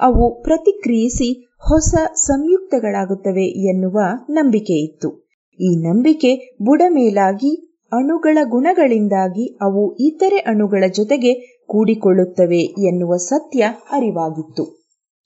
[0.00, 1.28] ಅವು ಪ್ರತಿಕ್ರಿಯಿಸಿ
[1.64, 1.92] ಹೊಸ
[2.22, 3.98] ಸಂಯುಕ್ತಗಳಾಗುತ್ತವೆ ಎನ್ನುವ
[4.30, 5.10] ನಂಬಿಕೆ ಇತ್ತು.
[5.58, 6.30] ಈ ನಂಬಿಕೆ
[6.62, 7.52] ಬುಡಮೇಲಾಗಿ
[7.92, 11.32] ಅಣುಗಳ ಗುಣಗಳಿಂದಾಗಿ ಅವು ಇತರೆ ಅಣುಗಳ ಜೊತೆಗೆ
[11.66, 14.64] ಕೂಡಿಕೊಳ್ಳುತ್ತವೆ ಎನ್ನುವ ಸತ್ಯ ಅರಿವಾಗಿತ್ತು.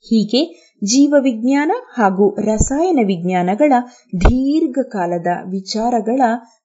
[0.07, 3.73] ಹೀಗೆ ಜೀವವಿಜ್ಞಾನ ಹಾಗೂ ರಸಾಯನ ವಿಜ್ಞಾನಗಳ
[4.21, 6.21] ದೀರ್ಘಕಾಲದ ವಿಚಾರಗಳ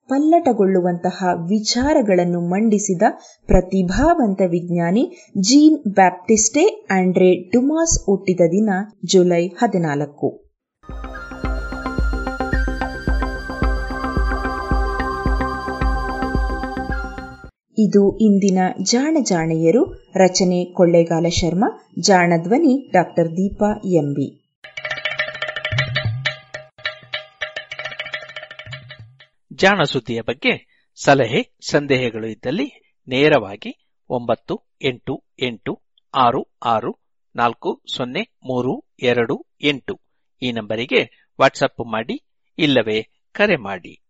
[0.10, 3.02] ಪಲ್ಲಟಗೊಳ್ಳುವಂತಹ ವಿಚಾರಗಳನ್ನು ಮಂಡಿಸಿದ
[3.48, 5.04] ಪ್ರತಿಭಾವಂತ ವಿಜ್ಞಾನಿ
[5.40, 8.70] ಜೀನ್ ಬ್ಯಾಪ್ಟಿಸ್ಟೆ ಆಂಡ್ರೆ ಡುಮಾಸ್ ಹುಟ್ಟಿದ ದಿನ
[9.06, 10.43] ಜುಲೈ ಹದಿನಾಲ್ಕು.
[17.78, 24.44] ಇದು ಇಂದಿನ ಜಾಣ ಜಾಣೆಯರು, ರಚನೆ ಕೊಳ್ಳೇಗಾಲ ಶರ್ಮಾ ಜಾಣಧ್ವನಿ ಡಾಕ್ಟರ್ ದೀಪಾ ಎಂಬಿ.
[29.54, 35.82] ಜಾಣ ಸುದ್ದಿಯ ಬಗ್ಗೆ ಸಲಹೆ, ಸಂದೇಹಗಳು ಇದ್ದಲ್ಲಿ ನೇರವಾಗಿ ಒಂಬತ್ತು ಎಂಟು ಎಂಟು
[36.16, 37.00] ಆರು ಆರು
[37.36, 40.02] ನಾಲ್ಕು ಸೊನ್ನೆ ಮೂರು ಎರಡು ಎಂಟು
[40.42, 42.24] ಈ ನಂಬರಿಗೆ ವಾಟ್ಸಪ್ ಮಾಡಿ
[42.60, 44.03] ಇಲ್ಲವೇ ಕರೆ ಮಾಡಿ.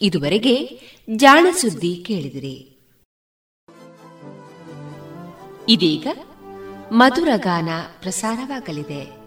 [0.00, 0.80] ಇದುವರೆಗೆ
[1.16, 2.72] ಜಾಣ ಸುದ್ದಿ ಕೇಳಿದಿರಿ.
[5.68, 6.06] ಇದೀಗ
[6.92, 7.68] ಮಧುರ ಗಾನ
[8.00, 9.26] ಪ್ರಸಾರವಾಗಲಿದೆ.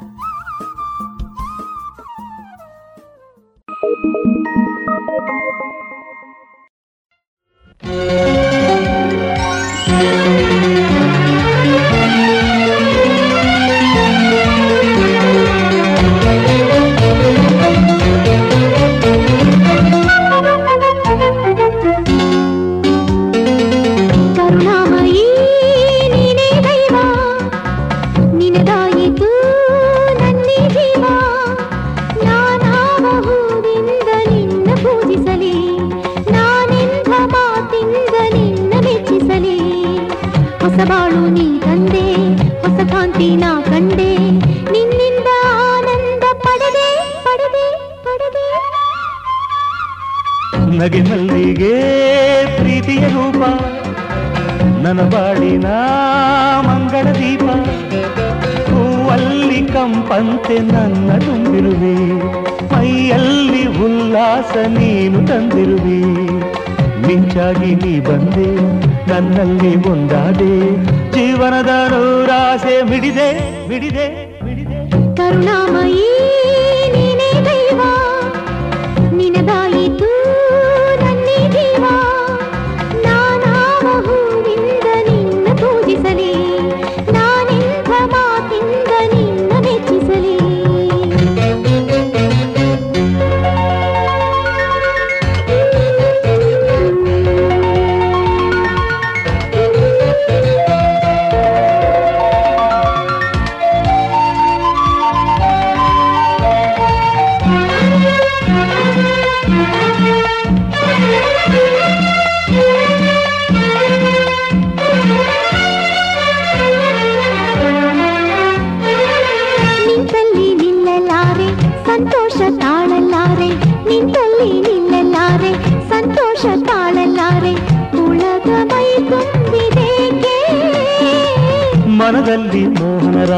[72.91, 73.27] ಬಿಡಿದೆ
[73.69, 74.05] ಬಿಡಿದೆ
[74.45, 74.79] ಬಿಡಿದೆ
[75.15, 76.07] ಕರುಣಾಮಯಿ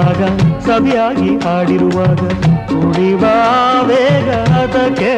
[0.03, 0.23] ರಾಗ
[0.65, 2.21] ಸವಿಯಾಗಿ ಹಾಡಿರುವಾಗ
[2.67, 3.23] ಕುಡಿವ
[3.87, 5.13] ವೇಗ ಅದಕ್ಕೆ.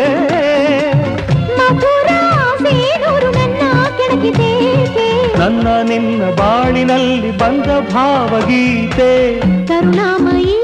[5.38, 9.40] ನನ್ನ ನಿನ್ನ ಬಾಳಿನಲ್ಲಿ ಬಂದ ಭಾವಗೀತೆ.
[9.68, 10.60] ಕರುಣಾಮಯೀ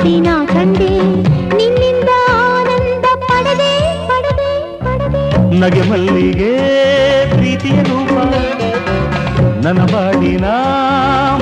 [0.00, 0.92] ಹೊಸ ಕಾಂತಿ ನಾ ಕಂಡೆ,
[1.56, 3.72] ನಿನ್ನಿಂದ ಆನಂದ ಪಡೆದೆ
[4.08, 4.52] ಪಡೆದೆ
[4.84, 5.24] ಪಡೆದೆ.
[5.60, 6.52] ನಗೆ ಮಲ್ಲಿಗೆ
[7.32, 8.14] ಪ್ರೀತಿಯ ರೂಪ
[9.64, 10.46] ನನ್ನ ಬಾಡಿನ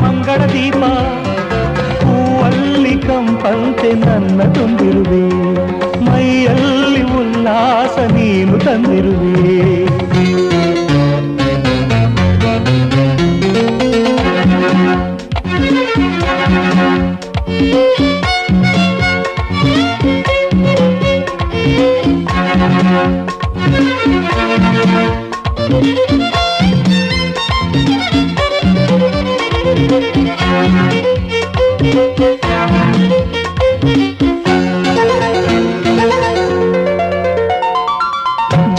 [0.02, 0.82] ಮಂಗಳ ದೀಪ,
[2.02, 5.22] ಹೂವಲ್ಲಿ ಕಂಪಂತೆ ನನ್ನ ತುಂಬಿರುವೆ,
[6.08, 9.58] ಮೈಯಲ್ಲಿ ಉಲ್ಲಾಸ ನೀನು ತಂದಿರುವೆ.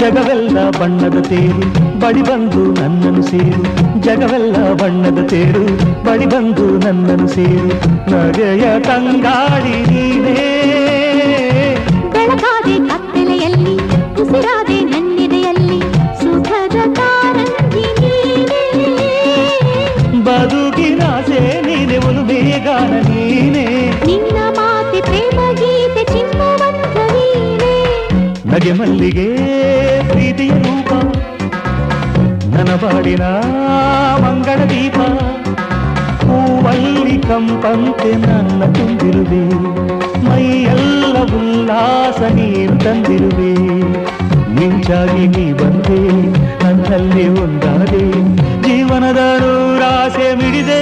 [0.09, 1.59] ಜಗವೆಲ್ಲ ಬಣ್ಣದ ತೇರು
[1.99, 3.63] ಬಡಿ ಬಂದು ನನ್ನನ್ನು ಸೇರು.
[4.01, 5.65] ಜಗವೆಲ್ಲ ಬಣ್ಣದ ತೇರು
[6.03, 7.67] ಬಡಿ ಬಂದು ನನ್ನನ್ನು ಸೇರು.
[8.11, 10.35] ನಗೆಯ ತಂಗಾಡಿ ನೀನೇ.
[12.13, 13.75] ಕತ್ತಲೆಯಲ್ಲಿ
[14.21, 15.79] ಉಸಿರಾದೆ ನನ್ನಿದೆಯಲ್ಲಿ
[16.21, 17.85] ಸುಖದ ಕಾರಂಜಿ
[20.23, 23.91] ಬದುಕಿನ ಸೇ ನೀನೆ ಒಂದು ಬೇಗಾನ ನೀನೇ.
[24.05, 26.23] ನಿನ್ನ ಮಾತೆ ಪ್ರೇಮ ಗೀತೆ
[27.13, 28.05] ನೀನೇ.
[28.45, 29.59] ನಗೆ ಮಲ್ಲಿಗೆ.
[30.39, 30.91] ಪ್ರೀತಿಯ ರೂಪ
[32.51, 33.23] ನನ್ನ ಬಾಡಿನ
[34.23, 34.97] ಮಂಗಳ ದೀಪ.
[36.21, 39.41] ಹೂವಲ್ಲಿ ಕಂಪಂತೆ ನನ್ನ ತುಂಬಿರುವೆ,
[40.27, 43.51] ಮೈಯೆಲ್ಲ ಉಲ್ಲಾಸ ನೀನು ತಂದಿರುವೆ.
[44.55, 46.01] ಮಿಂಚಾಗಿ ನೀ ಬಂದೆ,
[46.63, 48.05] ನನ್ನಲ್ಲಿ ಒಂದಾದೆ,
[48.65, 50.81] ಜೀವನದ ನೂರಾಸೆ ಮಿಡಿದೆ.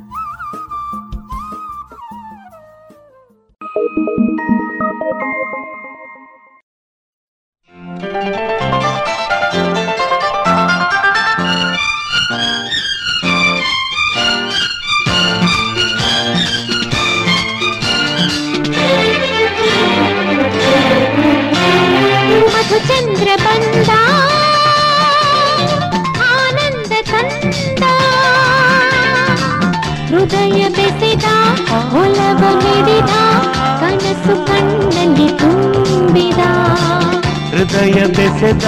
[38.41, 38.67] ಬೆಸೆದ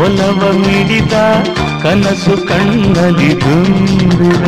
[0.00, 1.14] ಒಲವ ಮಿಡಿದ
[1.82, 4.44] ಕನಸು ಕಣ್ಣಲ್ಲಿ ತುಂಬಿದ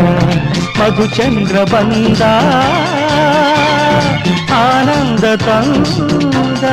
[0.78, 2.22] ಮಧುಚಂದ್ರ ಬಂದ
[4.58, 6.64] ಆನಂದ ತಂದ.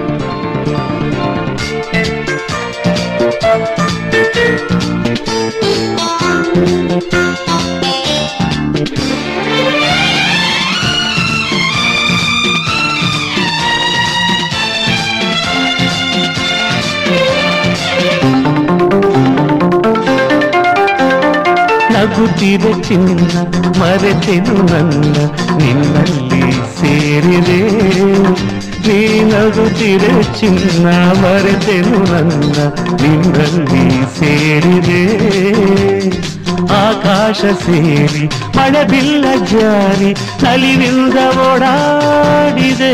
[22.25, 23.37] ಚಿನ್ನ
[23.79, 25.15] ಮರೆತೆನು ನನ್ನ
[25.57, 26.43] ನಿನ್ನಲ್ಲಿ
[26.77, 27.57] ಸೇರಿದೆ
[28.85, 30.05] ನೀ ನಗುತ್ತಿರ
[30.39, 30.85] ಚಿನ್ನ
[31.21, 32.55] ಮರೆತೆನು ನನ್ನ
[33.01, 33.85] ನಿನ್ನಲ್ಲಿ
[34.17, 35.01] ಸೇರಿದೆ
[36.79, 38.25] ಆಕಾಶ ಸೇರಿ
[38.57, 40.11] ಮಳೆ ಬಿಲ್ಲ ಜಾರಿ
[40.43, 41.17] ನಲಿನಿಂದ
[41.47, 42.93] ಓಡಾಡಿದೆ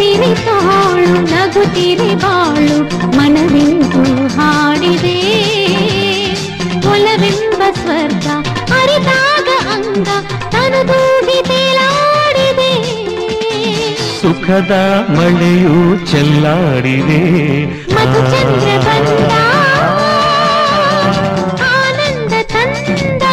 [0.00, 2.76] ಬಳಸಿರಿ ತೋಳು ನಗುತ್ತಿರಿ ಬಾಳು
[3.16, 4.02] ಮನವಿಂದು
[4.36, 5.16] ಹಾಡಿದೆ
[6.92, 8.26] ಒಲವೆಂಬ ಸ್ವರ್ಗ
[8.76, 10.08] ಅರಿತಾಗ ಅಂಗ
[10.54, 12.72] ತನದೂಗಿ ತೇಲಾಡಿದೆ
[14.20, 14.72] ಸುಖದ
[15.16, 15.76] ಮಳೆಯು
[16.12, 17.20] ಚೆಲ್ಲಾಡಿದೆ
[17.94, 19.32] ಮಧುಚಂದ್ರ ಬಂದ
[21.74, 23.26] ಆನಂದ ತಂದ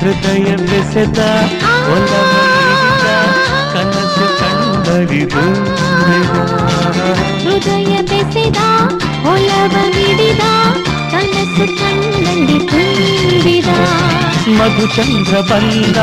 [0.00, 1.20] ಹೃದಯ ಬೆಸೆದ
[1.92, 2.57] ಒಲವ ನೀಡಿದ ಕನಸು ಕಂಡರಿದು
[7.42, 8.58] ಹೃದಯ ಬೆಸೆದ
[9.24, 10.42] ಒಲವ ಮಿಡಿದ
[11.12, 13.70] ಕನಸು ಕಣ್ಣಲ್ಲಿ ತುಂಬಿದ
[14.58, 15.98] ಮಧುಚಂದ್ರ ಬಂದ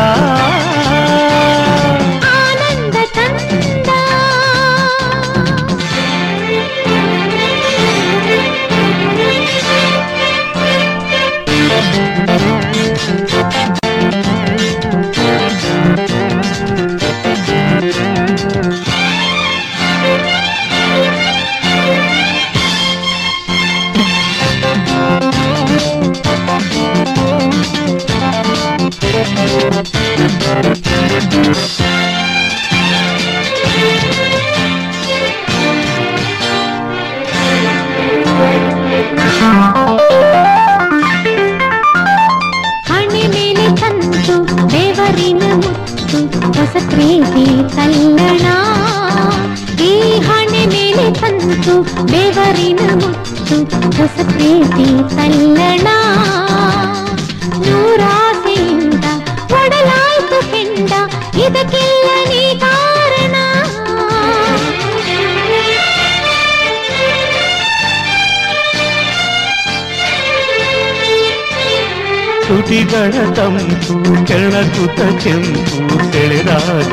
[72.47, 73.95] ತುಟಿಗಳ ತಂಪು
[74.29, 75.77] ಕೆಳಕುತ ಕೆಂಪು
[76.07, 76.93] ಸೆಳೆದಾಗ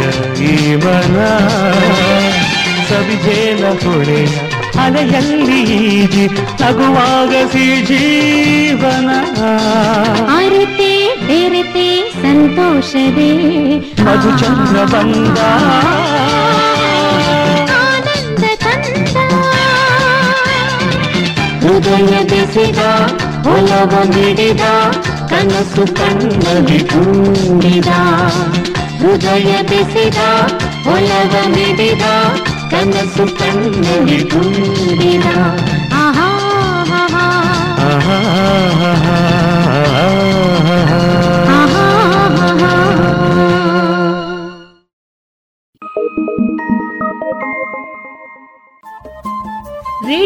[0.49, 0.53] ಈ
[0.84, 1.18] ಮನ
[2.90, 4.28] ಸವಿಜೇನ ಹೊಳೆಯ
[4.84, 6.26] ಅಲೆಯಲ್ಲಿ ಈಜಿ
[6.61, 9.10] ನಗುವಾಗ ಸಿ ಜೀವನ
[10.38, 10.91] ಅರಿತೆ
[11.28, 11.81] ಬೆರೆತೆ
[12.23, 13.31] ಸಂತೋಷವೇ
[14.05, 15.39] ಮಧುಚಂದ್ರ ಬಂದ
[17.78, 19.16] ಆನಂದ ತಂದ
[21.65, 22.82] ಹೃದಯ ಬೆಸೆದ
[23.47, 24.65] ಒಲವ ಮಿಡಿದ
[25.31, 27.90] ಕನಸು ಕಣ್ಣಲ್ಲಿ ತುಂಬಿದ
[29.01, 30.20] ಹೃದಯ ಬೆಸೆದ
[30.86, 32.05] ಒಲವ ಮಿಡಿದ
[32.70, 35.27] ಕನಸು ಕಣ್ಣಲ್ಲಿ ತುಂಬಿದ
[35.99, 36.28] ಆಹಾ
[36.94, 37.24] ಆಹಾ
[37.86, 38.19] ಆಹಾ,
[38.90, 39.19] ಆಹಾ,
[39.78, 40.32] ಆಹಾ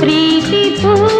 [0.00, 1.19] प्रीति भू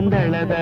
[0.00, 0.54] ಪಂದಳದ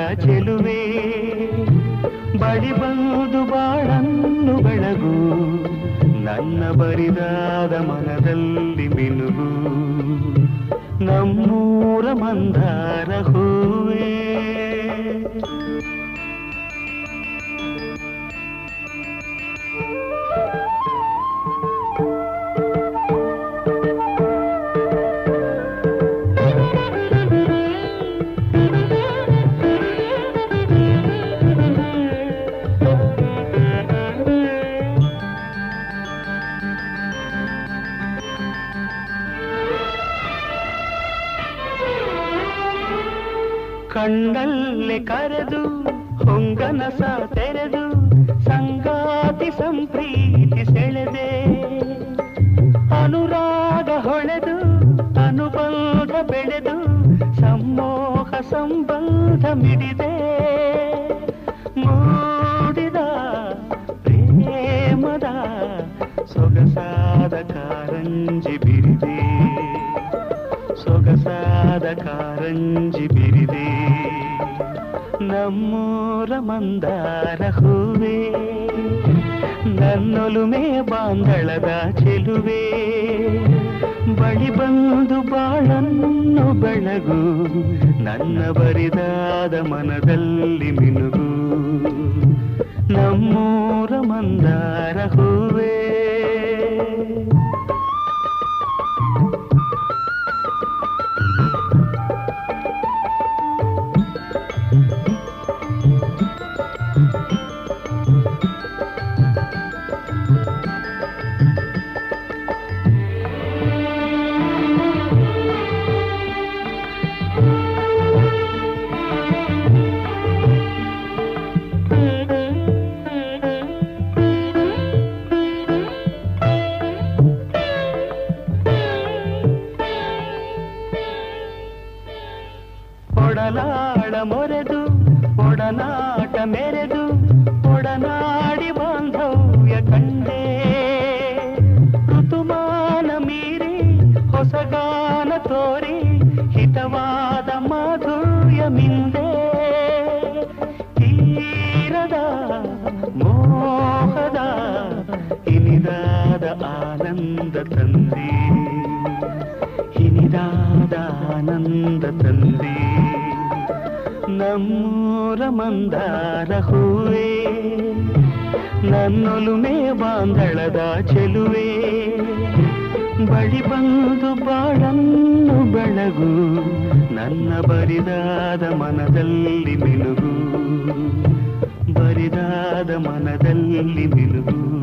[181.98, 184.78] ಬರಿದಾದ ಮನದಲ್ಲಿ ನಿಲುವು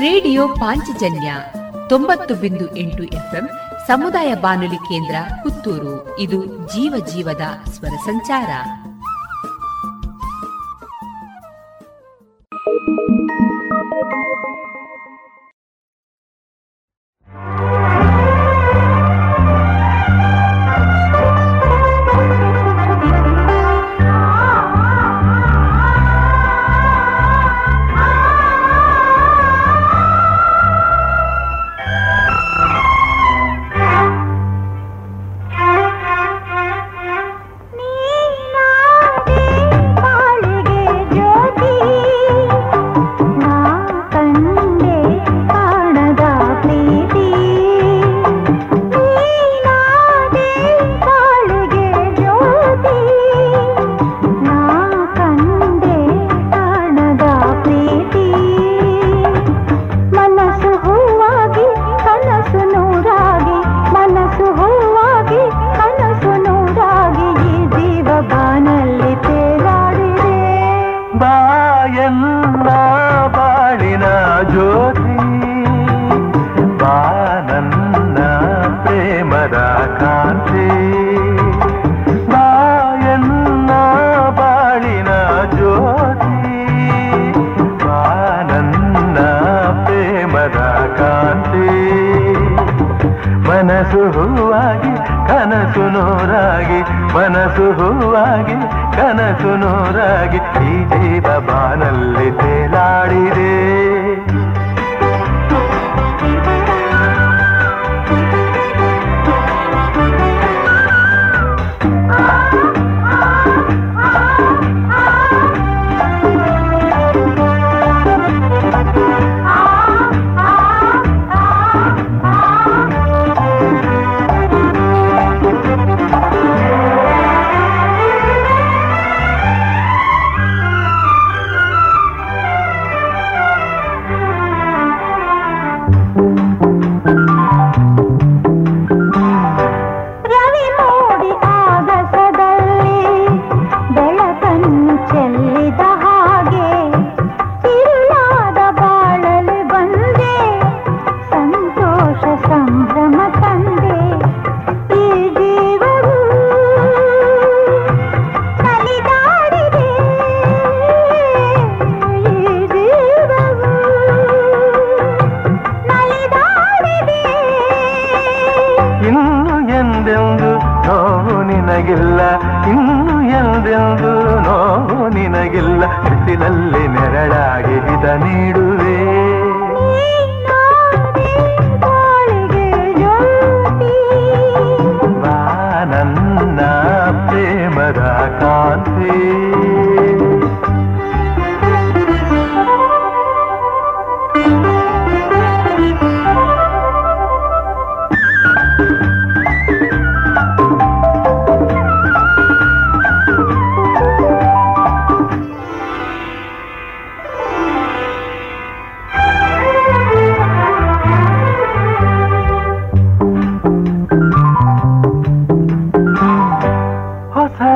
[0.00, 1.34] ರೇಡಿಯೋ ಪಾಂಚಜನ್ಯ
[1.88, 3.48] ತೊಂಬತ್ತು ಬಿಂದು ಎಂಟು ಎಫ್ಎಂ
[3.86, 6.18] ಸಮುದಾಯ ಬಾನುಲಿ ಕೇಂದ್ರ ಪುತ್ತೂರು.
[6.18, 8.50] ಇದು ಜೀವ ಜೀವದ ಸ್ವರ ಸಂಚಾರ.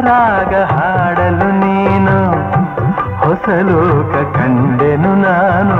[0.06, 2.16] ರಾಗ ಹಾಡಲು ನೀನು,
[3.18, 5.78] ಹೊಸ ಲೋಕ ಕಂಡೆನು ನಾನು,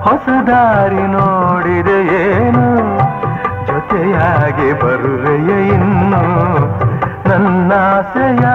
[0.00, 2.66] ಹೊಸ ದಾರಿ ನೋಡಿದೆ ಏನು,
[3.66, 6.22] ಜೊತೆಯಾಗಿ ಬರುವೆಯ ಇನ್ನು
[7.28, 8.46] ನನ್ನಾಸೆಯ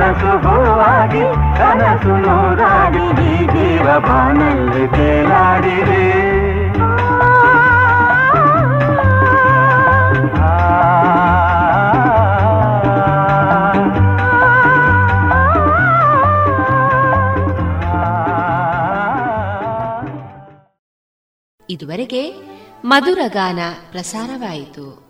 [0.00, 1.22] ಮನಸ್ಸು ಹೂವಾಗಿ
[1.56, 6.04] ಕನಸು ನೂರಾಗಿ ಈ ಜೀವ ಬಾನಲ್ಲಿ ತೇಲಾಡಿದೆ
[21.68, 22.22] ಇದುವರೆಗೆ
[22.84, 23.60] ಮಧುರ ಗಾನ
[23.90, 25.09] ಪ್ರಸಾರವಾಯಿತು.